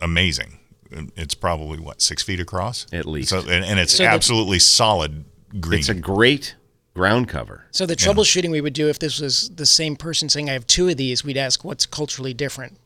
amazing. 0.00 0.58
It's 1.16 1.34
probably 1.34 1.78
what 1.80 2.00
six 2.00 2.22
feet 2.22 2.38
across 2.40 2.86
At 2.92 3.06
least. 3.06 3.30
So, 3.30 3.40
and, 3.40 3.64
and 3.64 3.78
it's 3.80 3.92
So 3.94 4.04
the- 4.04 4.08
absolutely 4.10 4.58
solid 4.60 5.24
green. 5.60 5.80
It's 5.80 5.88
a 5.88 5.94
great 5.94 6.54
ground 6.94 7.28
cover. 7.28 7.64
So 7.72 7.84
the 7.86 7.96
troubleshooting 7.96 8.50
we 8.50 8.60
would 8.60 8.72
do 8.72 8.88
if 8.88 8.98
this 8.98 9.20
was 9.20 9.50
the 9.54 9.66
same 9.66 9.96
person 9.96 10.28
saying 10.28 10.48
I 10.48 10.52
have 10.54 10.66
two 10.66 10.88
of 10.88 10.96
these, 10.96 11.24
we'd 11.24 11.36
ask 11.36 11.64
what's 11.64 11.86
culturally 11.86 12.32
different. 12.34 12.78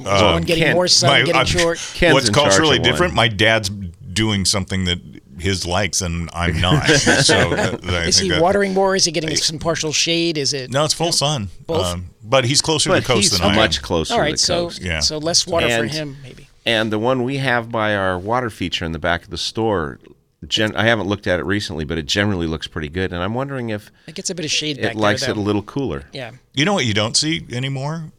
Is 0.00 0.06
one 0.06 0.42
getting 0.42 0.64
Ken- 0.64 0.74
more 0.74 0.88
sun, 0.88 1.10
My- 1.10 1.18
getting 1.20 1.34
I- 1.36 1.44
short. 1.44 1.78
Ken's 1.94 2.14
What's 2.14 2.30
culturally 2.30 2.76
of 2.78 2.82
one. 2.82 2.90
different? 2.90 3.14
My 3.14 3.28
dad's 3.28 3.68
doing 3.68 4.44
something 4.44 4.84
that 4.86 4.98
his 5.42 5.66
likes, 5.66 6.00
and 6.00 6.30
I'm 6.32 6.60
not. 6.68 6.86
so 6.88 7.36
uh, 7.52 7.78
I 7.84 8.04
Is 8.06 8.18
think 8.18 8.22
he 8.24 8.28
that- 8.30 8.40
watering 8.42 8.72
more? 8.72 8.96
Is 8.96 9.04
he 9.04 9.12
getting 9.12 9.36
some 9.36 9.58
partial 9.58 9.92
shade? 9.92 10.38
Is 10.38 10.54
it 10.54 10.70
No, 10.70 10.84
it's 10.84 10.94
full 10.94 11.12
sun. 11.12 11.48
Both? 11.66 11.84
Um, 11.86 12.06
but 12.24 12.44
he's 12.44 12.62
closer 12.62 12.90
to 12.90 12.96
the 13.00 13.02
coast 13.06 13.32
than 13.32 13.42
I 13.42 13.50
am. 13.50 13.56
much 13.56 13.82
closer 13.82 14.14
all 14.14 14.24
to 14.24 14.32
the 14.32 14.38
So 14.38 14.64
coast. 14.66 14.80
Yeah. 14.80 15.00
so 15.00 15.18
less 15.18 15.46
water 15.46 15.66
And- 15.66 15.90
for 15.90 15.96
him, 15.96 16.16
maybe. 16.22 16.48
And 16.64 16.92
the 16.92 16.98
one 16.98 17.24
we 17.24 17.38
have 17.38 17.70
by 17.72 17.94
our 17.96 18.16
water 18.18 18.48
feature 18.48 18.84
in 18.84 18.92
the 18.92 19.00
back 19.00 19.24
of 19.24 19.30
the 19.30 19.36
store, 19.36 19.98
gen- 20.46 20.76
I 20.76 20.84
haven't 20.84 21.08
looked 21.08 21.26
at 21.26 21.40
it 21.40 21.44
recently, 21.44 21.84
but 21.84 21.98
it 21.98 22.06
generally 22.06 22.46
looks 22.46 22.68
pretty 22.68 22.88
good. 22.88 23.12
And 23.12 23.20
I'm 23.20 23.34
wondering 23.34 23.70
if 23.70 23.90
It 24.06 24.14
gets 24.14 24.30
a 24.30 24.34
bit 24.36 24.44
of 24.44 24.50
shade 24.52 24.80
back 24.80 24.92
it 24.94 24.96
likes 24.96 25.22
there. 25.22 25.30
it 25.30 25.36
a 25.36 25.40
little 25.40 25.62
cooler. 25.64 26.04
Yeah. 26.12 26.30
You 26.54 26.64
know 26.64 26.72
what 26.74 26.84
you 26.86 26.94
don't 26.94 27.16
see 27.16 27.44
anymore 27.50 28.12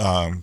um, 0.00 0.42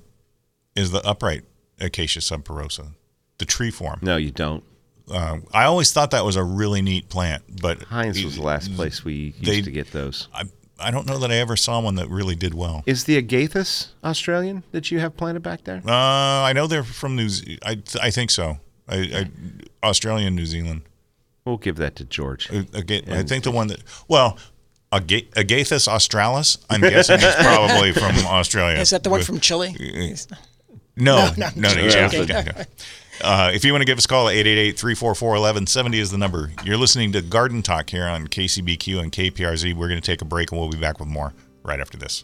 is 0.77 0.91
the 0.91 1.05
upright 1.05 1.43
acacia 1.82 2.19
subporosa, 2.21 2.93
the 3.38 3.45
tree 3.45 3.69
form. 3.71 3.99
No, 4.01 4.15
you 4.15 4.32
don't. 4.32 4.63
Um, 5.12 5.43
I 5.53 5.66
always 5.66 5.91
thought 5.91 6.12
that 6.12 6.24
was 6.26 6.36
a 6.36 6.43
really 6.43 6.82
neat 6.82 7.09
plant, 7.09 7.43
but 7.62 7.84
Heinz 7.84 8.24
was 8.24 8.36
the 8.36 8.41
last 8.43 8.74
place 8.76 9.03
we 9.03 9.34
used 9.38 9.43
They- 9.45 9.62
to 9.62 9.72
get 9.72 9.91
those. 9.91 10.28
I, 10.34 10.43
I 10.80 10.89
don't 10.89 11.05
know 11.05 11.18
that 11.20 11.32
I 11.32 11.36
ever 11.36 11.55
saw 11.55 11.80
one 11.80 11.95
that 11.95 12.09
really 12.09 12.36
did 12.36 12.53
well. 12.53 12.82
Is 12.88 13.03
the 13.03 13.22
agathis 13.22 13.89
Australian 14.03 14.64
that 14.72 14.89
you 14.89 14.99
have 14.99 15.16
planted 15.16 15.41
back 15.43 15.64
there? 15.64 15.82
Uh, 15.86 15.91
I 15.91 16.53
know 16.53 16.66
they're 16.66 16.84
from 16.84 17.16
New. 17.16 17.30
Ze- 17.30 17.59
I 17.64 17.82
I 18.01 18.09
think 18.09 18.32
so. 18.32 18.57
I, 18.89 18.95
I 19.84 19.88
Australia 19.88 20.26
and 20.28 20.36
New 20.36 20.45
Zealand. 20.47 20.82
We'll 21.45 21.57
give 21.57 21.76
that 21.78 21.95
to 21.97 22.03
George. 22.05 22.49
Uh, 22.51 22.64
Aga- 22.76 23.14
I 23.16 23.24
think 23.24 23.43
the 23.43 23.51
one 23.51 23.68
that 23.68 23.80
well, 24.07 24.38
Aga- 24.91 25.22
Agathis 25.36 25.88
australis. 25.88 26.57
I'm 26.70 26.82
guessing 26.82 27.20
is 27.20 27.36
probably 27.41 27.91
from 27.93 28.16
Australia. 28.26 28.80
Is 28.80 28.89
that 28.89 29.03
the 29.03 29.09
one 29.12 29.20
With- 29.20 29.28
from 29.28 29.39
Chile? 29.39 29.76
No, 30.97 31.32
no, 31.38 31.49
No, 31.55 31.70
no, 31.70 31.70
no, 31.70 31.74
no. 31.76 31.82
I'm 31.82 31.86
yeah, 31.86 32.07
joking. 32.07 32.28
yeah, 32.28 32.43
yeah. 32.57 32.64
Uh, 33.24 33.51
if 33.53 33.63
you 33.63 33.72
want 33.72 33.82
to 33.82 33.86
give 33.86 33.97
us 33.97 34.05
a 34.05 34.07
call, 34.07 34.26
888-344-1170 34.28 35.95
is 35.95 36.11
the 36.11 36.17
number. 36.17 36.51
You're 36.63 36.78
listening 36.78 37.11
to 37.13 37.22
Garden 37.22 37.61
Talk 37.61 37.89
here 37.89 38.05
on 38.05 38.28
KCBQ 38.28 38.99
and 38.99 39.11
KPRZ. 39.11 39.76
We're 39.76 39.88
going 39.88 40.01
to 40.01 40.05
take 40.05 40.22
a 40.22 40.26
break 40.26 40.51
and 40.51 40.59
we'll 40.59 40.69
be 40.69 40.78
back 40.78 40.99
with 40.99 41.07
more 41.07 41.34
right 41.63 41.80
after 41.80 41.97
this. 41.97 42.24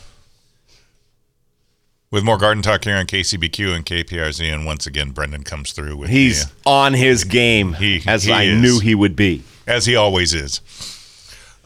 with 2.11 2.23
more 2.23 2.37
garden 2.37 2.61
talk 2.61 2.83
here 2.83 2.95
on 2.97 3.05
KCBQ 3.07 3.75
and 3.75 3.85
KPRZ. 3.85 4.53
And 4.53 4.65
once 4.65 4.85
again, 4.85 5.11
Brendan 5.11 5.43
comes 5.43 5.71
through 5.71 5.95
with 5.97 6.09
He's 6.09 6.45
the, 6.45 6.51
on 6.65 6.93
his 6.93 7.23
game, 7.23 7.73
He- 7.73 8.03
as 8.05 8.23
he 8.25 8.31
I 8.31 8.43
is. 8.43 8.61
knew 8.61 8.79
he 8.79 8.93
would 8.93 9.15
be. 9.15 9.43
as 9.65 9.85
he 9.85 9.95
always 9.95 10.33
is. 10.33 10.59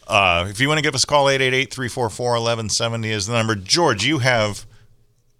Uh, 0.07 0.45
if 0.49 0.59
you 0.59 0.67
want 0.67 0.77
to 0.77 0.83
give 0.83 0.93
us 0.93 1.03
a 1.03 1.07
call, 1.07 1.27
888 1.29 1.73
344 1.73 2.25
1170 2.33 3.09
is 3.09 3.25
the 3.25 3.33
number. 3.33 3.55
George, 3.55 4.05
you 4.05 4.19
have 4.19 4.65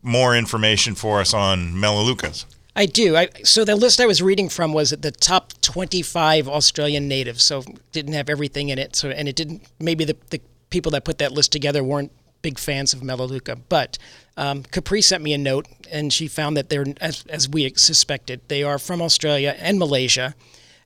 more 0.01 0.35
information 0.35 0.95
for 0.95 1.19
us 1.21 1.33
on 1.35 1.73
Melaleucas. 1.75 2.45
I 2.75 2.87
do. 2.87 3.15
I, 3.15 3.29
so 3.43 3.63
the 3.63 3.75
list 3.75 4.01
I 4.01 4.05
was 4.07 4.21
reading 4.23 4.49
from 4.49 4.73
was 4.73 4.89
the 4.89 5.11
top 5.11 5.53
25 5.61 6.47
Australian 6.49 7.07
natives. 7.07 7.43
So 7.43 7.63
didn't 7.91 8.13
have 8.13 8.27
everything 8.29 8.69
in 8.69 8.79
it. 8.79 8.95
So 8.95 9.09
and 9.11 9.27
it 9.29 9.35
didn't. 9.35 9.61
Maybe 9.79 10.03
the, 10.03 10.17
the 10.31 10.41
people 10.71 10.91
that 10.93 11.05
put 11.05 11.19
that 11.19 11.31
list 11.31 11.51
together 11.51 11.83
weren't 11.83 12.11
big 12.45 12.59
fans 12.59 12.93
of 12.93 13.01
Melaleuca. 13.01 13.55
But 13.55 13.97
um, 14.37 14.61
Capri 14.61 15.01
sent 15.01 15.23
me 15.23 15.33
a 15.33 15.37
note, 15.37 15.65
and 15.91 16.13
she 16.13 16.27
found 16.27 16.55
that 16.55 16.69
they're 16.69 16.85
as, 17.01 17.25
as 17.27 17.49
we 17.49 17.73
suspected. 17.75 18.39
They 18.49 18.61
are 18.61 18.77
from 18.77 19.01
Australia 19.01 19.55
and 19.57 19.79
Malaysia. 19.79 20.35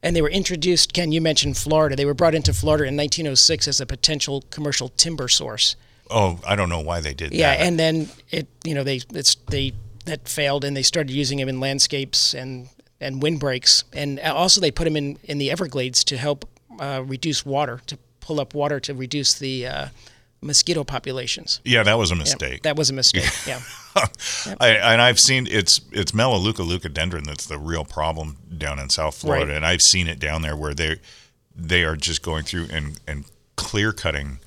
And 0.02 0.16
they 0.16 0.22
were 0.22 0.30
introduced. 0.30 0.94
Ken, 0.94 1.12
you 1.12 1.20
mentioned 1.20 1.58
Florida. 1.58 1.98
They 1.98 2.06
were 2.06 2.14
brought 2.14 2.34
into 2.34 2.54
Florida 2.54 2.86
in 2.86 2.96
1906 2.96 3.68
as 3.68 3.82
a 3.82 3.86
potential 3.86 4.46
commercial 4.50 4.88
timber 4.88 5.28
source. 5.28 5.76
Oh, 6.10 6.40
I 6.48 6.56
don't 6.56 6.70
know 6.70 6.80
why 6.80 7.02
they 7.02 7.14
did 7.14 7.32
that. 7.32 7.36
Yeah, 7.36 7.58
that. 7.58 7.66
and 7.66 7.78
then 7.78 8.08
it, 8.32 8.48
you 8.64 8.74
know, 8.74 8.86
they 8.86 9.02
it's 9.14 9.36
they 9.50 9.74
that 10.06 10.30
failed, 10.30 10.64
and 10.64 10.78
they 10.78 10.82
started 10.82 11.12
using 11.12 11.40
them 11.40 11.50
in 11.50 11.60
landscapes 11.60 12.34
and 12.34 12.70
and 13.02 13.22
windbreaks, 13.22 13.84
and 13.92 14.18
also 14.22 14.62
they 14.62 14.72
put 14.72 14.86
them 14.86 14.96
in 14.96 15.18
in 15.26 15.38
the 15.38 15.52
Everglades 15.52 16.06
to 16.06 16.16
help 16.16 16.48
uh, 16.80 17.04
reduce 17.06 17.46
water, 17.46 17.82
to 17.88 17.98
pull 18.22 18.40
up 18.40 18.54
water 18.54 18.80
to 18.80 18.94
reduce 18.94 19.34
the 19.38 19.68
uh, 19.68 19.88
mosquito 20.42 20.84
populations. 20.84 21.60
yeah, 21.66 21.84
that 21.84 21.98
was 21.98 22.12
a 22.12 22.16
Yeah, 22.16 22.20
mistake. 22.20 22.62
that 22.64 22.76
was 22.76 22.90
a 22.90 22.94
mistake. 22.94 23.30
Yeah. 23.48 23.62
I, 24.62 24.70
and 24.70 25.02
I've 25.02 25.20
seen 25.20 25.48
it's 25.50 25.82
it's 25.92 26.14
Melaleuca 26.14 26.62
leucadendron 26.62 27.26
that's 27.26 27.48
the 27.48 27.58
real 27.58 27.84
problem 27.84 28.38
down 28.58 28.80
in 28.80 28.90
South 28.90 29.16
Florida, 29.18 29.48
Right. 29.48 29.56
and 29.58 29.66
I've 29.66 29.82
seen 29.82 30.08
it 30.08 30.20
down 30.20 30.42
there 30.42 30.56
where 30.56 30.74
they 30.74 31.00
they 31.56 31.84
are 31.84 31.96
just 31.98 32.22
going 32.22 32.44
through 32.44 32.68
and 32.72 33.00
and 33.08 33.26
clear 33.56 33.92
cutting 33.92 34.40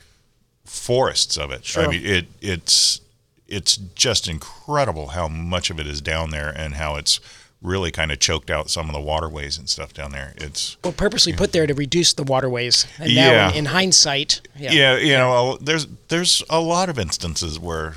forests 0.65 1.37
of 1.37 1.51
it. 1.51 1.77
I 1.77 1.87
mean, 1.89 2.05
it 2.07 2.27
it's 2.41 3.01
it's 3.49 3.77
just 3.77 4.29
incredible 4.29 5.09
how 5.09 5.29
much 5.29 5.69
of 5.71 5.79
it 5.79 5.87
is 5.87 6.01
down 6.01 6.31
there 6.31 6.49
and 6.49 6.75
how 6.75 6.97
it's 6.97 7.21
really 7.63 7.91
kind 7.93 8.11
of 8.11 8.19
choked 8.19 8.51
out 8.51 8.69
some 8.71 8.89
of 8.89 8.93
the 8.93 9.01
waterways 9.01 9.57
and 9.57 9.69
stuff 9.69 9.95
down 9.95 10.11
there. 10.11 10.35
It's 10.37 10.77
Well, 10.83 10.93
purposely 10.93 11.33
put 11.33 11.53
there 11.53 11.67
to 11.67 11.75
reduce 11.75 12.13
the 12.13 12.25
waterways, 12.25 12.87
and 12.99 13.11
Yeah. 13.11 13.31
now 13.31 13.49
in, 13.51 13.57
in 13.59 13.65
hindsight, 13.67 14.41
yeah, 14.57 14.73
yeah, 14.73 14.97
you 14.97 15.13
know, 15.13 15.57
there's 15.61 15.87
there's 16.09 16.43
a 16.51 16.61
lot 16.61 16.89
of 16.89 16.99
instances 16.99 17.59
where 17.59 17.95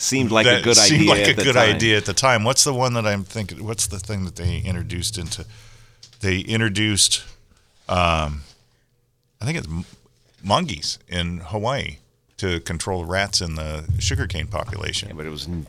Seemed 0.00 0.30
like 0.30 0.44
that 0.46 0.60
a 0.60 0.62
good 0.62 0.76
seemed 0.76 1.00
idea. 1.02 1.10
like 1.10 1.20
at 1.22 1.28
a 1.30 1.34
the 1.34 1.42
good 1.44 1.54
time. 1.54 1.74
idea 1.74 1.96
at 1.96 2.04
the 2.04 2.12
time. 2.12 2.44
What's 2.44 2.62
the 2.62 2.72
one 2.74 2.92
that 2.94 3.04
I'm 3.06 3.24
thinking? 3.24 3.64
What's 3.64 3.86
the 3.88 3.98
thing 3.98 4.24
that 4.26 4.36
they 4.36 4.58
introduced 4.58 5.18
into? 5.18 5.44
They 6.20 6.38
introduced, 6.40 7.24
um, 7.88 8.42
I 9.40 9.44
think 9.44 9.58
it's 9.58 9.66
m- 9.66 9.84
mongoose 10.42 10.98
in 11.08 11.38
Hawaii 11.38 11.96
to 12.36 12.60
control 12.60 13.04
rats 13.06 13.40
in 13.40 13.56
the 13.56 13.86
sugarcane 13.98 14.46
population. 14.46 15.08
Yeah, 15.08 15.14
but 15.16 15.26
it 15.26 15.30
was 15.30 15.48
n- 15.48 15.66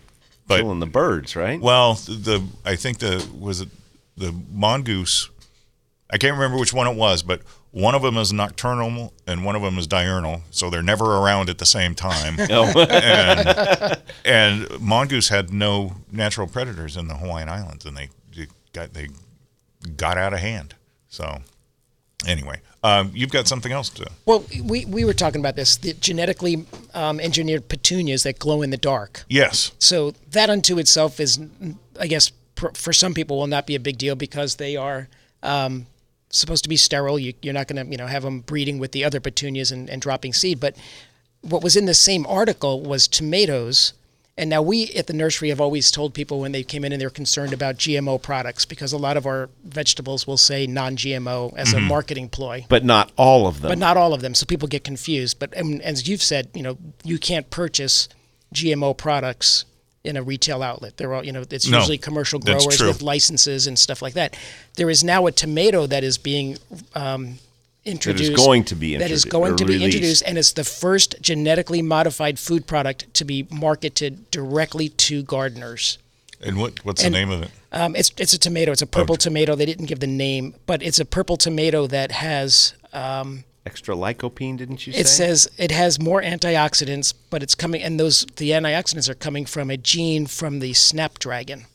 But- 0.50 0.58
killing 0.62 0.80
the 0.80 0.86
birds, 0.88 1.36
right? 1.38 1.60
Well, 1.62 1.94
the 1.94 2.44
I 2.66 2.76
think 2.76 2.98
the 3.00 3.26
was 3.40 3.62
it 3.62 3.70
the 4.18 4.34
mongoose. 4.52 5.30
I 6.12 6.18
can't 6.18 6.34
remember 6.34 6.58
which 6.60 6.74
one 6.74 6.88
it 6.88 6.96
was, 6.96 7.22
but 7.24 7.42
one 7.72 7.94
of 7.94 8.02
them 8.02 8.18
is 8.18 8.34
nocturnal 8.34 9.14
and 9.28 9.46
one 9.46 9.56
of 9.56 9.62
them 9.62 9.78
is 9.78 9.86
diurnal, 9.86 10.42
so 10.50 10.70
they're 10.72 10.82
never 10.82 11.18
around 11.18 11.50
at 11.50 11.60
the 11.60 11.66
same 11.68 11.94
time. 11.94 12.36
Oh. 12.50 12.74
and, 12.90 14.02
and 14.26 14.82
mongoose 14.82 15.30
had 15.30 15.54
no 15.54 15.94
natural 16.12 16.48
predators 16.48 16.98
in 16.98 17.08
the 17.08 17.14
Hawaiian 17.16 17.48
Islands, 17.48 17.86
and 17.86 17.96
they, 17.96 18.10
they 18.36 18.48
got 18.74 18.94
they 18.94 19.10
got 19.98 20.18
out 20.18 20.34
of 20.34 20.40
hand. 20.40 20.74
So, 21.10 21.42
anyway, 22.28 22.62
um, 22.84 23.12
you've 23.14 23.32
got 23.32 23.48
something 23.48 23.72
else 23.72 23.90
to. 23.90 24.10
Well, 24.26 24.46
we, 24.64 24.86
we 24.86 25.04
were 25.06 25.14
talking 25.14 25.42
about 25.42 25.56
this 25.56 25.78
the 25.78 25.94
genetically 25.94 26.66
um, 26.94 27.20
engineered 27.20 27.68
petunias 27.68 28.24
that 28.24 28.40
glow 28.40 28.62
in 28.62 28.70
the 28.70 28.78
dark. 28.78 29.24
Yes, 29.30 29.72
So 29.80 30.12
that 30.32 30.50
unto 30.50 30.78
itself 30.80 31.20
is, 31.20 31.40
I 32.00 32.08
guess, 32.08 32.32
pr- 32.56 32.74
for 32.74 32.94
some 32.94 33.14
people 33.14 33.38
will 33.38 33.48
not 33.48 33.68
be 33.68 33.76
a 33.76 33.80
big 33.80 33.98
deal 33.98 34.16
because 34.16 34.56
they 34.56 34.76
are 34.76 35.08
um, 35.44 35.88
supposed 36.30 36.64
to 36.64 36.70
be 36.70 36.78
sterile. 36.78 37.20
You, 37.20 37.34
you're 37.42 37.54
not 37.54 37.68
going 37.68 37.84
to, 37.84 37.92
you 37.92 37.98
know, 37.98 38.08
have 38.08 38.24
them 38.24 38.42
breeding 38.42 38.80
with 38.80 38.92
the 38.92 39.04
other 39.04 39.20
petunias 39.20 39.72
and, 39.72 39.90
and 39.90 40.02
dropping 40.02 40.34
seed. 40.34 40.60
But 40.60 40.76
what 41.42 41.64
was 41.64 41.76
in 41.76 41.86
the 41.86 41.94
same 41.94 42.26
article 42.28 42.82
was 42.82 43.08
tomatoes. 43.08 43.94
And 44.40 44.50
now 44.50 44.62
we 44.62 44.88
at 44.92 45.08
the 45.08 45.14
nursery 45.14 45.50
have 45.50 45.60
always 45.60 45.92
told 45.92 46.14
people 46.14 46.40
when 46.40 46.54
they 46.54 46.64
came 46.64 46.86
in 46.86 46.94
and 46.94 47.02
they're 47.02 47.10
concerned 47.10 47.52
about 47.52 47.76
GMO 47.76 48.22
products 48.22 48.64
because 48.64 48.94
a 48.94 48.98
lot 48.98 49.18
of 49.18 49.26
our 49.26 49.50
vegetables 49.66 50.26
will 50.26 50.38
say 50.38 50.66
non-GMO 50.66 51.58
as 51.58 51.74
a 51.74 51.80
marketing 51.82 52.30
ploy 52.30 52.66
but 52.70 52.86
not 52.86 53.12
all 53.18 53.48
of 53.48 53.60
them. 53.60 53.70
but 53.70 53.78
not 53.78 53.98
all 53.98 54.14
of 54.14 54.22
them. 54.22 54.34
So 54.34 54.46
people 54.46 54.70
get 54.70 54.86
confused. 54.86 55.40
But 55.40 55.58
um, 55.60 55.82
as 55.82 56.08
you've 56.08 56.24
said, 56.24 56.50
you 56.54 56.64
know, 56.64 56.78
you 57.04 57.20
can't 57.20 57.50
purchase 57.50 58.08
GMO 58.56 58.96
products 58.98 59.66
in 60.06 60.16
a 60.16 60.24
retail 60.24 60.64
outlet. 60.64 60.96
They're 60.96 61.14
all, 61.14 61.26
you 61.26 61.34
know, 61.34 61.44
it's 61.50 61.68
No, 61.68 61.80
usually 61.80 61.98
commercial 61.98 62.40
growers 62.40 62.82
with 62.82 63.02
licenses 63.02 63.68
and 63.68 63.78
stuff 63.78 64.02
like 64.02 64.14
that. 64.14 64.38
There 64.78 64.90
is 64.90 65.04
now 65.04 65.28
a 65.28 65.34
tomato 65.34 65.86
that 65.88 66.06
is 66.06 66.18
being 66.18 66.58
um, 66.96 67.40
introduced. 67.86 68.36
going 68.36 68.64
to 68.66 68.76
be 68.76 68.96
that 68.98 69.12
is 69.12 69.26
going 69.26 69.54
or 69.54 69.58
to 69.58 69.66
be 69.66 69.74
released. 69.74 69.96
introduced, 69.96 70.24
and 70.26 70.38
it's 70.38 70.52
the 70.54 70.64
first 70.64 71.16
genetically 71.22 71.82
modified 71.82 72.38
food 72.40 72.68
product 72.68 73.12
to 73.16 73.26
be 73.26 73.48
marketed 73.50 74.30
directly 74.32 74.90
to 74.90 75.24
gardeners. 75.24 75.98
and 76.42 76.58
what 76.58 76.84
what's 76.86 77.04
And- 77.04 77.14
the 77.14 77.20
name 77.20 77.32
of 77.32 77.44
it? 77.44 77.52
Um, 77.72 77.96
it's 77.96 78.12
it's 78.18 78.34
a 78.34 78.40
tomato. 78.40 78.72
It's 78.72 78.82
a 78.82 78.88
purple 78.88 79.16
tomato. 79.18 79.56
They 79.56 79.66
didn't 79.66 79.86
give 79.86 80.00
the 80.00 80.08
name, 80.08 80.56
but 80.66 80.82
it's 80.82 81.00
a 81.00 81.06
purple 81.06 81.38
tomato 81.38 81.86
that 81.88 82.12
has. 82.14 82.74
Um, 82.94 83.44
Extra 83.66 83.94
lycopene, 83.96 84.58
didn't 84.58 84.88
you 84.88 84.94
say? 84.94 85.00
it 85.00 85.08
says 85.08 85.48
it 85.58 85.70
has 85.70 86.00
more 86.00 86.22
antioxidants, 86.24 87.14
but 87.30 87.44
it's 87.44 87.54
coming, 87.54 87.84
and 87.84 88.00
those 88.00 88.26
the 88.38 88.50
antioxidants 88.52 89.08
are 89.10 89.14
coming 89.16 89.46
from 89.46 89.70
a 89.70 89.78
gene 89.78 90.26
from 90.26 90.60
the 90.60 90.74
snapdragon. 90.74 91.66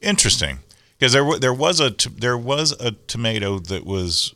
Interesting, 0.00 0.60
because 0.98 1.12
there 1.14 1.38
there 1.38 1.54
was 1.54 1.80
a 1.80 1.90
t- 1.90 2.10
there 2.16 2.38
was 2.38 2.72
a 2.78 2.92
tomato 3.08 3.58
that 3.58 3.84
was 3.86 4.34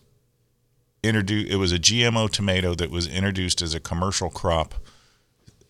introduced. 1.02 1.50
It 1.50 1.56
was 1.56 1.72
a 1.72 1.78
GMO 1.78 2.30
tomato 2.30 2.74
that 2.74 2.90
was 2.90 3.06
introduced 3.06 3.62
as 3.62 3.74
a 3.74 3.80
commercial 3.80 4.30
crop 4.30 4.74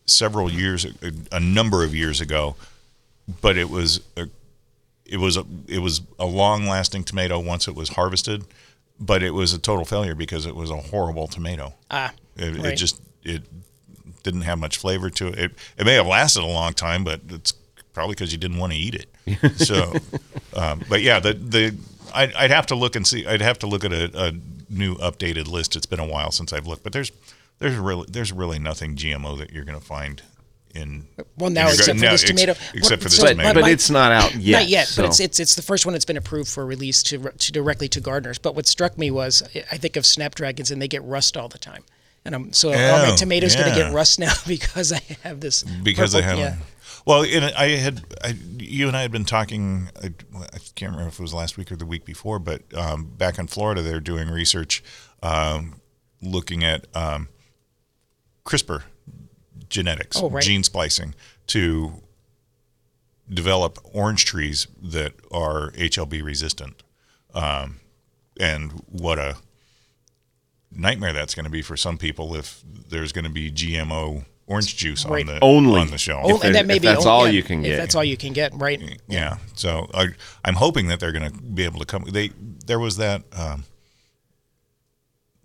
several 0.06 0.50
years, 0.50 0.84
a, 0.84 1.12
a 1.32 1.40
number 1.40 1.84
of 1.84 1.94
years 1.94 2.20
ago. 2.20 2.56
But 3.40 3.56
it 3.56 3.70
was 3.70 4.00
a, 4.16 4.28
it 5.06 5.18
was 5.18 5.36
a 5.36 5.44
it 5.68 5.78
was 5.78 6.02
a 6.18 6.26
long 6.26 6.66
lasting 6.66 7.04
tomato 7.04 7.38
once 7.38 7.68
it 7.68 7.74
was 7.76 7.90
harvested, 7.90 8.44
but 8.98 9.22
it 9.22 9.30
was 9.30 9.52
a 9.52 9.58
total 9.58 9.84
failure 9.84 10.14
because 10.16 10.46
it 10.46 10.56
was 10.56 10.70
a 10.70 10.76
horrible 10.76 11.28
tomato. 11.28 11.74
Ah, 11.90 12.12
It, 12.36 12.56
it 12.64 12.76
just 12.76 13.00
it 13.22 13.42
didn't 14.24 14.42
have 14.42 14.58
much 14.58 14.78
flavor 14.78 15.10
to 15.10 15.28
it. 15.28 15.38
It, 15.38 15.52
it 15.78 15.86
may 15.86 15.94
have 15.94 16.06
lasted 16.08 16.42
a 16.42 16.46
long 16.46 16.72
time, 16.72 17.04
but 17.04 17.20
it's 17.28 17.52
probably 17.92 18.14
because 18.14 18.32
you 18.32 18.38
didn't 18.38 18.58
want 18.58 18.72
to 18.72 18.78
eat 18.78 18.94
it. 18.94 19.06
So, 19.58 19.92
um, 20.54 20.82
but 20.88 21.02
yeah, 21.02 21.20
the 21.20 21.34
the 21.34 21.76
I'd, 22.12 22.32
I'd 22.34 22.50
have 22.50 22.66
to 22.66 22.74
look 22.74 22.96
and 22.96 23.06
see. 23.06 23.24
I'd 23.26 23.42
have 23.42 23.60
to 23.60 23.68
look 23.68 23.84
at 23.84 23.92
a, 23.92 24.10
a 24.28 24.32
new 24.70 24.94
updated 24.96 25.48
list. 25.48 25.76
It's 25.76 25.86
been 25.86 26.00
a 26.00 26.06
while 26.06 26.30
since 26.30 26.52
I've 26.52 26.66
looked, 26.66 26.82
but 26.84 26.92
there's 26.92 27.12
there's 27.58 27.76
really 27.76 28.06
there's 28.08 28.32
really 28.32 28.58
nothing 28.58 28.96
GMO 28.96 29.36
that 29.38 29.52
you're 29.52 29.64
going 29.64 29.78
to 29.78 29.84
find 29.84 30.22
in. 30.74 31.06
well 31.36 31.50
now 31.50 31.66
in 31.66 31.74
except 31.74 31.86
garden. 31.86 31.98
for 31.98 32.04
No, 32.06 32.10
this 32.12 32.22
ex- 32.22 32.30
tomato. 32.30 32.52
except 32.52 32.82
What- 32.82 32.98
for 33.02 33.08
this 33.08 33.16
so- 33.16 33.22
but, 33.24 33.30
tomato. 33.30 33.54
but 33.54 33.60
my- 33.62 33.70
it's 33.70 33.90
not 33.90 34.12
out 34.12 34.34
yet. 34.36 34.60
Not 34.60 34.68
yet, 34.68 34.86
so- 34.88 35.02
but 35.02 35.08
it's 35.08 35.20
it's 35.20 35.40
it's 35.40 35.54
the 35.56 35.62
first 35.62 35.84
one 35.84 35.92
that's 35.92 36.04
been 36.04 36.16
approved 36.16 36.48
for 36.48 36.64
release 36.64 37.02
to 37.04 37.18
to 37.36 37.52
directly 37.52 37.88
to 37.88 38.00
gardeners. 38.00 38.38
But 38.38 38.54
what 38.54 38.66
struck 38.68 38.96
me 38.96 39.10
was 39.10 39.42
I 39.72 39.76
think 39.78 39.96
of 39.96 40.06
snapdragons 40.06 40.70
and 40.70 40.80
they 40.80 40.88
get 40.88 41.02
rust 41.02 41.36
all 41.36 41.48
the 41.48 41.58
time, 41.58 41.82
and 42.24 42.34
I'm 42.36 42.52
so 42.52 42.68
all 42.68 42.74
my 42.74 43.10
Oh, 43.12 43.16
tomatoes 43.16 43.56
going 43.56 43.68
to 43.68 43.74
get 43.74 43.92
rust 43.92 44.18
now 44.26 44.32
because 44.46 44.92
I 44.92 45.00
have 45.24 45.40
this 45.40 45.64
because 45.64 46.12
they 46.12 46.22
purple- 46.22 46.44
have. 46.44 46.56
yeah. 46.60 46.64
Well, 47.06 47.22
in, 47.22 47.42
I 47.44 47.68
had 47.76 48.04
I, 48.22 48.34
you 48.58 48.86
and 48.88 48.96
I 48.96 49.02
had 49.02 49.10
been 49.12 49.24
talking. 49.24 49.88
I, 50.02 50.08
I 50.36 50.58
can't 50.74 50.92
remember 50.92 51.08
if 51.08 51.18
it 51.18 51.22
was 51.22 51.34
last 51.34 51.56
week 51.56 51.72
or 51.72 51.76
the 51.76 51.86
week 51.86 52.04
before, 52.04 52.38
but 52.38 52.62
um, 52.74 53.04
back 53.16 53.38
in 53.38 53.46
Florida, 53.46 53.82
they're 53.82 54.00
doing 54.00 54.28
research 54.28 54.82
um, 55.22 55.80
looking 56.22 56.62
at 56.64 56.86
um, 56.94 57.28
CRISPR 58.44 58.82
genetics, 59.68 60.16
Oh, 60.20 60.28
right. 60.30 60.42
gene 60.42 60.62
splicing, 60.62 61.14
to 61.48 62.02
develop 63.28 63.78
orange 63.94 64.24
trees 64.24 64.66
that 64.82 65.14
are 65.32 65.70
HLB 65.72 66.22
resistant. 66.22 66.82
Um, 67.32 67.80
and 68.38 68.72
what 68.88 69.18
a 69.18 69.36
nightmare 70.72 71.12
that's 71.12 71.34
going 71.34 71.44
to 71.44 71.50
be 71.50 71.62
for 71.62 71.76
some 71.76 71.96
people 71.98 72.34
if 72.34 72.62
there's 72.88 73.12
going 73.12 73.24
to 73.24 73.30
be 73.30 73.50
GMO 73.50 74.24
orange 74.50 74.76
juice 74.76 75.06
Right. 75.06 75.26
on 75.26 75.34
the 75.34 75.40
Only. 75.42 75.80
on 75.80 75.90
the 75.90 75.96
shelf. 75.98 76.22
Oh, 76.24 76.40
and 76.42 76.54
that 76.54 76.66
may 76.66 76.76
if 76.76 76.82
be 76.82 76.88
that's 76.88 77.06
oh, 77.06 77.10
all 77.10 77.26
yeah, 77.26 77.32
you 77.32 77.42
can 77.42 77.60
if 77.60 77.66
get. 77.70 77.76
that's 77.78 77.94
all 77.94 78.04
you 78.04 78.16
can 78.16 78.32
get, 78.32 78.52
right? 78.54 79.00
Yeah. 79.08 79.38
So 79.54 79.88
I, 79.94 80.08
I'm 80.44 80.54
hoping 80.56 80.88
that 80.88 80.98
they're 81.00 81.12
going 81.12 81.30
to 81.30 81.40
be 81.40 81.64
able 81.64 81.78
to 81.78 81.86
come. 81.86 82.04
They 82.04 82.30
there 82.66 82.78
was 82.78 82.96
that 82.96 83.22
um, 83.32 83.64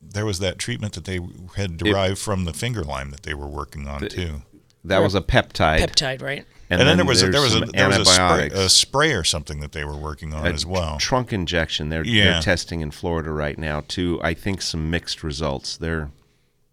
there 0.02 0.26
was 0.26 0.40
that 0.40 0.58
treatment 0.58 0.94
that 0.94 1.06
they 1.06 1.20
had 1.56 1.78
derived 1.78 2.18
from 2.18 2.46
the 2.46 2.54
finger 2.54 2.84
lime 2.84 3.12
that 3.12 3.24
they 3.24 3.34
were 3.34 3.48
working 3.48 3.88
on 3.88 4.08
too. 4.08 4.42
That 4.84 5.00
was 5.00 5.16
a 5.16 5.22
peptide. 5.22 5.80
Peptide, 5.80 6.22
right? 6.22 6.46
And, 6.70 6.82
then, 6.82 6.98
there 6.98 7.06
was 7.06 7.22
a, 7.22 7.30
there 7.30 7.42
was 7.42 7.56
a 7.56 7.60
there 7.62 7.88
was 7.88 8.00
a 8.00 8.06
spray, 8.06 8.48
a 8.48 8.70
spray 8.70 9.14
or 9.14 9.24
something 9.24 9.60
that 9.60 9.72
they 9.72 9.86
were 9.86 9.96
working 9.96 10.34
on 10.34 10.48
a 10.48 10.50
as 10.50 10.66
well. 10.66 10.98
Trunk 10.98 11.32
injection. 11.32 11.90
They're, 11.90 12.04
Yeah. 12.04 12.34
they're 12.34 12.42
testing 12.42 12.82
in 12.82 12.90
Florida 12.90 13.30
right 13.32 13.58
now 13.58 13.84
too. 13.88 14.20
I 14.24 14.34
think 14.34 14.64
some 14.64 14.90
mixed 14.90 15.24
results. 15.24 15.78
They're 15.78 16.10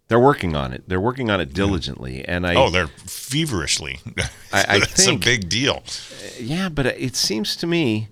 they're 0.07 0.19
working 0.19 0.55
on 0.55 0.73
it. 0.73 0.83
They're 0.87 0.99
working 1.01 1.29
on 1.29 1.39
it 1.41 1.53
diligently, 1.53 2.23
and 2.25 2.45
I 2.45 2.55
oh, 2.55 2.69
they're 2.69 2.87
feverishly. 2.87 3.99
I- 4.53 4.65
I 4.67 4.79
That's 4.79 5.05
think- 5.05 5.23
a 5.23 5.25
big 5.25 5.49
deal. 5.49 5.83
Uh, 5.85 6.27
yeah, 6.39 6.69
but 6.69 6.85
uh, 6.85 6.91
it 6.97 7.15
seems 7.15 7.55
to 7.57 7.67
me 7.67 8.09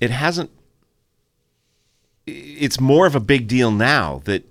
it 0.00 0.10
hasn't. 0.10 0.50
It's 2.26 2.80
more 2.80 3.06
of 3.06 3.14
a 3.14 3.20
big 3.20 3.46
deal 3.46 3.70
now 3.70 4.20
that 4.24 4.44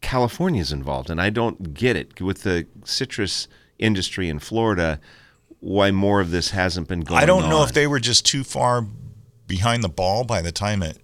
California's 0.00 0.72
involved, 0.72 1.08
and 1.08 1.20
I 1.20 1.30
don't 1.30 1.72
get 1.72 1.96
it 1.96 2.20
with 2.20 2.42
the 2.42 2.66
citrus 2.84 3.46
industry 3.78 4.28
in 4.28 4.38
Florida. 4.40 5.00
Why 5.60 5.92
more 5.92 6.20
of 6.20 6.32
this 6.32 6.50
hasn't 6.50 6.88
been 6.88 7.02
going? 7.02 7.22
I 7.22 7.26
don't 7.26 7.48
know 7.48 7.58
on. 7.58 7.68
if 7.68 7.72
they 7.74 7.86
were 7.86 8.00
just 8.00 8.26
too 8.26 8.42
far 8.42 8.84
behind 9.46 9.84
the 9.84 9.88
ball 9.88 10.24
by 10.24 10.42
the 10.42 10.50
time 10.50 10.82
it 10.82 10.98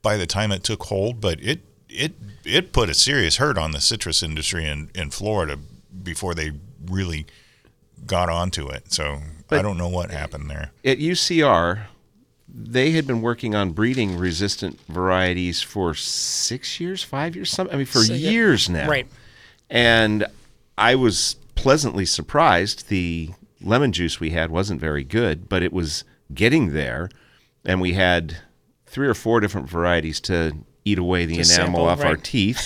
by 0.00 0.16
the 0.16 0.26
time 0.26 0.50
it 0.52 0.64
took 0.64 0.84
hold, 0.84 1.20
but 1.20 1.38
it 1.42 1.60
it 1.88 2.14
it 2.44 2.72
put 2.72 2.88
a 2.88 2.94
serious 2.94 3.36
hurt 3.36 3.58
on 3.58 3.72
the 3.72 3.80
citrus 3.80 4.22
industry 4.22 4.66
in, 4.66 4.90
in 4.94 5.10
Florida 5.10 5.58
before 6.02 6.34
they 6.34 6.52
really 6.86 7.26
got 8.06 8.28
onto 8.28 8.68
it. 8.68 8.92
So 8.92 9.18
I 9.50 9.62
don't 9.62 9.78
know 9.78 9.88
what 9.88 10.10
happened 10.10 10.50
there. 10.50 10.72
at 10.84 10.98
UCR, 10.98 11.82
they 12.48 12.92
had 12.92 13.06
been 13.06 13.20
working 13.22 13.54
on 13.54 13.70
breeding 13.72 14.16
resistant 14.16 14.80
varieties 14.88 15.62
for 15.62 15.94
six 15.94 16.80
years, 16.80 17.02
five 17.02 17.36
years, 17.36 17.50
some 17.50 17.68
I 17.70 17.76
mean 17.76 17.86
for 17.86 18.00
So, 18.00 18.14
yeah, 18.14 18.30
years 18.30 18.68
now. 18.68 18.88
right. 18.88 19.06
And 19.70 20.26
I 20.76 20.94
was 20.94 21.36
pleasantly 21.54 22.06
surprised. 22.06 22.88
The 22.88 23.30
lemon 23.60 23.92
juice 23.92 24.20
we 24.20 24.30
had 24.30 24.50
wasn't 24.50 24.80
very 24.80 25.04
good, 25.04 25.48
but 25.48 25.62
it 25.62 25.72
was 25.72 26.04
getting 26.32 26.72
there, 26.72 27.10
and 27.64 27.80
we 27.80 27.94
had 27.94 28.38
three 28.86 29.08
or 29.08 29.14
four 29.14 29.40
different 29.40 29.68
varieties 29.68 30.20
to 30.20 30.52
eat 30.92 30.98
away 30.98 31.26
the 31.26 31.36
To 31.36 31.40
enamel 31.42 31.46
sample, 31.66 31.84
off 31.86 32.04
our 32.04 32.16
teeth. 32.16 32.60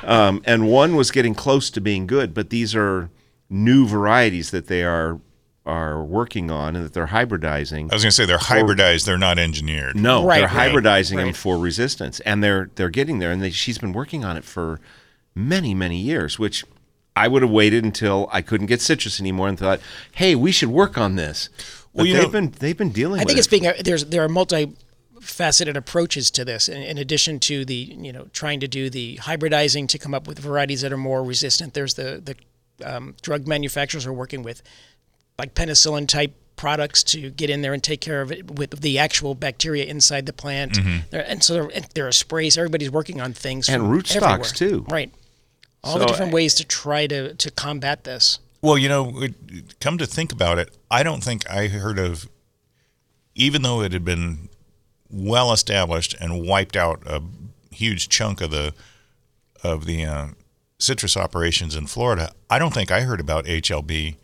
um, 0.04 0.42
and 0.44 0.68
one 0.68 0.96
was 0.96 1.10
getting 1.10 1.34
close 1.34 1.70
to 1.70 1.80
being 1.80 2.06
good, 2.06 2.34
but 2.34 2.50
these 2.50 2.74
are 2.74 3.10
new 3.48 3.86
varieties 3.86 4.50
that 4.50 4.66
they 4.68 4.82
are 4.84 5.20
are 5.64 6.04
working 6.04 6.48
on 6.48 6.76
and 6.76 6.84
that 6.84 6.92
they're 6.92 7.08
hybridizing. 7.08 7.90
I 7.90 7.94
was 7.96 8.02
going 8.04 8.10
to 8.10 8.12
say 8.12 8.24
they're 8.24 8.38
hybridized; 8.38 9.04
they're 9.04 9.18
not 9.18 9.36
engineered. 9.38 9.96
No, 9.96 10.24
Right, 10.24 10.38
they're 10.38 10.48
right, 10.48 10.72
hybridizing 10.72 11.16
them 11.16 11.32
for 11.32 11.58
resistance, 11.58 12.20
and 12.20 12.42
they're 12.42 12.70
they're 12.76 12.88
getting 12.90 13.18
there. 13.18 13.32
And 13.32 13.42
they, 13.42 13.50
she's 13.50 13.78
been 13.78 13.92
working 13.92 14.24
on 14.24 14.36
it 14.36 14.44
for 14.44 14.80
many 15.34 15.74
many 15.74 15.98
years, 15.98 16.38
which 16.38 16.64
I 17.16 17.26
would 17.28 17.42
have 17.42 17.50
waited 17.50 17.82
until 17.84 18.28
I 18.32 18.42
couldn't 18.42 18.66
get 18.68 18.80
citrus 18.80 19.18
anymore 19.20 19.48
and 19.48 19.58
thought, 19.58 19.80
hey, 20.12 20.34
we 20.36 20.52
should 20.52 20.68
work 20.68 20.96
on 20.98 21.16
this. 21.16 21.48
But 21.56 22.00
Well, 22.02 22.06
you 22.06 22.14
they've 22.14 22.22
know- 22.24 22.28
been 22.30 22.50
they've 22.60 22.76
been 22.78 22.90
dealing. 22.90 23.20
I 23.20 23.24
with 23.24 23.28
think 23.28 23.38
it. 23.38 23.40
it's 23.40 23.48
being 23.48 23.66
a, 23.66 23.82
there's 23.82 24.04
there 24.04 24.22
are 24.22 24.28
multi-faceted 25.16 25.76
approaches 25.76 26.30
to 26.32 26.44
this. 26.44 26.68
In, 26.68 26.82
in 26.82 26.98
addition 26.98 27.40
to 27.40 27.64
the 27.64 27.74
you 27.74 28.12
know 28.12 28.28
trying 28.32 28.60
to 28.60 28.68
do 28.68 28.90
the 28.90 29.16
hybridizing 29.22 29.88
to 29.88 29.98
come 29.98 30.14
up 30.14 30.26
with 30.26 30.38
varieties 30.38 30.82
that 30.82 30.92
are 30.92 30.96
more 30.96 31.22
resistant, 31.24 31.74
there's 31.74 31.94
the 31.94 32.22
the 32.24 32.36
um, 32.96 33.14
drug 33.22 33.46
manufacturers 33.46 34.06
are 34.06 34.12
working 34.12 34.42
with 34.42 34.62
like 35.38 35.54
penicillin 35.54 36.06
type 36.08 36.34
products 36.56 37.02
to 37.02 37.28
get 37.30 37.50
in 37.50 37.60
there 37.60 37.74
and 37.74 37.82
take 37.82 38.00
care 38.00 38.22
of 38.22 38.32
it 38.32 38.50
with 38.50 38.80
the 38.80 38.98
actual 38.98 39.34
bacteria 39.34 39.84
inside 39.84 40.24
the 40.26 40.32
plant. 40.32 40.72
Mm-hmm. 40.72 40.98
There, 41.10 41.28
and 41.28 41.42
so 41.44 41.52
there, 41.54 41.70
and 41.74 41.86
there 41.94 42.06
are 42.06 42.12
sprays. 42.12 42.56
Everybody's 42.56 42.90
working 42.90 43.20
on 43.20 43.32
things 43.34 43.68
And 43.68 43.82
rootstocks, 43.84 44.54
too. 44.54 44.86
Right. 44.88 45.12
All 45.84 45.94
So 45.94 45.98
the 46.00 46.06
different 46.06 46.32
I- 46.32 46.34
ways 46.34 46.54
to 46.54 46.64
try 46.64 47.06
to 47.06 47.34
to 47.34 47.50
combat 47.50 48.04
this. 48.04 48.38
Well, 48.62 48.78
you 48.78 48.88
know, 48.88 49.22
it, 49.22 49.78
come 49.80 49.96
to 49.98 50.06
think 50.06 50.32
about 50.32 50.58
it, 50.58 50.74
I 50.90 51.02
don't 51.02 51.22
think 51.22 51.48
I 51.48 51.68
heard 51.68 51.98
of, 51.98 52.28
even 53.34 53.62
though 53.62 53.82
it 53.82 53.92
had 53.92 54.04
been 54.04 54.48
well 55.10 55.52
established 55.52 56.14
and 56.20 56.46
wiped 56.46 56.76
out 56.76 57.02
a 57.06 57.22
huge 57.70 58.08
chunk 58.08 58.40
of 58.40 58.50
the 58.50 58.72
of 59.62 59.86
the 59.86 60.04
uh, 60.04 60.26
citrus 60.78 61.16
operations 61.16 61.74
in 61.74 61.86
Florida. 61.86 62.32
I 62.50 62.58
don't 62.58 62.72
think 62.74 62.90
I 62.90 63.00
heard 63.02 63.20
about 63.20 63.46
HLB 63.46 64.16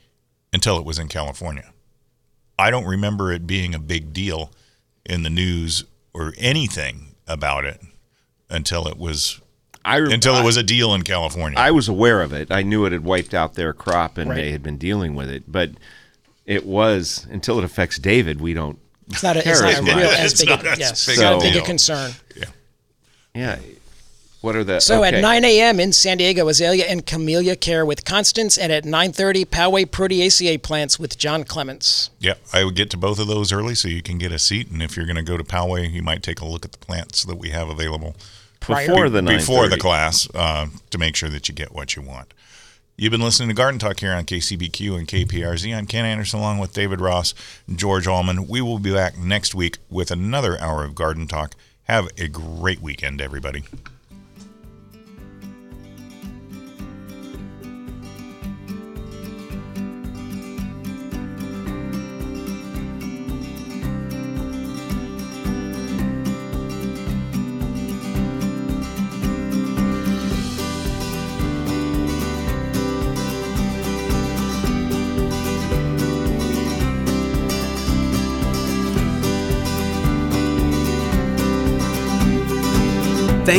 until 0.52 0.78
it 0.78 0.84
was 0.84 0.98
in 0.98 1.08
California. 1.08 1.72
I 2.58 2.70
don't 2.70 2.84
remember 2.86 3.32
it 3.32 3.46
being 3.46 3.74
a 3.74 3.78
big 3.78 4.12
deal 4.12 4.52
in 5.04 5.22
the 5.22 5.30
news 5.30 5.84
or 6.14 6.32
anything 6.38 7.14
about 7.26 7.64
it 7.64 7.80
until 8.50 8.86
it 8.86 8.98
was 8.98 9.40
I 9.84 9.96
re- 9.96 10.12
until 10.12 10.36
it 10.36 10.44
was 10.44 10.56
a 10.56 10.62
deal 10.62 10.94
in 10.94 11.02
California. 11.02 11.58
I 11.58 11.70
was 11.72 11.88
aware 11.88 12.20
of 12.20 12.32
it. 12.32 12.52
I 12.52 12.62
knew 12.62 12.84
it 12.84 12.92
had 12.92 13.02
wiped 13.04 13.34
out 13.34 13.54
their 13.54 13.72
crop 13.72 14.18
and 14.18 14.30
Right. 14.30 14.36
they 14.36 14.52
had 14.52 14.62
been 14.62 14.76
dealing 14.78 15.14
with 15.14 15.28
it, 15.30 15.50
but 15.50 15.70
it 16.46 16.64
was 16.66 17.26
until 17.30 17.58
it 17.58 17.64
affects 17.64 17.98
David. 17.98 18.40
We 18.40 18.54
don't. 18.54 18.78
It's 19.12 19.22
not 19.22 19.36
a, 19.36 19.48
it's 19.48 19.60
not 19.60 19.78
a 19.78 19.82
real 19.82 19.96
as 20.10 20.40
big. 20.40 20.48
not 20.48 20.64
a, 20.64 20.76
yes, 20.78 21.06
big 21.06 21.14
it's 21.14 21.22
not 21.22 21.34
a 21.34 21.36
a 21.36 21.40
big 21.40 21.56
a 21.56 21.62
concern. 21.62 22.12
Yeah. 22.36 22.44
Yeah. 23.34 23.58
What 24.42 24.56
are 24.56 24.64
the 24.64 24.80
So 24.80 25.04
okay. 25.04 25.16
at 25.18 25.22
9 25.22 25.44
a.m. 25.44 25.78
in 25.78 25.92
San 25.92 26.18
Diego, 26.18 26.48
Azalea 26.48 26.86
and 26.86 27.06
Camellia 27.06 27.54
Care 27.54 27.86
with 27.86 28.04
Constance, 28.04 28.58
and 28.58 28.72
at 28.72 28.82
9:30, 28.82 29.46
Poway 29.46 29.86
Proteaceae 29.86 30.60
plants 30.60 30.98
with 30.98 31.16
John 31.16 31.44
Clements. 31.44 32.10
Yeah, 32.18 32.34
I 32.52 32.64
would 32.64 32.74
get 32.74 32.90
to 32.90 32.96
both 32.96 33.20
of 33.20 33.28
those 33.28 33.52
early 33.52 33.76
so 33.76 33.86
you 33.86 34.02
can 34.02 34.18
get 34.18 34.32
a 34.32 34.40
seat. 34.40 34.68
And 34.68 34.82
if 34.82 34.96
you're 34.96 35.06
going 35.06 35.16
to 35.16 35.22
go 35.22 35.36
to 35.36 35.44
Poway, 35.44 35.88
you 35.90 36.02
might 36.02 36.24
take 36.24 36.40
a 36.40 36.44
look 36.44 36.64
at 36.64 36.72
the 36.72 36.78
plants 36.78 37.22
that 37.22 37.36
we 37.36 37.50
have 37.50 37.68
available 37.68 38.16
before 38.58 39.08
the 39.08 39.22
before 39.22 39.68
the 39.68 39.78
class 39.78 40.28
uh, 40.34 40.66
to 40.90 40.98
make 40.98 41.14
sure 41.14 41.28
that 41.28 41.48
you 41.48 41.54
get 41.54 41.72
what 41.72 41.94
you 41.94 42.02
want. 42.02 42.34
You've 42.94 43.10
been 43.10 43.22
listening 43.22 43.48
to 43.48 43.54
Garden 43.54 43.80
Talk 43.80 44.00
here 44.00 44.12
on 44.12 44.26
KCBQ 44.26 44.98
and 44.98 45.08
KPRZ. 45.08 45.74
I'm 45.74 45.86
Ken 45.86 46.04
Anderson 46.04 46.40
along 46.40 46.58
with 46.58 46.74
David 46.74 47.00
Ross 47.00 47.32
George 47.74 48.06
Allman. 48.06 48.46
We 48.46 48.60
will 48.60 48.78
be 48.78 48.92
back 48.92 49.16
next 49.16 49.54
week 49.54 49.78
with 49.88 50.10
another 50.10 50.60
hour 50.60 50.84
of 50.84 50.94
Garden 50.94 51.26
Talk. 51.26 51.54
Have 51.84 52.08
a 52.18 52.28
great 52.28 52.82
weekend, 52.82 53.22
everybody. 53.22 53.64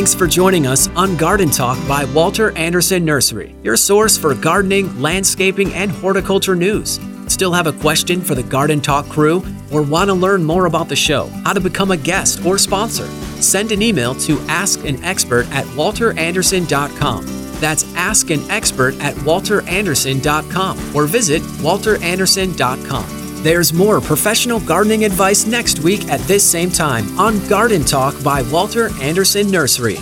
Thanks 0.04 0.14
for 0.14 0.26
joining 0.26 0.66
us 0.66 0.88
on 0.88 1.16
Garden 1.16 1.48
Talk 1.48 1.78
by 1.88 2.04
Walter 2.04 2.54
Anderson 2.58 3.06
Nursery, 3.06 3.54
your 3.62 3.74
source 3.74 4.18
for 4.18 4.34
gardening, 4.34 5.00
landscaping, 5.00 5.72
and 5.72 5.90
horticulture 5.90 6.54
news. 6.54 7.00
Still 7.26 7.54
have 7.54 7.66
a 7.66 7.72
question 7.72 8.20
for 8.20 8.34
the 8.34 8.42
Garden 8.42 8.82
Talk 8.82 9.08
crew 9.08 9.42
or 9.72 9.80
want 9.80 10.10
to 10.10 10.14
learn 10.14 10.44
more 10.44 10.66
about 10.66 10.90
the 10.90 10.94
show, 10.94 11.28
how 11.46 11.54
to 11.54 11.60
become 11.60 11.90
a 11.90 11.96
guest 11.96 12.44
or 12.44 12.58
sponsor? 12.58 13.06
Send 13.40 13.72
an 13.72 13.80
email 13.80 14.14
to 14.16 14.36
askanexpert 14.40 15.50
at 15.52 15.64
walteranderson.com. 15.68 17.24
That's 17.58 17.84
askanexpert 17.84 19.00
at 19.00 19.14
walteranderson.com 19.14 20.94
or 20.94 21.06
visit 21.06 21.40
walteranderson.com. 21.40 23.23
There's 23.44 23.74
more 23.74 24.00
professional 24.00 24.58
gardening 24.58 25.04
advice 25.04 25.44
next 25.44 25.80
week 25.80 26.08
at 26.08 26.18
this 26.20 26.42
same 26.42 26.70
time 26.70 27.18
on 27.18 27.46
Garden 27.46 27.84
Talk 27.84 28.14
by 28.22 28.40
Walter 28.40 28.88
Anderson 29.02 29.50
Nursery. 29.50 29.98